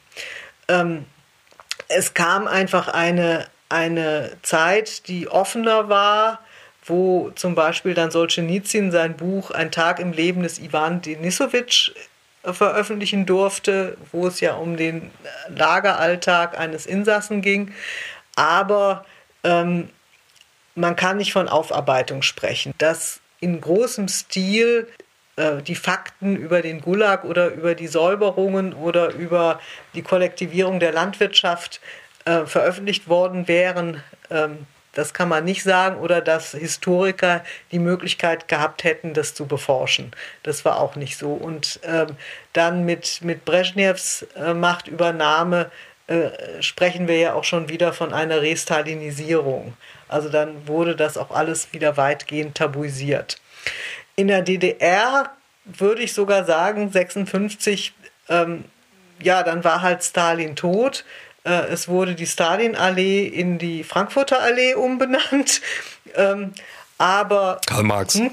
Ähm, 0.68 1.06
es 1.88 2.14
kam 2.14 2.48
einfach 2.48 2.88
eine, 2.88 3.46
eine 3.70 4.32
Zeit, 4.42 5.08
die 5.08 5.28
offener 5.28 5.88
war, 5.88 6.40
wo 6.86 7.32
zum 7.36 7.56
Beispiel 7.56 7.94
dann 7.94 8.12
Solzhenitsyn 8.12 8.92
sein 8.92 9.18
Buch 9.18 9.52
Ein 9.52 9.72
Tag 9.72 10.00
im 10.00 10.12
Leben 10.12 10.44
des 10.44 10.60
Ivan 10.60 11.02
Denisowitsch 11.02 11.92
äh, 12.44 12.54
veröffentlichen 12.54 13.26
durfte, 13.26 13.98
wo 14.12 14.28
es 14.28 14.40
ja 14.40 14.56
um 14.56 14.78
den 14.78 15.12
Lageralltag 15.50 16.58
eines 16.58 16.86
Insassen 16.86 17.42
ging. 17.42 17.74
Aber 18.36 19.06
ähm, 19.44 19.90
man 20.76 20.96
kann 20.96 21.18
nicht 21.18 21.34
von 21.34 21.48
Aufarbeitung 21.48 22.22
sprechen. 22.22 22.74
Dass 22.78 23.20
in 23.40 23.62
großem 23.62 24.08
Stil 24.08 24.88
äh, 25.38 25.62
die 25.62 25.76
Fakten 25.76 26.36
über 26.36 26.62
den 26.62 26.82
Gulag 26.82 27.24
oder 27.24 27.54
über 27.54 27.76
die 27.76 27.88
Säuberungen 27.88 28.74
oder 28.74 29.14
über 29.14 29.60
die 29.94 30.02
Kollektivierung 30.02 30.80
der 30.80 30.92
Landwirtschaft 30.92 31.82
äh, 32.26 32.46
veröffentlicht 32.46 33.08
worden 33.08 33.48
wären, 33.48 34.04
ähm, 34.30 34.66
das 34.96 35.14
kann 35.14 35.30
man 35.30 35.46
nicht 35.46 35.62
sagen. 35.62 35.98
Oder 35.98 36.22
dass 36.22 36.52
Historiker 36.52 37.44
die 37.72 37.80
Möglichkeit 37.80 38.48
gehabt 38.48 38.84
hätten, 38.84 39.14
das 39.14 39.36
zu 39.36 39.46
beforschen. 39.46 40.12
Das 40.42 40.66
war 40.66 40.80
auch 40.80 40.96
nicht 40.96 41.18
so. 41.18 41.34
Und 41.34 41.80
ähm, 41.84 42.18
dann 42.54 42.84
mit, 42.86 43.22
mit 43.22 43.46
Brezhnevs 43.46 44.26
äh, 44.36 44.54
Machtübernahme 44.56 45.70
äh, 46.08 46.62
sprechen 46.62 47.08
wir 47.08 47.18
ja 47.18 47.34
auch 47.34 47.44
schon 47.44 47.70
wieder 47.70 47.94
von 47.94 48.14
einer 48.14 48.42
Restalinisierung. 48.42 49.76
Also 50.08 50.30
dann 50.30 50.68
wurde 50.68 50.96
das 50.96 51.18
auch 51.18 51.32
alles 51.32 51.74
wieder 51.74 51.98
weitgehend 51.98 52.56
tabuisiert. 52.56 53.40
In 54.16 54.28
der 54.28 54.42
DDR 54.42 55.32
würde 55.66 56.04
ich 56.04 56.14
sogar 56.14 56.46
sagen, 56.46 56.92
56, 56.92 57.94
ähm, 58.30 58.66
ja, 59.20 59.44
dann 59.44 59.64
war 59.64 59.82
halt 59.82 60.04
Stalin 60.04 60.56
tot. 60.56 61.06
Äh, 61.46 61.68
es 61.68 61.88
wurde 61.88 62.16
die 62.16 62.28
Stalinallee 62.28 63.26
in 63.28 63.58
die 63.58 63.84
Frankfurter 63.84 64.42
Allee 64.42 64.74
umbenannt. 64.74 65.62
Ähm, 66.18 66.54
aber. 66.98 67.60
Karl 67.66 67.84
Marx. 67.84 68.14
Hm? 68.16 68.32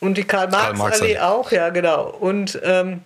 Und 0.00 0.16
die 0.16 0.24
Karl-Marx-Allee 0.24 1.14
Karl 1.14 1.30
auch, 1.30 1.50
ja, 1.50 1.70
genau. 1.70 2.08
Und, 2.08 2.58
ähm, 2.62 3.02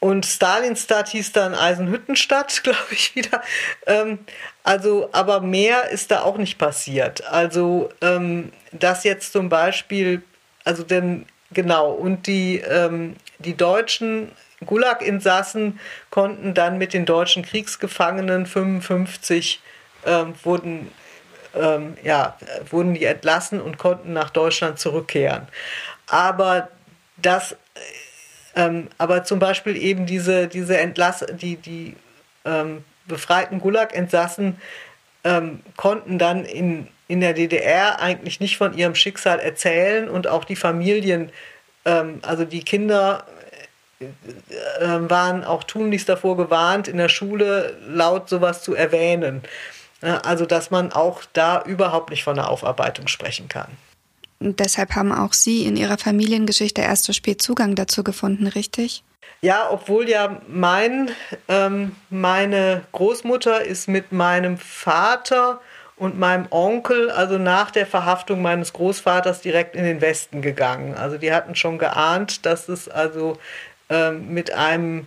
und 0.00 0.24
Stalinstadt 0.24 1.08
hieß 1.08 1.32
dann 1.32 1.54
Eisenhüttenstadt, 1.54 2.62
glaube 2.62 2.78
ich, 2.90 3.14
wieder. 3.16 3.42
Ähm, 3.86 4.20
also, 4.62 5.08
aber 5.12 5.40
mehr 5.40 5.90
ist 5.90 6.10
da 6.10 6.22
auch 6.22 6.36
nicht 6.36 6.58
passiert. 6.58 7.24
Also, 7.26 7.90
ähm, 8.00 8.52
dass 8.72 9.04
jetzt 9.04 9.32
zum 9.32 9.48
Beispiel, 9.48 10.22
also 10.64 10.84
denn, 10.84 11.26
genau, 11.50 11.90
und 11.90 12.26
die, 12.26 12.58
ähm, 12.58 13.16
die 13.38 13.56
Deutschen 13.56 14.30
Gulag-Insassen 14.64 15.78
konnten 16.10 16.54
dann 16.54 16.78
mit 16.78 16.92
den 16.92 17.06
deutschen 17.06 17.44
Kriegsgefangenen 17.44 18.46
55 18.46 19.60
ähm, 20.06 20.34
wurden 20.42 20.90
ähm, 21.54 21.96
ja, 22.02 22.36
wurden 22.70 22.94
die 22.94 23.04
entlassen 23.04 23.60
und 23.60 23.78
konnten 23.78 24.12
nach 24.12 24.30
Deutschland 24.30 24.78
zurückkehren. 24.78 25.48
Aber 26.06 26.68
das, 27.16 27.56
ähm, 28.54 28.88
aber 28.98 29.24
zum 29.24 29.38
Beispiel 29.38 29.76
eben 29.76 30.06
diese, 30.06 30.48
diese 30.48 30.78
Entlass, 30.78 31.24
die, 31.40 31.56
die 31.56 31.96
ähm, 32.44 32.84
befreiten 33.06 33.60
Gulag-Entsassen 33.60 34.60
ähm, 35.24 35.60
konnten 35.76 36.18
dann 36.18 36.44
in, 36.44 36.88
in 37.08 37.20
der 37.20 37.34
DDR 37.34 38.00
eigentlich 38.00 38.40
nicht 38.40 38.56
von 38.56 38.76
ihrem 38.76 38.94
Schicksal 38.94 39.40
erzählen 39.40 40.08
und 40.08 40.26
auch 40.26 40.44
die 40.44 40.56
Familien, 40.56 41.30
ähm, 41.84 42.20
also 42.22 42.44
die 42.44 42.62
Kinder 42.62 43.26
äh, 43.26 43.37
waren 44.80 45.44
auch 45.44 45.64
tunlichst 45.64 46.08
davor 46.08 46.36
gewarnt, 46.36 46.88
in 46.88 46.96
der 46.96 47.08
Schule 47.08 47.76
laut 47.86 48.28
sowas 48.28 48.62
zu 48.62 48.74
erwähnen. 48.74 49.42
Also, 50.00 50.46
dass 50.46 50.70
man 50.70 50.92
auch 50.92 51.22
da 51.32 51.62
überhaupt 51.62 52.10
nicht 52.10 52.22
von 52.22 52.38
einer 52.38 52.48
Aufarbeitung 52.48 53.08
sprechen 53.08 53.48
kann. 53.48 53.68
Und 54.40 54.60
deshalb 54.60 54.94
haben 54.94 55.10
auch 55.10 55.32
Sie 55.32 55.64
in 55.64 55.76
Ihrer 55.76 55.98
Familiengeschichte 55.98 56.80
erst 56.80 57.04
so 57.04 57.12
spät 57.12 57.42
Zugang 57.42 57.74
dazu 57.74 58.04
gefunden, 58.04 58.46
richtig? 58.46 59.02
Ja, 59.40 59.68
obwohl 59.70 60.08
ja 60.08 60.40
mein, 60.48 61.10
ähm, 61.48 61.94
meine 62.10 62.82
Großmutter 62.92 63.64
ist 63.64 63.88
mit 63.88 64.12
meinem 64.12 64.58
Vater 64.58 65.60
und 65.96 66.18
meinem 66.18 66.46
Onkel, 66.50 67.10
also 67.10 67.38
nach 67.38 67.70
der 67.70 67.86
Verhaftung 67.86 68.42
meines 68.42 68.72
Großvaters, 68.72 69.40
direkt 69.40 69.74
in 69.76 69.84
den 69.84 70.00
Westen 70.00 70.42
gegangen. 70.42 70.94
Also 70.94 71.18
die 71.18 71.32
hatten 71.32 71.54
schon 71.54 71.78
geahnt, 71.78 72.46
dass 72.46 72.68
es 72.68 72.88
also 72.88 73.32
ähm, 73.32 73.38
mit 74.12 74.52
einem 74.52 75.06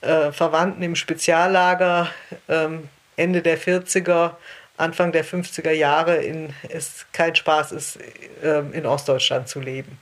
äh, 0.00 0.32
Verwandten 0.32 0.82
im 0.82 0.96
Speziallager 0.96 2.10
ähm, 2.48 2.88
Ende 3.16 3.42
der 3.42 3.58
40er, 3.58 4.36
Anfang 4.76 5.12
der 5.12 5.24
50er 5.24 5.70
Jahre 5.70 6.16
in, 6.16 6.52
es 6.68 7.06
kein 7.12 7.34
Spaß 7.36 7.72
ist, 7.72 7.98
ähm, 8.42 8.72
in 8.72 8.86
Ostdeutschland 8.86 9.48
zu 9.48 9.60
leben. 9.60 9.98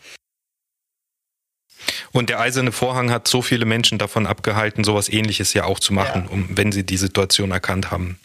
Und 2.12 2.28
der 2.28 2.40
eiserne 2.40 2.72
Vorhang 2.72 3.10
hat 3.10 3.28
so 3.28 3.42
viele 3.42 3.64
Menschen 3.64 3.98
davon 3.98 4.26
abgehalten, 4.26 4.84
sowas 4.84 5.08
ähnliches 5.08 5.54
ja 5.54 5.64
auch 5.64 5.78
zu 5.78 5.92
machen, 5.92 6.24
ja. 6.24 6.30
um, 6.30 6.48
wenn 6.56 6.72
sie 6.72 6.84
die 6.84 6.96
Situation 6.96 7.50
erkannt 7.50 7.90
haben. 7.90 8.18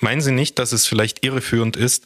Meinen 0.00 0.20
Sie 0.20 0.30
nicht, 0.30 0.58
dass 0.58 0.72
es 0.72 0.86
vielleicht 0.86 1.24
irreführend 1.24 1.76
ist, 1.76 2.04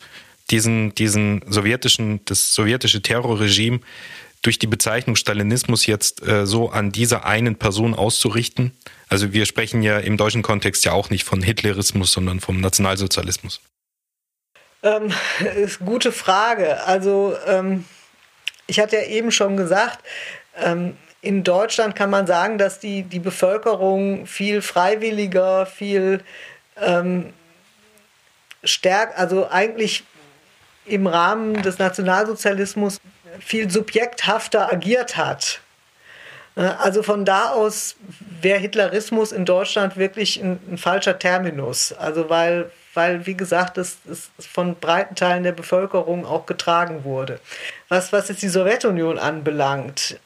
diesen, 0.51 0.95
diesen 0.95 1.43
sowjetischen, 1.47 2.24
das 2.24 2.55
sowjetische 2.55 3.03
Terrorregime 3.03 3.80
durch 4.43 4.59
die 4.59 4.66
Bezeichnung 4.66 5.16
Stalinismus 5.16 5.86
jetzt 5.86 6.26
äh, 6.26 6.47
so 6.47 6.70
an 6.70 6.93
dieser 6.93 7.24
einen 7.24 7.57
Person 7.57 7.95
auszurichten? 7.95 8.72
Also 9.09 9.32
wir 9.32 9.47
sprechen 9.47 9.82
ja 9.82 9.99
im 9.99 10.16
deutschen 10.16 10.43
Kontext 10.43 10.84
ja 10.84 10.93
auch 10.93 11.11
nicht 11.11 11.24
von 11.24 11.43
Hitlerismus, 11.43 12.12
sondern 12.12 12.40
vom 12.40 12.61
Nationalsozialismus. 12.61 13.61
Ähm, 14.82 15.12
ist 15.57 15.78
gute 15.78 16.11
Frage. 16.11 16.82
Also 16.84 17.36
ähm, 17.47 17.84
ich 18.66 18.80
hatte 18.80 18.97
ja 18.97 19.05
eben 19.05 19.30
schon 19.30 19.57
gesagt, 19.57 20.01
ähm, 20.57 20.97
in 21.20 21.45
Deutschland 21.45 21.95
kann 21.95 22.11
man 22.11 22.26
sagen, 22.26 22.59
dass 22.59 22.80
die, 22.80 23.05
die 23.05 23.20
Bevölkerung 23.20 24.26
viel 24.26 24.61
freiwilliger, 24.61 25.66
viel 25.66 26.24
ähm, 26.80 27.32
stärker, 28.64 29.16
also 29.18 29.49
eigentlich 29.49 30.03
im 30.84 31.07
Rahmen 31.07 31.62
des 31.62 31.78
Nationalsozialismus 31.78 32.99
viel 33.41 33.70
subjekthafter 33.70 34.72
agiert 34.72 35.16
hat. 35.16 35.61
Äh, 36.57 36.62
also 36.62 37.03
von 37.03 37.24
da 37.24 37.51
aus 37.51 37.97
wäre 38.41 38.59
Hitlerismus 38.59 39.33
in 39.33 39.45
Deutschland 39.45 39.97
wirklich 39.97 40.41
ein, 40.43 40.59
ein, 40.70 40.78
falscher 40.78 41.18
Terminus. 41.18 41.93
Also 41.93 42.28
weil, 42.30 42.70
weil 42.95 43.26
wie 43.26 43.37
gesagt, 43.37 43.78
es, 43.78 43.99
es 44.11 44.30
von 44.39 44.76
breiten 44.76 45.14
Teilen 45.14 45.43
der 45.43 45.53
Bevölkerung 45.53 46.26
auch 46.26 46.47
getragen 46.47 47.05
wurde. 47.05 47.41
Was, 47.89 48.12
was 48.12 48.28
jetzt 48.28 48.43
die 48.43 48.49
Sowjetunion 48.49 49.18
anbelangt, 49.18 50.18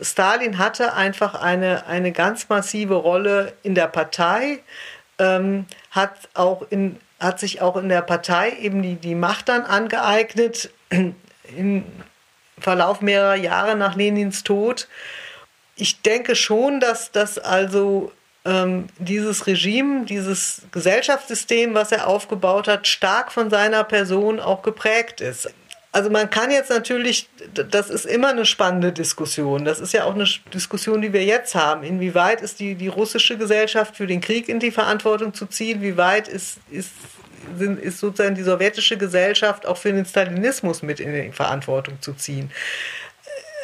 Stalin 0.00 0.58
hatte 0.58 0.94
einfach 0.94 1.34
eine, 1.34 1.86
eine 1.86 2.12
ganz 2.12 2.48
massive 2.48 2.94
Rolle 2.94 3.52
in 3.62 3.74
der 3.74 3.88
Partei, 3.88 4.60
ähm, 5.18 5.66
hat, 5.90 6.28
auch 6.34 6.62
in, 6.70 6.98
hat 7.20 7.38
sich 7.38 7.60
auch 7.60 7.76
in 7.76 7.88
der 7.88 8.02
Partei 8.02 8.52
eben 8.58 8.82
die, 8.82 8.96
die 8.96 9.14
Macht 9.14 9.48
dann 9.48 9.64
angeeignet, 9.64 10.70
in, 11.56 11.84
Verlauf 12.62 13.00
mehrerer 13.00 13.34
Jahre 13.34 13.76
nach 13.76 13.96
Lenins 13.96 14.42
Tod. 14.44 14.88
Ich 15.76 16.02
denke 16.02 16.36
schon, 16.36 16.80
dass 16.80 17.12
das 17.12 17.38
also 17.38 18.12
ähm, 18.44 18.86
dieses 18.98 19.46
Regime, 19.46 20.04
dieses 20.04 20.62
Gesellschaftssystem, 20.72 21.74
was 21.74 21.92
er 21.92 22.06
aufgebaut 22.06 22.68
hat, 22.68 22.86
stark 22.86 23.32
von 23.32 23.50
seiner 23.50 23.84
Person 23.84 24.40
auch 24.40 24.62
geprägt 24.62 25.20
ist. 25.20 25.50
Also 25.94 26.08
man 26.08 26.30
kann 26.30 26.50
jetzt 26.50 26.70
natürlich, 26.70 27.28
das 27.52 27.90
ist 27.90 28.06
immer 28.06 28.28
eine 28.28 28.46
spannende 28.46 28.92
Diskussion. 28.92 29.66
Das 29.66 29.78
ist 29.78 29.92
ja 29.92 30.04
auch 30.04 30.14
eine 30.14 30.26
Diskussion, 30.54 31.02
die 31.02 31.12
wir 31.12 31.22
jetzt 31.22 31.54
haben. 31.54 31.82
Inwieweit 31.82 32.40
ist 32.40 32.60
die, 32.60 32.74
die 32.76 32.88
russische 32.88 33.36
Gesellschaft 33.36 33.96
für 33.96 34.06
den 34.06 34.22
Krieg 34.22 34.48
in 34.48 34.58
die 34.58 34.70
Verantwortung 34.70 35.34
zu 35.34 35.44
ziehen? 35.44 35.82
Wie 35.82 35.98
weit 35.98 36.28
ist, 36.28 36.56
ist 36.70 36.92
sind, 37.56 37.80
ist 37.80 37.98
sozusagen 37.98 38.34
die 38.34 38.42
sowjetische 38.42 38.96
Gesellschaft 38.96 39.66
auch 39.66 39.76
für 39.76 39.92
den 39.92 40.04
Stalinismus 40.04 40.82
mit 40.82 41.00
in 41.00 41.12
die 41.12 41.32
Verantwortung 41.32 42.00
zu 42.00 42.14
ziehen. 42.14 42.50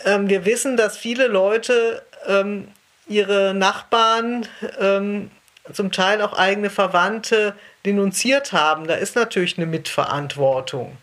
Ähm, 0.04 0.28
wir 0.28 0.44
wissen, 0.44 0.76
dass 0.76 0.96
viele 0.96 1.26
Leute 1.26 2.02
ähm, 2.26 2.68
ihre 3.06 3.54
Nachbarn 3.54 4.46
ähm, 4.78 5.30
zum 5.72 5.92
Teil 5.92 6.22
auch 6.22 6.32
eigene 6.32 6.70
Verwandte 6.70 7.54
denunziert 7.84 8.52
haben. 8.52 8.86
Da 8.86 8.94
ist 8.94 9.16
natürlich 9.16 9.56
eine 9.58 9.66
Mitverantwortung. 9.66 10.96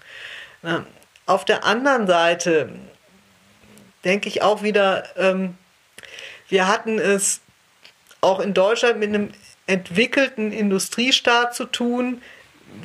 Auf 1.28 1.45
der 1.45 1.63
anderen 1.63 2.07
Seite 2.07 2.69
denke 4.03 4.30
ich 4.30 4.41
auch 4.41 4.63
wieder, 4.63 5.03
ähm, 5.17 5.57
wir 6.49 6.67
hatten 6.67 6.99
es 6.99 7.41
auch 8.21 8.39
in 8.39 8.53
Deutschland 8.53 8.99
mit 8.99 9.09
einem 9.09 9.32
entwickelten 9.67 10.51
Industriestaat 10.51 11.55
zu 11.55 11.65
tun, 11.65 12.21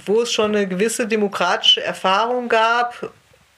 wo 0.06 0.22
es 0.22 0.32
schon 0.32 0.54
eine 0.54 0.66
gewisse 0.66 1.06
demokratische 1.06 1.82
Erfahrung 1.82 2.48
gab, 2.48 3.10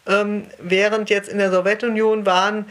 ähm, 0.07 0.47
während 0.59 1.11
jetzt 1.11 1.29
in 1.29 1.39
der 1.39 1.51
Sowjetunion 1.51 2.27
waren, 2.27 2.67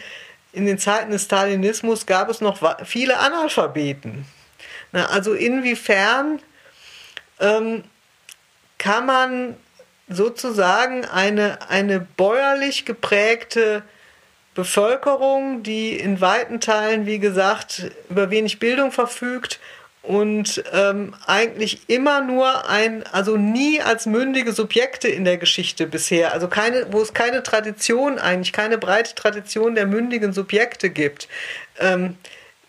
in 0.53 0.66
den 0.66 0.78
Zeiten 0.78 1.12
des 1.12 1.26
Stalinismus 1.26 2.05
gab 2.05 2.30
es 2.30 2.41
noch 2.41 2.59
viele 2.86 3.20
Analphabeten. 3.20 4.26
Na, 4.91 5.05
also 5.07 5.34
inwiefern 5.34 6.39
ähm, 7.39 7.84
kann 8.78 9.05
man 9.05 9.55
sozusagen 10.09 11.05
eine, 11.05 11.70
eine 11.70 12.01
bäuerlich 12.01 12.86
geprägte 12.86 13.84
Bevölkerung, 14.53 15.64
die 15.64 15.95
in 15.95 16.20
weiten 16.20 16.59
Teilen, 16.59 17.05
wie 17.05 17.20
gesagt, 17.20 17.91
über 18.09 18.30
wenig 18.30 18.59
Bildung 18.59 18.91
verfügt 18.91 19.59
und 20.04 20.64
ähm, 20.74 21.14
eigentlich 21.28 21.82
immer 21.88 22.22
nur 22.22 22.68
ein, 22.68 23.04
also 23.12 23.38
nie 23.38 23.82
als 23.82 24.08
mündige 24.08 24.52
Subjekte 24.52 25.08
in 25.08 25.26
der 25.26 25.38
Geschichte 25.38 25.86
bisher, 25.86 26.34
also 26.34 26.47
keine, 26.47 26.88
wo 26.91 27.02
es 27.02 27.14
keine 27.14 27.43
Tradition 27.43 28.18
eigentlich, 28.18 28.52
keine 28.52 28.78
breite 28.78 29.14
Tradition 29.14 29.76
der 29.76 29.86
mündigen 29.86 30.34
Subjekte 30.34 30.89
gibt. 30.89 31.28
Ähm, 31.80 32.16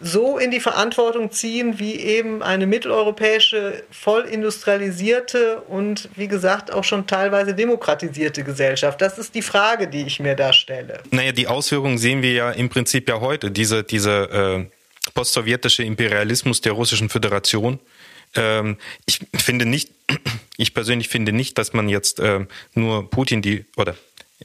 so 0.05 0.37
in 0.37 0.51
die 0.51 0.61
Verantwortung 0.61 1.31
ziehen 1.31 1.79
wie 1.79 1.95
eben 1.95 2.43
eine 2.43 2.67
mitteleuropäische, 2.67 3.85
voll 3.91 4.23
industrialisierte 4.23 5.61
und 5.61 6.09
wie 6.17 6.27
gesagt 6.27 6.73
auch 6.73 6.83
schon 6.83 7.07
teilweise 7.07 7.55
demokratisierte 7.55 8.43
Gesellschaft? 8.43 9.01
Das 9.01 9.17
ist 9.17 9.35
die 9.37 9.43
Frage, 9.43 9.87
die 9.87 10.05
ich 10.05 10.19
mir 10.19 10.35
da 10.35 10.53
stelle. 10.53 10.99
Naja, 11.13 11.31
die 11.31 11.47
Auswirkungen 11.47 11.99
sehen 11.99 12.21
wir 12.21 12.33
ja 12.33 12.51
im 12.51 12.69
Prinzip 12.69 13.09
ja 13.09 13.21
heute. 13.21 13.53
Diese, 13.53 13.85
diese 13.85 14.11
äh, 14.11 14.82
postsowjetische 15.15 15.83
Imperialismus 15.85 16.61
der 16.61 16.73
Russischen 16.73 17.09
Föderation. 17.09 17.79
Ähm, 18.35 18.77
ich 19.07 19.21
finde 19.35 19.67
nicht, 19.67 19.91
ich 20.57 20.75
persönlich 20.75 21.09
finde 21.09 21.33
nicht, 21.33 21.59
dass 21.59 21.73
man 21.73 21.89
jetzt 21.89 22.21
äh, 22.21 22.47
nur 22.75 23.11
Putin 23.11 23.43
die 23.43 23.65
oder 23.77 23.97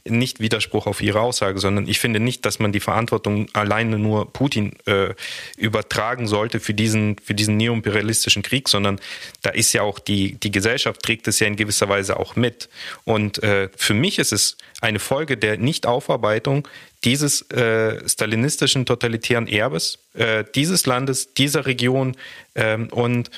nicht 0.06 0.40
Widerspruch 0.40 0.86
auf 0.86 1.00
Ihre 1.00 1.20
Aussage, 1.20 1.58
sondern 1.58 1.88
ich 1.88 1.98
finde 1.98 2.20
nicht, 2.20 2.44
dass 2.44 2.58
man 2.58 2.72
die 2.72 2.80
Verantwortung 2.80 3.48
alleine 3.52 3.98
nur 3.98 4.32
Putin 4.32 4.72
äh, 4.86 5.14
übertragen 5.56 6.26
sollte 6.26 6.60
für 6.60 6.74
diesen, 6.74 7.16
für 7.22 7.34
diesen 7.34 7.56
neoimperialistischen 7.56 8.42
Krieg, 8.42 8.68
sondern 8.68 9.00
da 9.42 9.50
ist 9.50 9.72
ja 9.72 9.82
auch 9.82 9.98
die, 9.98 10.34
die 10.34 10.50
Gesellschaft 10.50 11.02
trägt 11.02 11.28
es 11.28 11.40
ja 11.40 11.46
in 11.46 11.56
gewisser 11.56 11.88
Weise 11.88 12.18
auch 12.18 12.36
mit. 12.36 12.68
Und 13.04 13.42
äh, 13.42 13.68
für 13.76 13.94
mich 13.94 14.18
ist 14.18 14.32
es 14.32 14.56
eine 14.80 14.98
Folge 14.98 15.36
der 15.36 15.58
Nichtaufarbeitung 15.58 16.68
dieses 17.04 17.42
äh, 17.50 18.08
stalinistischen 18.08 18.86
totalitären 18.86 19.46
Erbes, 19.46 19.98
äh, 20.14 20.44
dieses 20.54 20.86
Landes, 20.86 21.34
dieser 21.34 21.66
Region 21.66 22.16
ähm, 22.54 22.88
und 22.90 23.30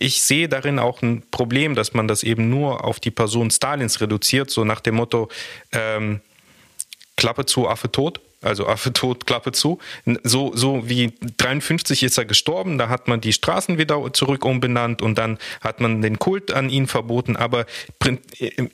ich 0.00 0.22
sehe 0.22 0.48
darin 0.48 0.78
auch 0.78 1.02
ein 1.02 1.24
Problem, 1.30 1.74
dass 1.74 1.92
man 1.92 2.06
das 2.06 2.22
eben 2.22 2.48
nur 2.48 2.84
auf 2.84 3.00
die 3.00 3.10
Person 3.10 3.50
Stalins 3.50 4.00
reduziert, 4.00 4.50
so 4.50 4.64
nach 4.64 4.80
dem 4.80 4.94
Motto, 4.94 5.28
ähm, 5.72 6.20
Klappe 7.16 7.46
zu, 7.46 7.68
Affe 7.68 7.90
tot 7.90 8.20
also 8.40 8.66
Affe 8.66 8.92
tot, 8.92 9.26
Klappe 9.26 9.52
zu. 9.52 9.78
So, 10.22 10.52
so 10.54 10.88
wie 10.88 11.12
53 11.38 12.04
ist 12.04 12.18
er 12.18 12.24
gestorben, 12.24 12.78
da 12.78 12.88
hat 12.88 13.08
man 13.08 13.20
die 13.20 13.32
Straßen 13.32 13.78
wieder 13.78 14.12
zurück 14.12 14.44
umbenannt 14.44 15.02
und 15.02 15.18
dann 15.18 15.38
hat 15.60 15.80
man 15.80 16.02
den 16.02 16.18
Kult 16.18 16.52
an 16.52 16.70
ihn 16.70 16.86
verboten. 16.86 17.36
Aber 17.36 17.66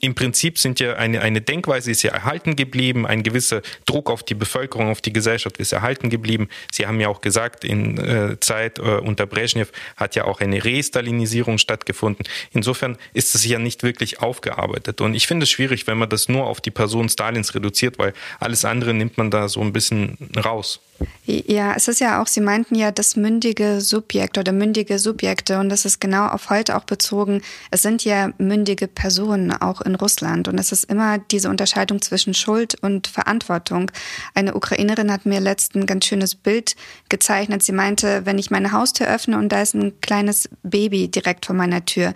im 0.01 0.15
Prinzip 0.15 0.59
sind 0.59 0.81
ja 0.81 0.95
eine, 0.95 1.23
eine 1.23 1.41
Denkweise 1.41 1.91
ist 1.91 2.03
ja 2.03 2.13
erhalten 2.13 2.57
geblieben, 2.57 3.07
ein 3.07 3.23
gewisser 3.23 3.63
Druck 3.87 4.11
auf 4.11 4.23
die 4.23 4.35
Bevölkerung, 4.35 4.91
auf 4.91 5.01
die 5.01 5.13
Gesellschaft 5.13 5.57
ist 5.57 5.73
erhalten 5.73 6.11
geblieben. 6.11 6.49
Sie 6.71 6.87
haben 6.87 7.01
ja 7.01 7.09
auch 7.09 7.23
gesagt, 7.23 7.65
in 7.65 7.97
äh, 7.99 8.39
Zeit 8.41 8.79
äh, 8.79 8.83
unter 8.83 9.27
Brezhnev 9.27 9.73
hat 9.97 10.15
ja 10.15 10.25
auch 10.25 10.41
eine 10.41 10.63
Restalinisierung 10.63 11.57
stattgefunden. 11.57 12.27
Insofern 12.53 12.99
ist 13.15 13.35
es 13.35 13.47
ja 13.47 13.59
nicht 13.59 13.83
wirklich 13.83 14.21
aufgearbeitet. 14.21 15.01
Und 15.01 15.15
ich 15.15 15.27
finde 15.27 15.45
es 15.45 15.51
schwierig, 15.51 15.87
wenn 15.87 15.97
man 15.97 16.11
das 16.11 16.29
nur 16.29 16.47
auf 16.47 16.61
die 16.61 16.71
Person 16.71 17.09
Stalins 17.09 17.55
reduziert, 17.55 17.99
weil 17.99 18.13
alles 18.41 18.65
andere 18.65 18.93
nimmt 18.93 19.17
man 19.17 19.31
da 19.31 19.49
so 19.49 19.54
ein 19.61 19.73
bisschen 19.73 20.17
raus. 20.45 20.81
Ja, 21.27 21.75
es 21.75 21.89
ist 21.89 22.01
ja 22.01 22.23
auch, 22.23 22.29
Sie 22.29 22.41
meinten 22.41 22.77
ja 22.77 22.93
das 22.93 23.17
mündige 23.17 23.81
Subjekt 23.81 24.39
oder 24.39 24.53
mündige 24.53 24.99
Subjekte 24.99 25.59
und 25.59 25.69
das 25.69 25.85
ist 25.85 26.01
genau 26.01 26.29
auf 26.29 26.51
heute 26.51 26.77
auch 26.77 26.85
bezogen. 26.85 27.43
Es 27.71 27.83
sind 27.83 28.05
ja 28.05 28.33
mündige 28.39 28.87
Personen 28.87 29.51
auch 29.51 29.81
in 29.81 29.97
Russland 29.97 30.47
und 30.47 30.59
es 30.59 30.71
ist 30.71 30.85
immer 30.85 31.19
diese 31.19 31.51
Unterscheidung 31.51 32.01
zwischen 32.01 32.33
Schuld 32.33 32.77
und 32.81 33.09
Verantwortung. 33.09 33.91
Eine 34.35 34.55
Ukrainerin 34.55 35.11
hat 35.11 35.27
mir 35.27 35.41
letztens 35.41 35.83
ein 35.83 35.87
ganz 35.87 36.07
schönes 36.07 36.37
Bild 36.37 36.77
gezeichnet. 37.09 37.63
Sie 37.63 37.73
meinte, 37.73 38.25
wenn 38.25 38.39
ich 38.39 38.51
meine 38.51 38.73
Haustür 38.73 39.09
öffne 39.09 39.37
und 39.37 39.49
da 39.49 39.63
ist 39.63 39.75
ein 39.75 40.01
kleines 40.01 40.49
Baby 40.63 41.09
direkt 41.09 41.47
vor 41.47 41.57
meiner 41.57 41.85
Tür, 41.85 42.15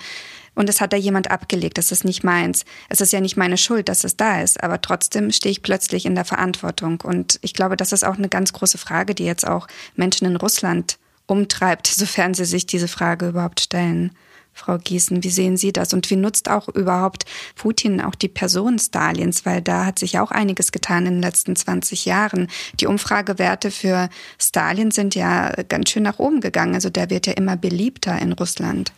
und 0.59 0.69
es 0.69 0.81
hat 0.81 0.93
da 0.93 0.97
jemand 0.97 1.31
abgelegt, 1.31 1.79
das 1.79 1.93
ist 1.93 2.05
nicht 2.05 2.25
meins. 2.25 2.65
Es 2.89 3.01
ist 3.01 3.13
ja 3.13 3.21
nicht 3.21 3.37
meine 3.37 3.57
Schuld, 3.57 3.89
dass 3.89 4.03
es 4.03 4.17
da 4.17 4.43
ist, 4.43 4.61
aber 4.61 4.81
trotzdem 4.81 5.31
stehe 5.31 5.53
ich 5.53 5.63
plötzlich 5.63 6.05
in 6.05 6.17
der 6.17 6.25
Verantwortung. 6.25 7.01
Und 7.03 7.39
ich 7.43 7.55
glaube, 7.55 7.77
das 7.77 7.93
ist 7.93 8.05
auch 8.05 8.17
eine 8.17 8.29
ganz 8.29 8.53
große 8.53 8.77
Frage, 8.77 9.15
die 9.15 9.25
jetzt 9.25 9.47
auch 9.47 9.69
Menschen 9.95 10.27
in 10.27 10.35
Russland 10.35 10.99
umtreibt, 11.27 11.87
sofern 11.97 12.35
sie 12.35 12.45
sich 12.45 12.67
diese 12.67 12.89
Frage 12.89 13.29
überhaupt 13.29 13.61
stellen. 13.61 14.11
Frau 14.53 14.79
Gießen, 14.79 15.23
wie 15.23 15.31
sehen 15.31 15.57
Sie 15.57 15.73
das? 15.73 15.93
Und 15.93 16.11
wie 16.11 16.17
nutzt 16.17 16.51
auch 16.51 16.69
überhaupt 16.69 17.25
Putin 17.55 18.01
auch 18.01 18.17
die 18.17 18.27
Person 18.27 18.81
Stalins? 18.81 19.47
Weil 19.47 19.63
da 19.63 19.85
hat 19.85 20.01
sich 20.01 20.19
auch 20.19 20.33
einiges 20.33 20.73
getan 20.73 21.07
in 21.07 21.15
den 21.15 21.23
letzten 21.23 21.55
20 21.55 22.05
Jahren. 22.05 22.49
Die 22.81 22.89
Umfragewerte 22.89 23.71
für 23.71 24.09
Stalin 24.41 24.91
sind 24.91 25.15
ja 25.15 25.53
ganz 25.69 25.91
schön 25.91 26.03
nach 26.03 26.19
oben 26.19 26.41
gegangen. 26.41 26.75
Also 26.75 26.91
der 26.91 27.11
wird 27.11 27.29
ja 27.29 27.35
immer 27.35 27.57
beliebter 27.57 28.19
in 28.19 28.33
Russland. 28.33 28.91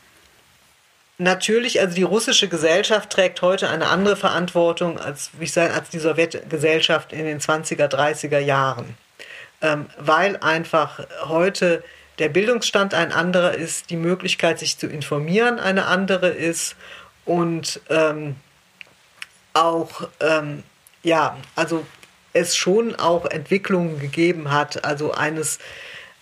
Natürlich, 1.21 1.83
also 1.83 1.95
die 1.95 2.03
russische 2.03 2.49
Gesellschaft 2.49 3.11
trägt 3.11 3.43
heute 3.43 3.69
eine 3.69 3.89
andere 3.89 4.17
Verantwortung 4.17 4.99
als, 4.99 5.29
wie 5.39 5.45
ich 5.45 5.53
sagen, 5.53 5.75
als 5.75 5.91
die 5.91 5.99
Sowjetgesellschaft 5.99 7.13
in 7.13 7.27
den 7.27 7.41
20er, 7.41 7.89
30er 7.89 8.39
Jahren. 8.39 8.97
Ähm, 9.61 9.91
weil 9.99 10.39
einfach 10.39 11.07
heute 11.29 11.85
der 12.21 12.31
Bildungsstand 12.31 12.95
ein 12.95 13.13
anderer 13.13 13.53
ist, 13.53 13.91
die 13.91 13.99
Möglichkeit, 13.99 14.59
sich 14.59 14.79
zu 14.79 14.87
informieren, 14.87 15.61
eine 15.61 15.85
andere 15.85 16.31
ist 16.31 16.75
und 17.27 17.83
ähm, 17.91 18.37
auch, 19.53 20.09
ähm, 20.21 20.63
ja, 21.03 21.37
also 21.55 21.85
es 22.33 22.57
schon 22.57 22.95
auch 22.95 23.27
Entwicklungen 23.27 23.99
gegeben 23.99 24.51
hat, 24.53 24.87
also 24.87 25.13
eines, 25.13 25.59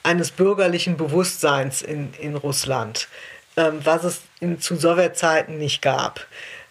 eines 0.02 0.32
bürgerlichen 0.32 0.96
Bewusstseins 0.96 1.82
in, 1.82 2.12
in 2.14 2.34
Russland 2.34 3.06
was 3.84 4.04
es 4.04 4.20
in, 4.40 4.60
zu 4.60 4.76
Sowjetzeiten 4.76 5.58
nicht 5.58 5.82
gab. 5.82 6.26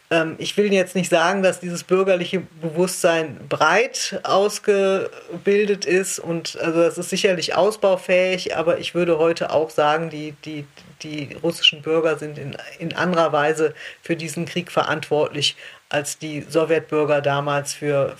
Ähm, 0.09 0.35
ich 0.37 0.55
will 0.55 0.71
jetzt 0.71 0.95
nicht 0.95 1.09
sagen, 1.09 1.43
dass 1.43 1.59
dieses 1.59 1.83
bürgerliche 1.83 2.39
Bewusstsein 2.61 3.39
breit 3.49 4.19
ausgebildet 4.23 5.85
ist 5.85 6.19
und 6.19 6.57
also 6.61 6.81
das 6.81 6.97
ist 6.97 7.09
sicherlich 7.09 7.55
ausbaufähig, 7.55 8.55
aber 8.55 8.77
ich 8.79 8.95
würde 8.95 9.17
heute 9.17 9.51
auch 9.51 9.69
sagen, 9.69 10.09
die, 10.09 10.33
die, 10.45 10.65
die 11.01 11.35
russischen 11.43 11.81
Bürger 11.81 12.17
sind 12.17 12.37
in, 12.37 12.55
in 12.79 12.93
anderer 12.95 13.33
Weise 13.33 13.73
für 14.01 14.15
diesen 14.15 14.45
Krieg 14.45 14.71
verantwortlich 14.71 15.57
als 15.89 16.17
die 16.17 16.45
Sowjetbürger 16.47 17.21
damals 17.21 17.73
für, 17.73 18.15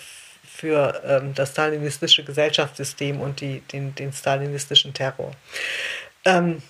für 0.46 1.02
ähm, 1.06 1.34
das 1.36 1.52
stalinistische 1.52 2.26
Gesellschaftssystem 2.26 3.22
und 3.22 3.40
die, 3.40 3.62
den, 3.72 3.96
den 3.96 4.12
stalinistischen 4.12 4.94
Terror. 4.94 5.32
Ähm, 6.26 6.62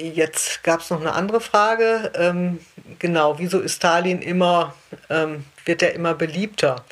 Jetzt 0.00 0.62
gab 0.62 0.80
es 0.80 0.90
noch 0.90 1.00
eine 1.00 1.12
andere 1.12 1.40
Frage. 1.40 2.10
Ähm, 2.14 2.60
genau, 2.98 3.38
wieso 3.38 3.60
ist 3.60 3.76
Stalin 3.76 4.22
immer, 4.22 4.74
ähm, 5.10 5.44
wird 5.64 5.82
er 5.82 5.94
immer 5.94 6.14
beliebter? 6.14 6.84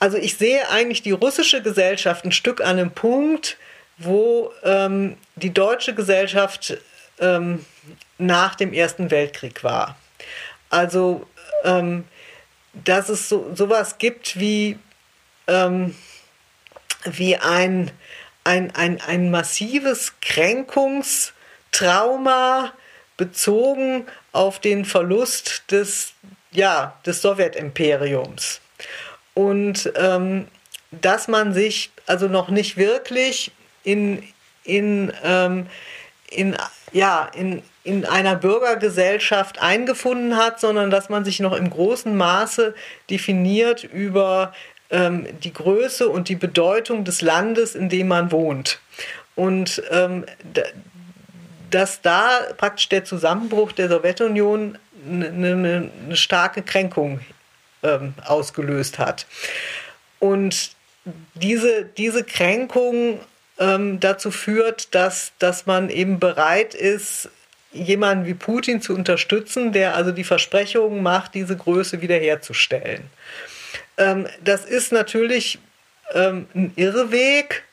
Also 0.00 0.16
ich 0.16 0.36
sehe 0.36 0.68
eigentlich 0.68 1.02
die 1.02 1.12
russische 1.12 1.62
Gesellschaft 1.62 2.24
ein 2.24 2.32
Stück 2.32 2.60
an 2.60 2.78
einem 2.78 2.90
Punkt, 2.90 3.56
wo 3.98 4.52
ähm, 4.64 5.16
die 5.36 5.54
deutsche 5.54 5.94
Gesellschaft 5.94 6.76
ähm, 7.20 7.64
nach 8.18 8.56
dem 8.56 8.72
Ersten 8.72 9.10
Weltkrieg 9.10 9.62
war. 9.62 9.96
Also, 10.70 11.26
ähm, 11.64 12.04
dass 12.72 13.08
es 13.08 13.28
so 13.28 13.52
sowas 13.54 13.98
gibt 13.98 14.40
wie, 14.40 14.78
ähm, 15.46 15.94
wie 17.04 17.36
ein, 17.36 17.92
ein, 18.42 18.74
ein, 18.74 19.00
ein 19.00 19.30
massives 19.30 20.14
Kränkungs- 20.20 21.31
Trauma 21.72 22.72
bezogen 23.16 24.06
auf 24.32 24.60
den 24.60 24.84
Verlust 24.84 25.64
des, 25.70 26.12
ja, 26.52 26.98
des 27.04 27.22
Sowjetimperiums. 27.22 28.60
Und 29.34 29.92
ähm, 29.96 30.46
dass 30.90 31.28
man 31.28 31.52
sich 31.54 31.90
also 32.06 32.28
noch 32.28 32.48
nicht 32.48 32.76
wirklich 32.76 33.50
in, 33.82 34.22
in, 34.64 35.12
ähm, 35.24 35.66
in, 36.30 36.56
ja, 36.92 37.30
in, 37.34 37.62
in 37.84 38.04
einer 38.04 38.36
Bürgergesellschaft 38.36 39.60
eingefunden 39.60 40.36
hat, 40.36 40.60
sondern 40.60 40.90
dass 40.90 41.08
man 41.08 41.24
sich 41.24 41.40
noch 41.40 41.54
im 41.54 41.70
großen 41.70 42.14
Maße 42.14 42.74
definiert 43.10 43.84
über 43.84 44.52
ähm, 44.90 45.26
die 45.40 45.52
Größe 45.52 46.08
und 46.08 46.28
die 46.28 46.36
Bedeutung 46.36 47.04
des 47.04 47.22
Landes, 47.22 47.74
in 47.74 47.88
dem 47.88 48.08
man 48.08 48.30
wohnt. 48.30 48.78
Und 49.34 49.82
ähm, 49.90 50.26
dass 51.74 52.00
da 52.00 52.40
praktisch 52.56 52.88
der 52.88 53.04
Zusammenbruch 53.04 53.72
der 53.72 53.88
Sowjetunion 53.88 54.78
eine, 55.06 55.28
eine, 55.28 55.90
eine 56.06 56.16
starke 56.16 56.62
Kränkung 56.62 57.20
ähm, 57.82 58.14
ausgelöst 58.24 58.98
hat. 58.98 59.26
Und 60.18 60.70
diese, 61.34 61.84
diese 61.84 62.24
Kränkung 62.24 63.20
ähm, 63.58 64.00
dazu 64.00 64.30
führt, 64.30 64.94
dass, 64.94 65.32
dass 65.38 65.66
man 65.66 65.90
eben 65.90 66.20
bereit 66.20 66.74
ist, 66.74 67.28
jemanden 67.72 68.26
wie 68.26 68.34
Putin 68.34 68.80
zu 68.80 68.94
unterstützen, 68.94 69.72
der 69.72 69.96
also 69.96 70.12
die 70.12 70.24
Versprechungen 70.24 71.02
macht, 71.02 71.34
diese 71.34 71.56
Größe 71.56 72.02
wiederherzustellen. 72.02 73.04
Ähm, 73.96 74.28
das 74.44 74.64
ist 74.64 74.92
natürlich 74.92 75.58
ähm, 76.14 76.46
ein 76.54 76.72
Irrweg, 76.76 77.64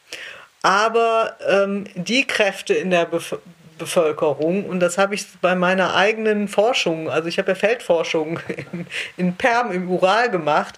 aber 0.61 1.37
ähm, 1.47 1.85
die 1.95 2.25
Kräfte 2.25 2.73
in 2.73 2.89
der 2.91 3.05
Bef 3.05 3.37
Bevölkerung, 3.79 4.65
und 4.65 4.79
das 4.79 4.99
habe 4.99 5.15
ich 5.15 5.25
bei 5.41 5.55
meiner 5.55 5.95
eigenen 5.95 6.47
Forschung, 6.47 7.09
also 7.09 7.27
ich 7.27 7.39
habe 7.39 7.51
ja 7.51 7.55
Feldforschung 7.55 8.39
in, 8.71 8.85
in 9.17 9.35
Perm 9.35 9.71
im 9.71 9.89
Ural 9.89 10.29
gemacht, 10.29 10.75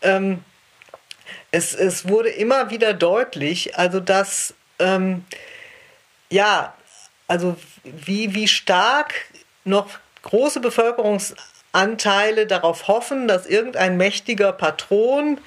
ähm, 0.00 0.42
es, 1.50 1.74
es 1.74 2.08
wurde 2.08 2.30
immer 2.30 2.70
wieder 2.70 2.94
deutlich, 2.94 3.76
also 3.76 4.00
dass, 4.00 4.54
ähm, 4.78 5.24
ja, 6.30 6.74
also 7.28 7.56
wie, 7.84 8.34
wie 8.34 8.48
stark 8.48 9.14
noch 9.64 9.90
große 10.22 10.60
Bevölkerungsanteile 10.60 12.46
darauf 12.46 12.88
hoffen, 12.88 13.28
dass 13.28 13.46
irgendein 13.46 13.96
mächtiger 13.96 14.52
Patron 14.52 15.38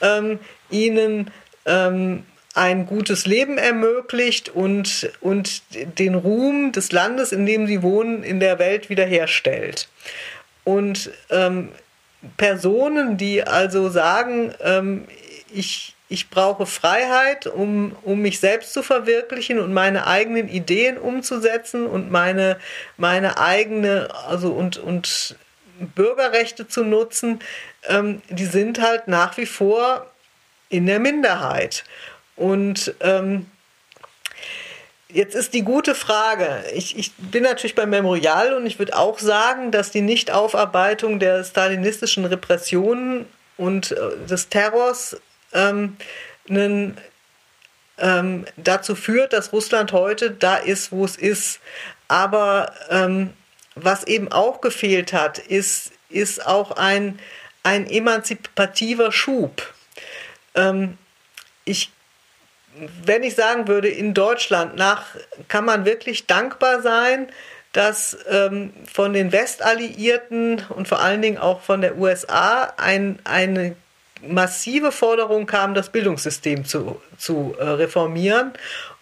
ähm, 0.00 0.38
ihnen 0.70 1.30
ähm, 1.64 2.24
ein 2.56 2.86
gutes 2.86 3.26
Leben 3.26 3.58
ermöglicht 3.58 4.48
und, 4.48 5.10
und 5.20 5.62
den 5.98 6.14
Ruhm 6.14 6.72
des 6.72 6.90
Landes, 6.90 7.32
in 7.32 7.44
dem 7.44 7.66
sie 7.66 7.82
wohnen, 7.82 8.22
in 8.22 8.40
der 8.40 8.58
Welt 8.58 8.88
wiederherstellt. 8.88 9.88
Und 10.64 11.10
ähm, 11.28 11.68
Personen, 12.38 13.18
die 13.18 13.42
also 13.46 13.90
sagen, 13.90 14.54
ähm, 14.62 15.04
ich, 15.52 15.94
ich 16.08 16.30
brauche 16.30 16.64
Freiheit, 16.64 17.46
um, 17.46 17.94
um 18.02 18.22
mich 18.22 18.40
selbst 18.40 18.72
zu 18.72 18.82
verwirklichen 18.82 19.58
und 19.58 19.74
meine 19.74 20.06
eigenen 20.06 20.48
Ideen 20.48 20.96
umzusetzen 20.96 21.86
und 21.86 22.10
meine, 22.10 22.58
meine 22.96 23.38
eigene, 23.38 24.08
also 24.28 24.50
und, 24.50 24.78
und 24.78 25.36
Bürgerrechte 25.94 26.66
zu 26.66 26.84
nutzen, 26.84 27.40
ähm, 27.86 28.22
die 28.30 28.46
sind 28.46 28.80
halt 28.80 29.08
nach 29.08 29.36
wie 29.36 29.46
vor 29.46 30.06
in 30.70 30.86
der 30.86 31.00
Minderheit. 31.00 31.84
Und 32.36 32.94
ähm, 33.00 33.46
jetzt 35.08 35.34
ist 35.34 35.54
die 35.54 35.62
gute 35.62 35.94
Frage. 35.94 36.64
Ich, 36.74 36.96
ich 36.96 37.12
bin 37.14 37.42
natürlich 37.42 37.74
beim 37.74 37.90
Memorial 37.90 38.54
und 38.54 38.66
ich 38.66 38.78
würde 38.78 38.96
auch 38.96 39.18
sagen, 39.18 39.70
dass 39.70 39.90
die 39.90 40.02
Nichtaufarbeitung 40.02 41.18
der 41.18 41.42
stalinistischen 41.44 42.24
Repressionen 42.24 43.26
und 43.56 43.92
äh, 43.92 44.26
des 44.28 44.48
Terrors 44.48 45.16
ähm, 45.52 45.96
einen, 46.48 46.98
ähm, 47.98 48.44
dazu 48.56 48.94
führt, 48.94 49.32
dass 49.32 49.52
Russland 49.52 49.92
heute 49.92 50.30
da 50.30 50.56
ist, 50.56 50.92
wo 50.92 51.04
es 51.04 51.16
ist. 51.16 51.60
Aber 52.08 52.72
ähm, 52.90 53.32
was 53.74 54.04
eben 54.04 54.30
auch 54.30 54.60
gefehlt 54.60 55.12
hat, 55.12 55.38
ist, 55.38 55.92
ist 56.08 56.44
auch 56.46 56.72
ein, 56.72 57.18
ein 57.62 57.88
emanzipativer 57.88 59.12
Schub. 59.12 59.62
Ähm, 60.54 60.98
ich 61.64 61.90
wenn 63.04 63.22
ich 63.22 63.34
sagen 63.34 63.68
würde, 63.68 63.88
in 63.88 64.14
Deutschland 64.14 64.76
nach 64.76 65.04
kann 65.48 65.64
man 65.64 65.84
wirklich 65.84 66.26
dankbar 66.26 66.82
sein, 66.82 67.28
dass 67.72 68.16
ähm, 68.30 68.72
von 68.90 69.12
den 69.12 69.32
Westalliierten 69.32 70.64
und 70.70 70.88
vor 70.88 71.00
allen 71.00 71.20
Dingen 71.20 71.38
auch 71.38 71.60
von 71.60 71.80
der 71.82 71.98
USA 71.98 72.72
ein, 72.76 73.18
eine 73.24 73.76
massive 74.22 74.92
Forderung 74.92 75.46
kam, 75.46 75.74
das 75.74 75.90
Bildungssystem 75.90 76.64
zu, 76.64 77.00
zu 77.18 77.54
äh, 77.58 77.64
reformieren 77.64 78.52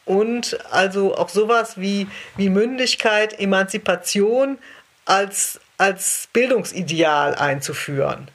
und 0.04 0.58
also 0.70 1.16
auch 1.16 1.28
sowas 1.28 1.78
wie, 1.78 2.08
wie 2.36 2.50
Mündigkeit, 2.50 3.38
Emanzipation 3.38 4.58
als, 5.04 5.60
als 5.78 6.28
Bildungsideal 6.32 7.34
einzuführen. 7.34 8.28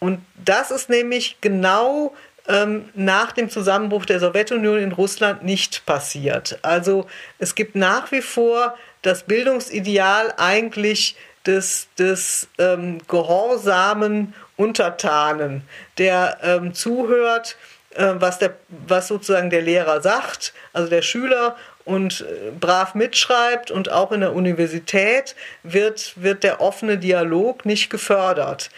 Und 0.00 0.20
das 0.44 0.70
ist 0.70 0.90
nämlich 0.90 1.38
genau 1.40 2.14
ähm, 2.48 2.88
nach 2.94 3.32
dem 3.32 3.50
Zusammenbruch 3.50 4.06
der 4.06 4.20
Sowjetunion 4.20 4.78
in 4.78 4.92
Russland 4.92 5.44
nicht 5.44 5.84
passiert. 5.86 6.58
Also 6.62 7.06
es 7.38 7.54
gibt 7.54 7.76
nach 7.76 8.10
wie 8.10 8.22
vor 8.22 8.74
das 9.02 9.22
Bildungsideal 9.24 10.34
eigentlich 10.38 11.16
des, 11.46 11.88
des 11.98 12.48
ähm, 12.58 12.98
gehorsamen 13.06 14.34
Untertanen, 14.56 15.62
der 15.98 16.38
ähm, 16.42 16.74
zuhört, 16.74 17.56
äh, 17.94 18.14
was, 18.14 18.38
der, 18.38 18.56
was 18.68 19.08
sozusagen 19.08 19.50
der 19.50 19.62
Lehrer 19.62 20.00
sagt, 20.00 20.52
also 20.72 20.88
der 20.88 21.02
Schüler 21.02 21.56
und 21.84 22.22
äh, 22.22 22.50
brav 22.50 22.94
mitschreibt 22.94 23.70
und 23.70 23.90
auch 23.90 24.12
in 24.12 24.20
der 24.20 24.34
Universität 24.34 25.36
wird, 25.62 26.12
wird 26.16 26.44
der 26.44 26.60
offene 26.60 26.98
Dialog 26.98 27.64
nicht 27.64 27.88
gefördert. 27.88 28.70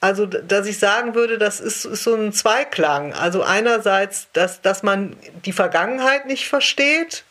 Also, 0.00 0.24
dass 0.24 0.66
ich 0.66 0.78
sagen 0.78 1.14
würde, 1.14 1.36
das 1.36 1.60
ist, 1.60 1.84
ist, 1.84 2.04
so 2.04 2.14
ein 2.14 2.32
Zweiklang. 2.32 3.12
Also 3.12 3.42
einerseits, 3.42 4.28
dass, 4.32 4.62
dass 4.62 4.82
man 4.82 5.14
die 5.44 5.52
Vergangenheit 5.52 6.26
nicht 6.26 6.48
versteht, 6.48 7.24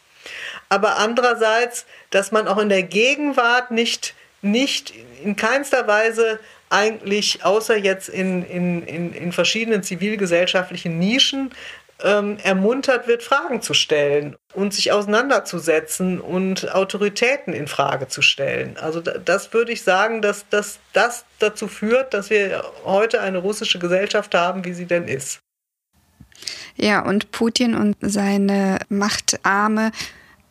aber 0.69 0.97
andererseits, 0.97 1.87
dass 2.11 2.31
man 2.31 2.47
auch 2.47 2.59
in 2.59 2.69
der 2.69 2.83
Gegenwart 2.83 3.71
nicht, 3.71 4.13
nicht 4.43 4.93
in 5.23 5.35
keinster 5.35 5.87
Weise 5.87 6.39
eigentlich, 6.69 7.43
außer 7.43 7.75
jetzt 7.75 8.09
in, 8.09 8.45
in, 8.45 8.83
in, 8.85 9.13
in 9.13 9.31
verschiedenen 9.31 9.81
zivilgesellschaftlichen 9.81 10.99
Nischen, 10.99 11.51
ähm, 12.03 12.37
ermuntert 12.43 13.07
wird, 13.07 13.23
Fragen 13.23 13.61
zu 13.61 13.73
stellen 13.73 14.35
und 14.53 14.73
sich 14.73 14.91
auseinanderzusetzen 14.91 16.19
und 16.19 16.73
Autoritäten 16.73 17.53
in 17.53 17.67
Frage 17.67 18.07
zu 18.07 18.21
stellen. 18.21 18.77
Also 18.77 19.01
das 19.01 19.53
würde 19.53 19.71
ich 19.71 19.83
sagen, 19.83 20.21
dass, 20.21 20.47
dass 20.49 20.79
das 20.93 21.25
dazu 21.39 21.67
führt, 21.67 22.13
dass 22.13 22.29
wir 22.29 22.63
heute 22.85 23.21
eine 23.21 23.39
russische 23.39 23.79
Gesellschaft 23.79 24.33
haben, 24.35 24.65
wie 24.65 24.73
sie 24.73 24.85
denn 24.85 25.07
ist. 25.07 25.39
Ja, 26.75 27.05
und 27.05 27.31
Putin 27.31 27.75
und 27.75 27.97
seine 28.01 28.79
Machtarme 28.87 29.91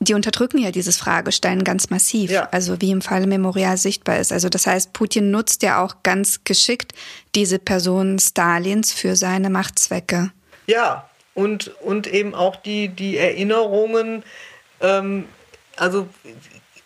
die 0.00 0.14
unterdrücken 0.14 0.58
ja 0.58 0.70
dieses 0.70 0.96
Fragestellen 0.96 1.64
ganz 1.64 1.90
massiv, 1.90 2.30
ja. 2.30 2.48
also 2.52 2.80
wie 2.80 2.92
im 2.92 3.02
Fall 3.02 3.26
Memorial 3.26 3.76
sichtbar 3.76 4.18
ist. 4.18 4.32
Also 4.32 4.48
das 4.48 4.66
heißt, 4.66 4.92
Putin 4.92 5.30
nutzt 5.30 5.62
ja 5.62 5.82
auch 5.82 6.04
ganz 6.04 6.44
geschickt 6.44 6.92
diese 7.34 7.58
Person 7.58 8.18
Stalins 8.18 8.92
für 8.92 9.16
seine 9.16 9.50
Machtzwecke. 9.50 10.30
Ja, 10.66 11.07
und, 11.38 11.68
und 11.82 12.08
eben 12.08 12.34
auch 12.34 12.56
die, 12.56 12.88
die 12.88 13.16
Erinnerungen, 13.16 14.24
ähm, 14.80 15.28
also 15.76 16.08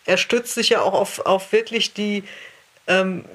er 0.05 0.17
stützt 0.17 0.53
sich 0.53 0.69
ja 0.69 0.81
auch 0.81 0.93
auf, 0.93 1.25
auf 1.25 1.51
wirklich 1.51 1.93
die, 1.93 2.23
ähm, 2.85 3.25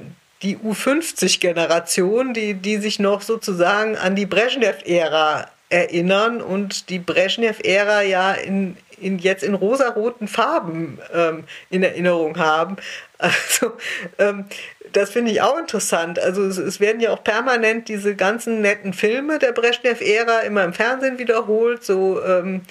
die 0.43 0.57
U50-Generation, 0.59 2.35
die, 2.35 2.55
die 2.55 2.77
sich 2.77 3.01
noch 3.01 3.23
sozusagen 3.23 3.97
an 3.97 4.14
die 4.14 4.27
Brezhnev-Ära 4.27 5.51
erinnern 5.71 6.41
und 6.41 6.89
die 6.89 7.01
Brezhnev-Ära 7.01 8.03
ja 8.03 8.33
in, 8.35 8.77
in, 9.01 9.18
jetzt 9.18 9.42
in 9.42 9.55
rosaroten 9.55 10.28
Farben 10.28 10.99
ähm, 11.12 11.44
in 11.70 11.82
Erinnerung 11.82 12.38
haben. 12.38 12.76
Also 13.20 13.72
ähm, 14.18 14.44
das 14.92 15.11
finde 15.11 15.32
ich 15.32 15.42
auch 15.42 15.59
interessant. 15.59 16.20
Also 16.20 16.44
es, 16.44 16.57
es, 16.57 16.78
werden 16.78 17.01
ja 17.01 17.11
auch 17.11 17.24
permanent 17.24 17.88
diese 17.88 18.14
ganzen 18.14 18.61
netten 18.61 18.92
Filme 18.92 19.40
der 19.40 19.51
Brezhnev-Ära 19.51 20.40
immer 20.42 20.62
im 20.62 20.72
Fernsehen 20.72 21.18
wiederholt, 21.18 21.82
so 21.82 22.22
ähm, 22.22 22.62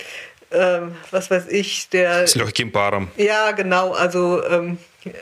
ähm, 0.52 0.96
was 1.12 1.30
weiß 1.30 1.48
ich, 1.50 1.90
der. 1.90 2.26
Ja, 3.18 3.52
genau, 3.52 3.92
also 3.92 4.42
ähm, 4.46 4.78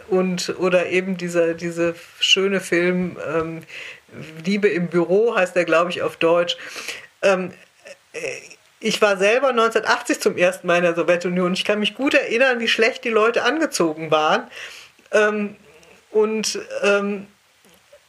und 0.10 0.56
oder 0.60 0.88
eben 0.88 1.18
dieser 1.18 1.56
diese 1.56 1.95
schöne 2.20 2.60
Film 2.60 3.18
ähm, 3.36 3.62
Liebe 4.45 4.68
im 4.68 4.88
Büro 4.88 5.36
heißt 5.36 5.56
der, 5.56 5.66
glaube 5.66 5.89
ich, 5.89 6.01
auf 6.01 6.18
Deutsch. 6.18 6.58
Äh, 7.22 7.49
ich 8.86 9.02
war 9.02 9.18
selber 9.18 9.50
1980 9.50 10.20
zum 10.20 10.38
ersten 10.38 10.68
Mal 10.68 10.78
in 10.78 10.84
der 10.84 10.94
Sowjetunion. 10.94 11.54
Ich 11.54 11.66
kann 11.66 11.80
mich 11.80 11.96
gut 11.96 12.14
erinnern, 12.14 12.60
wie 12.60 12.68
schlecht 12.68 13.04
die 13.04 13.10
Leute 13.10 13.44
angezogen 13.44 14.12
waren. 14.12 14.48
Ähm, 15.12 15.56
und, 16.12 16.60
ähm, 16.84 17.26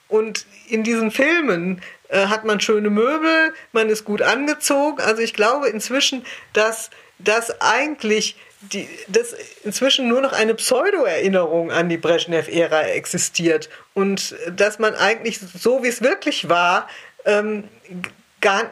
und 0.09 0.45
in 0.69 0.83
diesen 0.83 1.11
Filmen 1.11 1.81
äh, 2.09 2.27
hat 2.27 2.45
man 2.45 2.61
schöne 2.61 2.91
Möbel, 2.91 3.55
man 3.73 3.89
ist 3.89 4.05
gut 4.05 4.21
angezogen. 4.21 5.01
Also 5.01 5.23
ich 5.23 5.33
glaube 5.33 5.69
inzwischen, 5.69 6.27
dass 6.53 6.91
dass 7.19 7.63
eigentlich 7.63 8.37
die, 8.61 8.87
dass 9.09 9.35
inzwischen 9.65 10.09
nur 10.09 10.21
noch 10.21 10.35
eine 10.35 10.55
Pseudo-Erinnerung 10.55 11.71
an 11.71 11.89
die 11.89 11.97
Brezhnev-Ära 11.97 12.83
existiert 12.89 13.71
und 13.95 14.35
dass 14.51 14.79
man 14.79 14.95
eigentlich 14.95 15.39
so, 15.39 15.83
wie 15.83 15.89
es 15.89 16.03
wirklich 16.03 16.51
war, 16.51 16.87
ähm, 17.25 17.65
gar 18.43 18.71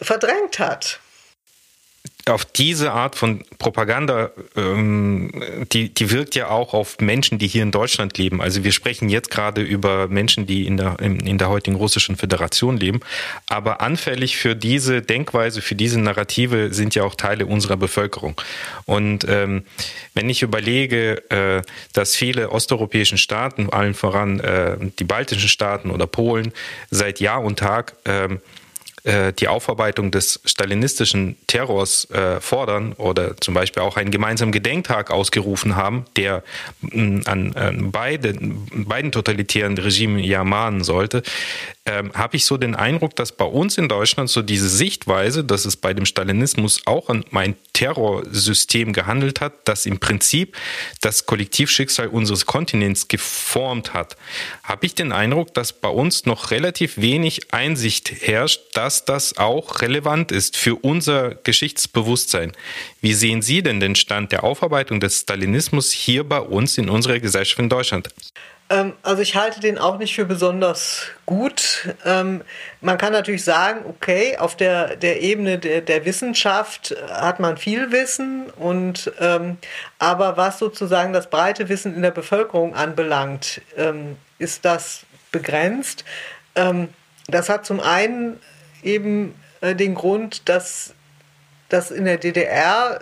verdrängt 0.00 0.58
hat 0.58 1.00
auf 2.28 2.44
diese 2.44 2.90
Art 2.92 3.14
von 3.14 3.44
Propaganda, 3.58 4.30
ähm, 4.56 5.30
die, 5.72 5.94
die 5.94 6.10
wirkt 6.10 6.34
ja 6.34 6.48
auch 6.48 6.74
auf 6.74 6.98
Menschen, 6.98 7.38
die 7.38 7.46
hier 7.46 7.62
in 7.62 7.70
Deutschland 7.70 8.18
leben. 8.18 8.42
Also 8.42 8.64
wir 8.64 8.72
sprechen 8.72 9.08
jetzt 9.08 9.30
gerade 9.30 9.62
über 9.62 10.08
Menschen, 10.08 10.44
die 10.44 10.66
in 10.66 10.76
der, 10.76 10.98
in, 10.98 11.20
in 11.20 11.38
der 11.38 11.48
heutigen 11.48 11.76
russischen 11.76 12.16
Föderation 12.16 12.78
leben. 12.78 13.00
Aber 13.48 13.80
anfällig 13.80 14.36
für 14.38 14.56
diese 14.56 15.02
Denkweise, 15.02 15.62
für 15.62 15.76
diese 15.76 16.00
Narrative 16.00 16.74
sind 16.74 16.96
ja 16.96 17.04
auch 17.04 17.14
Teile 17.14 17.46
unserer 17.46 17.76
Bevölkerung. 17.76 18.40
Und 18.86 19.24
ähm, 19.28 19.64
wenn 20.14 20.28
ich 20.28 20.42
überlege, 20.42 21.30
äh, 21.30 21.62
dass 21.92 22.16
viele 22.16 22.50
osteuropäischen 22.50 23.18
Staaten, 23.18 23.70
allen 23.70 23.94
voran 23.94 24.40
äh, 24.40 24.76
die 24.98 25.04
baltischen 25.04 25.48
Staaten 25.48 25.92
oder 25.92 26.08
Polen, 26.08 26.52
seit 26.90 27.20
Jahr 27.20 27.42
und 27.44 27.60
Tag 27.60 27.94
äh, 28.02 28.36
äh, 29.06 29.32
die 29.32 29.46
Aufarbeitung 29.46 30.10
des 30.10 30.40
stalinistischen 30.44 31.36
Terrors 31.46 32.10
äh, 32.10 32.40
fordern 32.40 32.92
oder 32.94 33.36
zum 33.36 33.54
Beispiel 33.54 33.84
auch 33.84 33.96
einen 33.96 34.10
gemeinsamen 34.10 34.50
Gedenktag 34.50 35.12
ausgerufen 35.12 35.76
haben, 35.76 36.06
der 36.16 36.42
mm, 36.80 37.20
an, 37.26 37.54
an 37.54 37.92
beide, 37.92 38.34
beiden 38.72 39.12
totalitären 39.12 39.78
Regimen 39.78 40.18
ja 40.18 40.42
mahnen 40.42 40.82
sollte, 40.82 41.22
ähm, 41.86 42.10
habe 42.14 42.36
ich 42.36 42.44
so 42.44 42.56
den 42.56 42.74
Eindruck, 42.74 43.14
dass 43.14 43.30
bei 43.30 43.44
uns 43.44 43.78
in 43.78 43.88
Deutschland 43.88 44.28
so 44.28 44.42
diese 44.42 44.68
Sichtweise, 44.68 45.44
dass 45.44 45.64
es 45.66 45.76
bei 45.76 45.94
dem 45.94 46.04
Stalinismus 46.04 46.82
auch 46.84 47.08
um 47.08 47.22
ein 47.30 47.54
Terrorsystem 47.74 48.92
gehandelt 48.92 49.40
hat, 49.40 49.52
das 49.68 49.86
im 49.86 50.00
Prinzip 50.00 50.56
das 51.00 51.26
Kollektivschicksal 51.26 52.08
unseres 52.08 52.44
Kontinents 52.44 53.06
geformt 53.06 53.94
hat, 53.94 54.16
habe 54.64 54.84
ich 54.84 54.96
den 54.96 55.12
Eindruck, 55.12 55.54
dass 55.54 55.72
bei 55.72 55.88
uns 55.88 56.26
noch 56.26 56.50
relativ 56.50 56.96
wenig 56.96 57.52
Einsicht 57.52 58.10
herrscht, 58.20 58.62
dass 58.72 58.95
das 59.04 59.38
auch 59.38 59.82
relevant 59.82 60.32
ist 60.32 60.56
für 60.56 60.76
unser 60.76 61.34
Geschichtsbewusstsein. 61.34 62.52
Wie 63.00 63.14
sehen 63.14 63.42
Sie 63.42 63.62
denn 63.62 63.80
den 63.80 63.94
Stand 63.94 64.32
der 64.32 64.44
Aufarbeitung 64.44 65.00
des 65.00 65.20
Stalinismus 65.20 65.92
hier 65.92 66.24
bei 66.24 66.40
uns 66.40 66.78
in 66.78 66.88
unserer 66.88 67.20
Gesellschaft 67.20 67.60
in 67.60 67.68
Deutschland? 67.68 68.08
Ähm, 68.68 68.94
also 69.02 69.22
ich 69.22 69.36
halte 69.36 69.60
den 69.60 69.78
auch 69.78 69.98
nicht 69.98 70.14
für 70.14 70.24
besonders 70.24 71.02
gut. 71.24 71.94
Ähm, 72.04 72.42
man 72.80 72.98
kann 72.98 73.12
natürlich 73.12 73.44
sagen, 73.44 73.84
okay, 73.88 74.36
auf 74.38 74.56
der, 74.56 74.96
der 74.96 75.22
Ebene 75.22 75.58
der, 75.58 75.80
der 75.80 76.04
Wissenschaft 76.04 76.94
hat 77.10 77.38
man 77.38 77.56
viel 77.56 77.92
Wissen 77.92 78.50
und 78.50 79.12
ähm, 79.20 79.58
aber 79.98 80.36
was 80.36 80.58
sozusagen 80.58 81.12
das 81.12 81.30
breite 81.30 81.68
Wissen 81.68 81.94
in 81.94 82.02
der 82.02 82.10
Bevölkerung 82.10 82.74
anbelangt, 82.74 83.60
ist 84.38 84.64
das 84.64 85.02
begrenzt. 85.32 86.04
das 87.26 87.48
hat 87.48 87.66
zum 87.66 87.80
einen 87.80 88.38
eben 88.86 89.34
äh, 89.60 89.74
den 89.74 89.94
Grund, 89.94 90.48
dass, 90.48 90.94
dass 91.68 91.90
in 91.90 92.04
der 92.04 92.18
DDR 92.18 93.00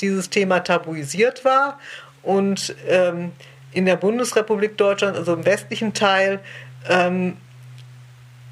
dieses 0.00 0.30
Thema 0.30 0.60
tabuisiert 0.60 1.44
war 1.44 1.78
und 2.22 2.74
ähm, 2.88 3.32
in 3.72 3.86
der 3.86 3.96
Bundesrepublik 3.96 4.76
Deutschland, 4.76 5.16
also 5.16 5.34
im 5.34 5.44
westlichen 5.44 5.94
Teil, 5.94 6.40
ähm, 6.88 7.36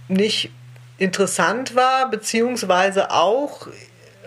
nicht 0.09 0.51
interessant 0.99 1.75
war, 1.75 2.11
beziehungsweise 2.11 3.11
auch 3.11 3.69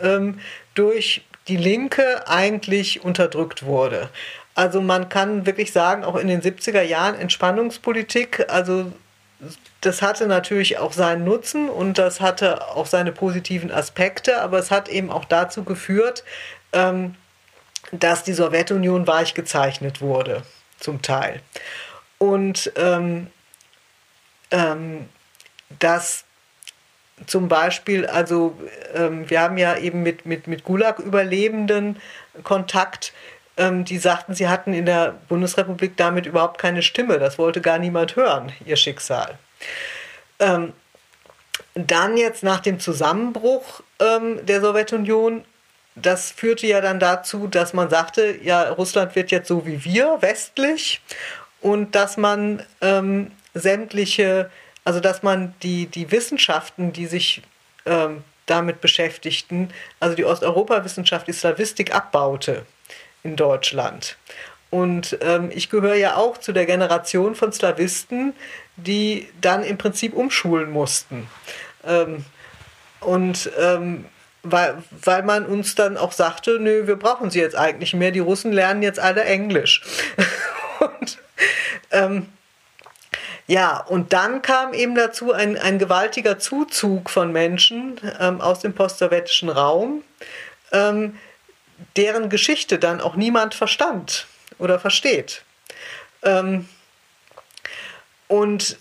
ähm, 0.02 0.40
durch 0.74 1.26
die 1.48 1.58
Linke 1.58 2.28
eigentlich 2.28 3.04
unterdrückt 3.04 3.64
wurde. 3.64 4.10
Also 4.56 4.82
man 4.82 5.10
kann 5.10 5.46
wirklich 5.46 5.72
sagen, 5.72 6.04
auch 6.04 6.16
in 6.16 6.28
den 6.28 6.42
70er 6.42 6.82
Jahren 6.82 7.16
Entspannungspolitik, 7.16 8.46
also 8.50 8.92
das 9.82 10.02
hatte 10.02 10.28
natürlich 10.28 10.78
auch 10.78 10.94
seinen 10.94 11.24
Nutzen 11.24 11.70
und 11.70 11.98
das 11.98 12.22
hatte 12.22 12.68
auch 12.70 12.86
seine 12.86 13.12
positiven 13.12 13.72
Aspekte, 13.72 14.42
aber 14.42 14.60
es 14.60 14.72
hat 14.72 14.90
eben 14.90 15.12
auch 15.12 15.26
dazu 15.26 15.64
geführt, 15.64 16.24
ähm, 16.74 17.16
dass 17.92 18.24
die 18.24 18.34
Sowjetunion 18.34 19.08
weich 19.08 19.34
gezeichnet 19.34 20.02
wurde 20.02 20.44
zum 20.80 21.02
Teil. 21.02 21.42
Und 22.18 22.72
ähm, 22.78 23.28
ähm, 24.52 25.10
dass 25.80 26.26
zum 27.28 27.48
Beispiel, 27.48 28.06
also 28.06 28.58
ähm, 28.94 29.30
wir 29.30 29.42
haben 29.42 29.58
ja 29.58 29.78
eben 29.78 30.04
mit, 30.04 30.26
mit, 30.26 30.48
mit 30.48 30.64
Gulag-Überlebenden 30.64 32.02
Kontakt, 32.44 33.14
ähm, 33.58 33.86
die 33.86 33.98
sagten, 33.98 34.34
sie 34.34 34.48
hatten 34.48 34.74
in 34.74 34.86
der 34.86 35.16
Bundesrepublik 35.28 35.98
damit 35.98 36.26
überhaupt 36.26 36.60
keine 36.60 36.82
Stimme. 36.82 37.20
Das 37.20 37.38
wollte 37.38 37.62
gar 37.62 37.80
niemand 37.80 38.16
hören, 38.16 38.52
ihr 38.66 38.76
Schicksal. 38.76 39.38
Ähm, 40.40 40.74
dann 41.74 42.18
jetzt 42.18 42.44
nach 42.44 42.60
dem 42.60 42.80
Zusammenbruch 42.80 43.82
ähm, 44.00 44.46
der 44.46 44.62
Sowjetunion 44.62 45.46
das 45.96 46.32
führte 46.32 46.68
ja 46.68 46.82
dann 46.82 47.00
dazu, 47.00 47.48
dass 47.48 47.74
man 47.74 47.90
sagte, 47.90 48.38
ja, 48.44 48.70
Russland 48.70 49.16
wird 49.16 49.32
jetzt 49.32 49.48
so 49.48 49.66
wie 49.66 49.84
wir, 49.86 50.18
westlich, 50.20 51.02
und 51.62 51.96
dass 51.96 52.18
man 52.18 52.64
ähm, 52.82 53.32
sämtliche, 53.54 54.52
also 54.84 55.00
dass 55.00 55.24
man 55.24 55.56
die, 55.64 55.88
die 55.88 56.12
Wissenschaften, 56.12 56.92
die 56.92 57.08
sich 57.08 57.42
ähm, 57.86 58.24
damit 58.46 58.82
beschäftigten, 58.82 59.70
also 60.00 60.16
die 60.16 60.26
Osteuropa-Wissenschaft, 60.26 61.28
die 61.28 61.34
Slavistik 61.34 61.96
abbaute 61.96 62.66
in 63.26 63.36
Deutschland. 63.36 64.18
Und 64.70 65.18
ähm, 65.22 65.52
ich 65.54 65.70
gehöre 65.70 65.96
ja 65.96 66.16
auch 66.16 66.38
zu 66.38 66.52
der 66.52 66.66
Generation 66.66 67.36
von 67.36 67.52
Slawisten, 67.52 68.34
die 68.76 69.28
dann 69.42 69.64
im 69.64 69.78
Prinzip 69.78 70.14
umschulen 70.14 70.72
mussten. 70.72 71.28
Ähm, 71.86 72.26
und 73.00 73.50
ähm, 73.60 74.06
weil, 74.44 74.84
weil 74.92 75.24
man 75.24 75.46
uns 75.46 75.76
dann 75.76 75.98
auch 75.98 76.12
sagte, 76.12 76.60
nö, 76.60 76.88
wir 76.88 76.98
brauchen 76.98 77.30
sie 77.30 77.40
jetzt 77.40 77.56
eigentlich 77.56 77.94
mehr, 77.94 78.12
die 78.12 78.20
Russen 78.20 78.52
lernen 78.52 78.84
jetzt 78.84 79.00
alle 79.00 79.24
Englisch. 79.24 79.82
und 80.80 81.18
ähm, 81.92 82.28
ja, 83.48 83.78
und 83.78 84.14
dann 84.14 84.42
kam 84.42 84.74
eben 84.74 84.96
dazu 84.96 85.32
ein, 85.32 85.58
ein 85.58 85.78
gewaltiger 85.78 86.40
Zuzug 86.40 87.10
von 87.10 87.32
Menschen 87.32 88.00
ähm, 88.20 88.42
aus 88.42 88.60
dem 88.60 88.74
postsowjetischen 88.74 89.50
Raum, 89.50 90.04
ähm, 90.72 91.18
deren 91.96 92.30
Geschichte 92.30 92.80
dann 92.80 93.02
auch 93.02 93.16
niemand 93.16 93.54
verstand 93.54 94.28
oder 94.58 94.80
versteht. 94.80 95.44
Ähm, 96.24 96.68
und 98.28 98.78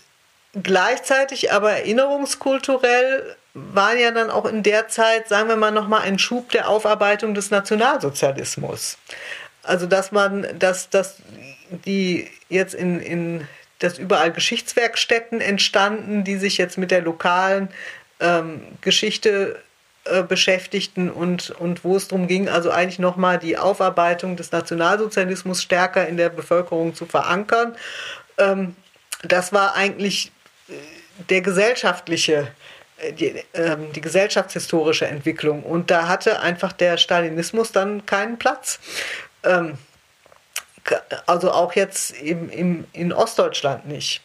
gleichzeitig 0.53 1.51
aber 1.51 1.71
erinnerungskulturell 1.71 3.35
war 3.53 3.95
ja 3.95 4.11
dann 4.11 4.29
auch 4.29 4.45
in 4.45 4.63
der 4.63 4.87
Zeit, 4.87 5.29
sagen 5.29 5.47
wir 5.47 5.55
mal, 5.55 5.71
nochmal 5.71 6.01
ein 6.01 6.19
Schub 6.19 6.51
der 6.51 6.67
Aufarbeitung 6.67 7.33
des 7.33 7.51
Nationalsozialismus. 7.51 8.97
Also 9.63 9.85
dass 9.85 10.11
man, 10.11 10.47
dass, 10.59 10.89
dass 10.89 11.17
die 11.69 12.29
jetzt 12.49 12.73
in, 12.73 12.99
in 12.99 13.47
dass 13.79 13.97
überall 13.97 14.31
Geschichtswerkstätten 14.31 15.41
entstanden, 15.41 16.23
die 16.23 16.37
sich 16.37 16.57
jetzt 16.57 16.77
mit 16.77 16.91
der 16.91 17.01
lokalen 17.01 17.69
ähm, 18.19 18.61
Geschichte 18.81 19.61
äh, 20.05 20.23
beschäftigten 20.23 21.09
und, 21.09 21.49
und 21.49 21.83
wo 21.83 21.95
es 21.95 22.07
darum 22.07 22.27
ging, 22.27 22.47
also 22.47 22.71
eigentlich 22.71 22.99
nochmal 22.99 23.39
die 23.39 23.57
Aufarbeitung 23.57 24.35
des 24.35 24.51
Nationalsozialismus 24.51 25.61
stärker 25.61 26.07
in 26.07 26.17
der 26.17 26.29
Bevölkerung 26.29 26.93
zu 26.93 27.05
verankern. 27.05 27.75
Ähm, 28.37 28.75
das 29.23 29.51
war 29.51 29.75
eigentlich 29.75 30.31
äh, 30.69 30.73
der 31.29 31.41
gesellschaftliche 31.41 32.47
äh, 32.97 33.13
die, 33.13 33.43
ähm, 33.53 33.91
die 33.93 34.01
gesellschaftshistorische 34.01 35.07
Entwicklung. 35.07 35.63
Und 35.63 35.91
da 35.91 36.07
hatte 36.07 36.39
einfach 36.39 36.71
der 36.71 36.97
Stalinismus 36.97 37.71
dann 37.71 38.05
keinen 38.05 38.37
Platz. 38.37 38.79
Ähm, 39.43 39.77
also 41.25 41.51
auch 41.51 41.73
jetzt 41.73 42.11
im, 42.11 42.49
im, 42.51 42.85
in 42.93 43.11
Ostdeutschland 43.11 43.87
nicht. 43.87 44.21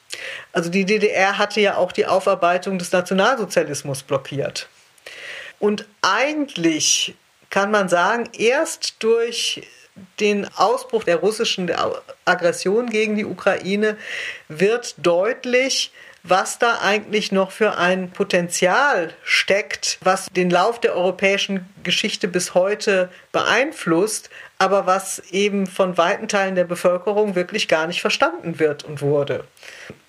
Also 0.53 0.69
die 0.69 0.85
DDR 0.85 1.39
hatte 1.39 1.61
ja 1.61 1.77
auch 1.77 1.91
die 1.91 2.05
Aufarbeitung 2.05 2.79
des 2.79 2.93
Nationalsozialismus 2.93 4.03
blockiert. 4.03 4.69
Und 5.61 5.87
eigentlich 6.03 7.15
kann 7.51 7.71
man 7.71 7.89
sagen, 7.89 8.29
erst 8.37 8.97
durch 9.01 9.63
den 10.19 10.49
Ausbruch 10.57 11.05
der 11.05 11.17
russischen 11.17 11.71
Aggression 12.25 12.89
gegen 12.89 13.17
die 13.17 13.27
Ukraine 13.27 13.97
wird 14.49 14.95
deutlich, 14.99 15.93
was 16.23 16.59
da 16.59 16.81
eigentlich 16.81 17.33
noch 17.33 17.51
für 17.51 17.77
ein 17.77 18.11
Potenzial 18.11 19.13
steckt, 19.23 19.99
was 20.03 20.27
den 20.27 20.51
Lauf 20.51 20.81
der 20.81 20.95
europäischen 20.95 21.69
Geschichte 21.83 22.29
bis 22.29 22.55
heute 22.55 23.11
beeinflusst, 23.33 24.29
aber 24.59 24.87
was 24.87 25.19
eben 25.31 25.67
von 25.67 25.97
weiten 25.97 26.29
Teilen 26.29 26.55
der 26.55 26.65
Bevölkerung 26.65 27.35
wirklich 27.35 27.69
gar 27.69 27.87
nicht 27.87 28.01
verstanden 28.01 28.59
wird 28.59 28.85
und 28.85 29.01
wurde. 29.01 29.45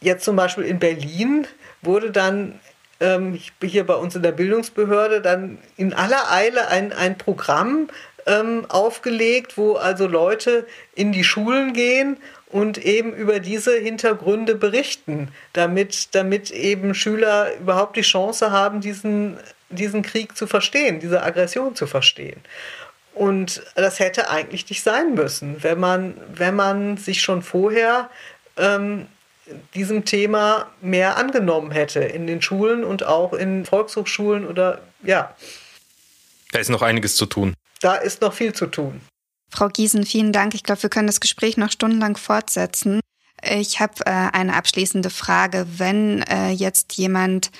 Jetzt 0.02 0.26
zum 0.26 0.36
Beispiel 0.36 0.66
in 0.66 0.80
Berlin 0.80 1.48
wurde 1.82 2.12
dann 2.12 2.60
ähm, 3.02 3.38
hier 3.62 3.86
bei 3.86 3.96
uns 3.96 4.16
in 4.16 4.22
der 4.22 4.32
Bildungsbehörde 4.32 5.22
dann 5.22 5.58
in 5.76 5.94
aller 5.94 6.32
Eile 6.32 6.70
ein, 6.70 6.94
ein 6.94 7.18
Programm 7.18 7.90
ähm, 8.26 8.66
aufgelegt, 8.70 9.58
wo 9.58 9.74
also 9.74 10.08
Leute 10.08 10.66
in 10.96 11.12
die 11.12 11.24
Schulen 11.24 11.74
gehen 11.74 12.18
und 12.48 12.78
eben 12.78 13.14
über 13.14 13.40
diese 13.40 13.76
Hintergründe 13.78 14.56
berichten, 14.56 15.30
damit, 15.54 16.10
damit 16.14 16.52
eben 16.52 16.94
Schüler 16.94 17.56
überhaupt 17.60 17.98
die 17.98 18.02
Chance 18.02 18.52
haben, 18.52 18.82
diesen, 18.82 19.38
diesen 19.70 20.04
Krieg 20.04 20.38
zu 20.38 20.48
verstehen, 20.48 21.00
diese 21.00 21.24
Aggression 21.24 21.76
zu 21.76 21.88
verstehen. 21.88 22.42
Und 23.14 23.64
das 23.76 24.00
hätte 24.00 24.30
eigentlich 24.30 24.70
nicht 24.70 24.84
sein 24.84 25.16
müssen, 25.16 25.64
wenn 25.64 25.80
man, 25.80 26.16
wenn 26.34 26.56
man 26.56 26.98
sich 26.98 27.22
schon 27.22 27.42
vorher 27.42 28.10
ähm, 28.58 29.08
diesem 29.74 30.06
Thema 30.06 30.72
mehr 30.82 31.18
angenommen 31.18 31.72
hätte 31.72 32.00
in 32.00 32.28
den 32.28 32.42
Schulen 32.42 32.84
und 32.84 33.04
auch 33.04 33.34
in 33.34 33.66
Volkshochschulen 33.66 34.48
oder 34.48 34.82
ja. 35.04 35.36
Da 36.52 36.60
ist 36.60 36.70
noch 36.70 36.82
einiges 36.82 37.16
zu 37.16 37.26
tun. 37.26 37.54
Da 37.82 37.96
ist 37.96 38.22
noch 38.22 38.34
viel 38.34 38.54
zu 38.54 38.68
tun. 38.68 39.02
Frau 39.50 39.68
Giesen, 39.68 40.06
vielen 40.06 40.32
Dank. 40.32 40.54
Ich 40.54 40.64
glaube, 40.64 40.84
wir 40.84 40.90
können 40.90 41.08
das 41.08 41.20
Gespräch 41.20 41.58
noch 41.58 41.72
stundenlang 41.72 42.16
fortsetzen. 42.16 43.02
Ich 43.44 43.80
habe 43.80 44.06
äh, 44.06 44.10
eine 44.10 44.56
abschließende 44.56 45.10
Frage. 45.10 45.66
Wenn 45.78 46.22
äh, 46.24 46.52
jetzt 46.52 46.94
jemand 46.94 47.52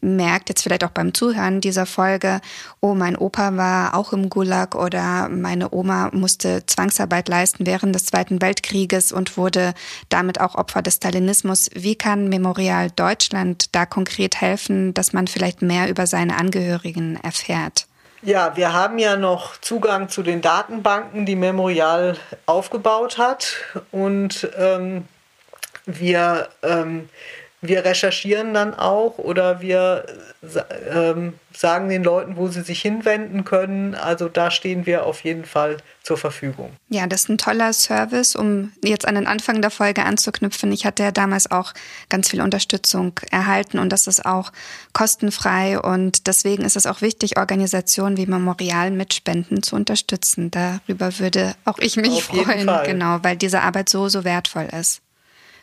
merkt, 0.00 0.48
jetzt 0.48 0.62
vielleicht 0.62 0.84
auch 0.84 0.90
beim 0.90 1.14
Zuhören 1.14 1.60
dieser 1.60 1.86
Folge, 1.86 2.40
oh, 2.80 2.94
mein 2.94 3.16
Opa 3.16 3.56
war 3.56 3.94
auch 3.94 4.12
im 4.12 4.28
Gulag 4.28 4.74
oder 4.74 5.28
meine 5.28 5.72
Oma 5.72 6.10
musste 6.12 6.64
Zwangsarbeit 6.66 7.28
leisten 7.28 7.66
während 7.66 7.94
des 7.94 8.06
Zweiten 8.06 8.40
Weltkrieges 8.42 9.12
und 9.12 9.36
wurde 9.36 9.74
damit 10.08 10.40
auch 10.40 10.54
Opfer 10.54 10.82
des 10.82 10.96
Stalinismus. 10.96 11.70
Wie 11.74 11.96
kann 11.96 12.28
Memorial 12.28 12.90
Deutschland 12.90 13.74
da 13.74 13.86
konkret 13.86 14.40
helfen, 14.40 14.94
dass 14.94 15.12
man 15.12 15.26
vielleicht 15.26 15.62
mehr 15.62 15.88
über 15.88 16.06
seine 16.06 16.36
Angehörigen 16.36 17.18
erfährt? 17.22 17.86
Ja, 18.22 18.56
wir 18.56 18.72
haben 18.72 18.98
ja 18.98 19.16
noch 19.16 19.56
Zugang 19.60 20.08
zu 20.08 20.22
den 20.22 20.40
Datenbanken, 20.40 21.26
die 21.26 21.36
Memorial 21.36 22.16
aufgebaut 22.46 23.18
hat. 23.18 23.56
Und 23.92 24.48
ähm, 24.58 25.06
wir 25.84 26.48
ähm, 26.62 27.08
wir 27.62 27.84
recherchieren 27.84 28.54
dann 28.54 28.74
auch 28.74 29.18
oder 29.18 29.60
wir 29.60 30.04
ähm, 30.90 31.34
sagen 31.54 31.88
den 31.88 32.04
Leuten, 32.04 32.36
wo 32.36 32.48
sie 32.48 32.60
sich 32.60 32.82
hinwenden 32.82 33.44
können. 33.44 33.94
Also 33.94 34.28
da 34.28 34.50
stehen 34.50 34.84
wir 34.84 35.06
auf 35.06 35.24
jeden 35.24 35.44
Fall 35.44 35.78
zur 36.02 36.18
Verfügung. 36.18 36.70
Ja, 36.88 37.06
das 37.06 37.22
ist 37.22 37.28
ein 37.30 37.38
toller 37.38 37.72
Service, 37.72 38.36
um 38.36 38.72
jetzt 38.84 39.08
an 39.08 39.14
den 39.14 39.26
Anfang 39.26 39.62
der 39.62 39.70
Folge 39.70 40.04
anzuknüpfen. 40.04 40.70
Ich 40.70 40.84
hatte 40.84 41.02
ja 41.02 41.10
damals 41.10 41.50
auch 41.50 41.72
ganz 42.08 42.28
viel 42.28 42.42
Unterstützung 42.42 43.18
erhalten 43.30 43.78
und 43.78 43.90
das 43.90 44.06
ist 44.06 44.26
auch 44.26 44.52
kostenfrei 44.92 45.80
und 45.80 46.26
deswegen 46.26 46.62
ist 46.64 46.76
es 46.76 46.86
auch 46.86 47.00
wichtig, 47.00 47.38
Organisationen 47.38 48.18
wie 48.18 48.26
Memorial 48.26 48.90
mit 48.90 49.14
Spenden 49.14 49.62
zu 49.62 49.76
unterstützen. 49.76 50.50
Darüber 50.50 51.18
würde 51.18 51.54
auch 51.64 51.78
ich 51.78 51.96
mich 51.96 52.10
auf 52.10 52.24
freuen, 52.24 52.68
genau, 52.84 53.18
weil 53.22 53.36
diese 53.36 53.62
Arbeit 53.62 53.88
so, 53.88 54.08
so 54.08 54.24
wertvoll 54.24 54.68
ist. 54.78 55.00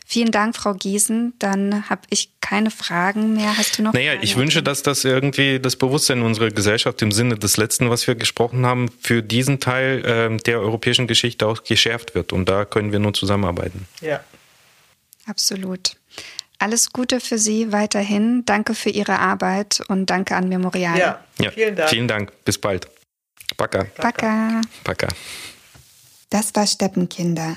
Vielen 0.06 0.30
Dank, 0.30 0.54
Frau 0.54 0.74
Giesen. 0.74 1.32
Dann 1.38 1.88
habe 1.88 2.02
ich 2.10 2.38
keine 2.40 2.70
Fragen 2.70 3.34
mehr. 3.34 3.56
Hast 3.56 3.78
du 3.78 3.82
noch? 3.82 3.94
Naja, 3.94 4.12
ich 4.20 4.36
wünsche, 4.36 4.62
dass 4.62 4.82
das 4.82 5.04
irgendwie 5.04 5.58
das 5.58 5.76
Bewusstsein 5.76 6.20
unserer 6.20 6.50
Gesellschaft 6.50 7.00
im 7.00 7.10
Sinne 7.10 7.36
des 7.36 7.56
letzten, 7.56 7.88
was 7.88 8.06
wir 8.06 8.14
gesprochen 8.14 8.66
haben, 8.66 8.90
für 9.00 9.22
diesen 9.22 9.60
Teil 9.60 10.04
äh, 10.04 10.36
der 10.36 10.60
europäischen 10.60 11.06
Geschichte 11.06 11.46
auch 11.46 11.64
geschärft 11.64 12.14
wird. 12.14 12.34
Und 12.34 12.50
da 12.50 12.66
können 12.66 12.92
wir 12.92 12.98
nur 12.98 13.14
zusammenarbeiten. 13.14 13.86
Ja. 14.02 14.20
Absolut. 15.26 15.96
Alles 16.58 16.92
Gute 16.92 17.18
für 17.18 17.38
Sie 17.38 17.72
weiterhin. 17.72 18.44
Danke 18.44 18.74
für 18.74 18.90
Ihre 18.90 19.18
Arbeit 19.18 19.80
und 19.88 20.10
danke 20.10 20.36
an 20.36 20.50
Memorial. 20.50 20.98
Ja, 20.98 21.24
ja. 21.40 21.50
vielen 21.50 21.76
Dank. 21.76 21.90
Vielen 21.90 22.08
Dank. 22.08 22.44
Bis 22.44 22.58
bald. 22.58 22.88
Baka. 23.56 23.86
Baka. 23.96 24.60
Baka. 24.84 25.08
Das 26.28 26.54
war 26.54 26.66
Steppenkinder 26.66 27.56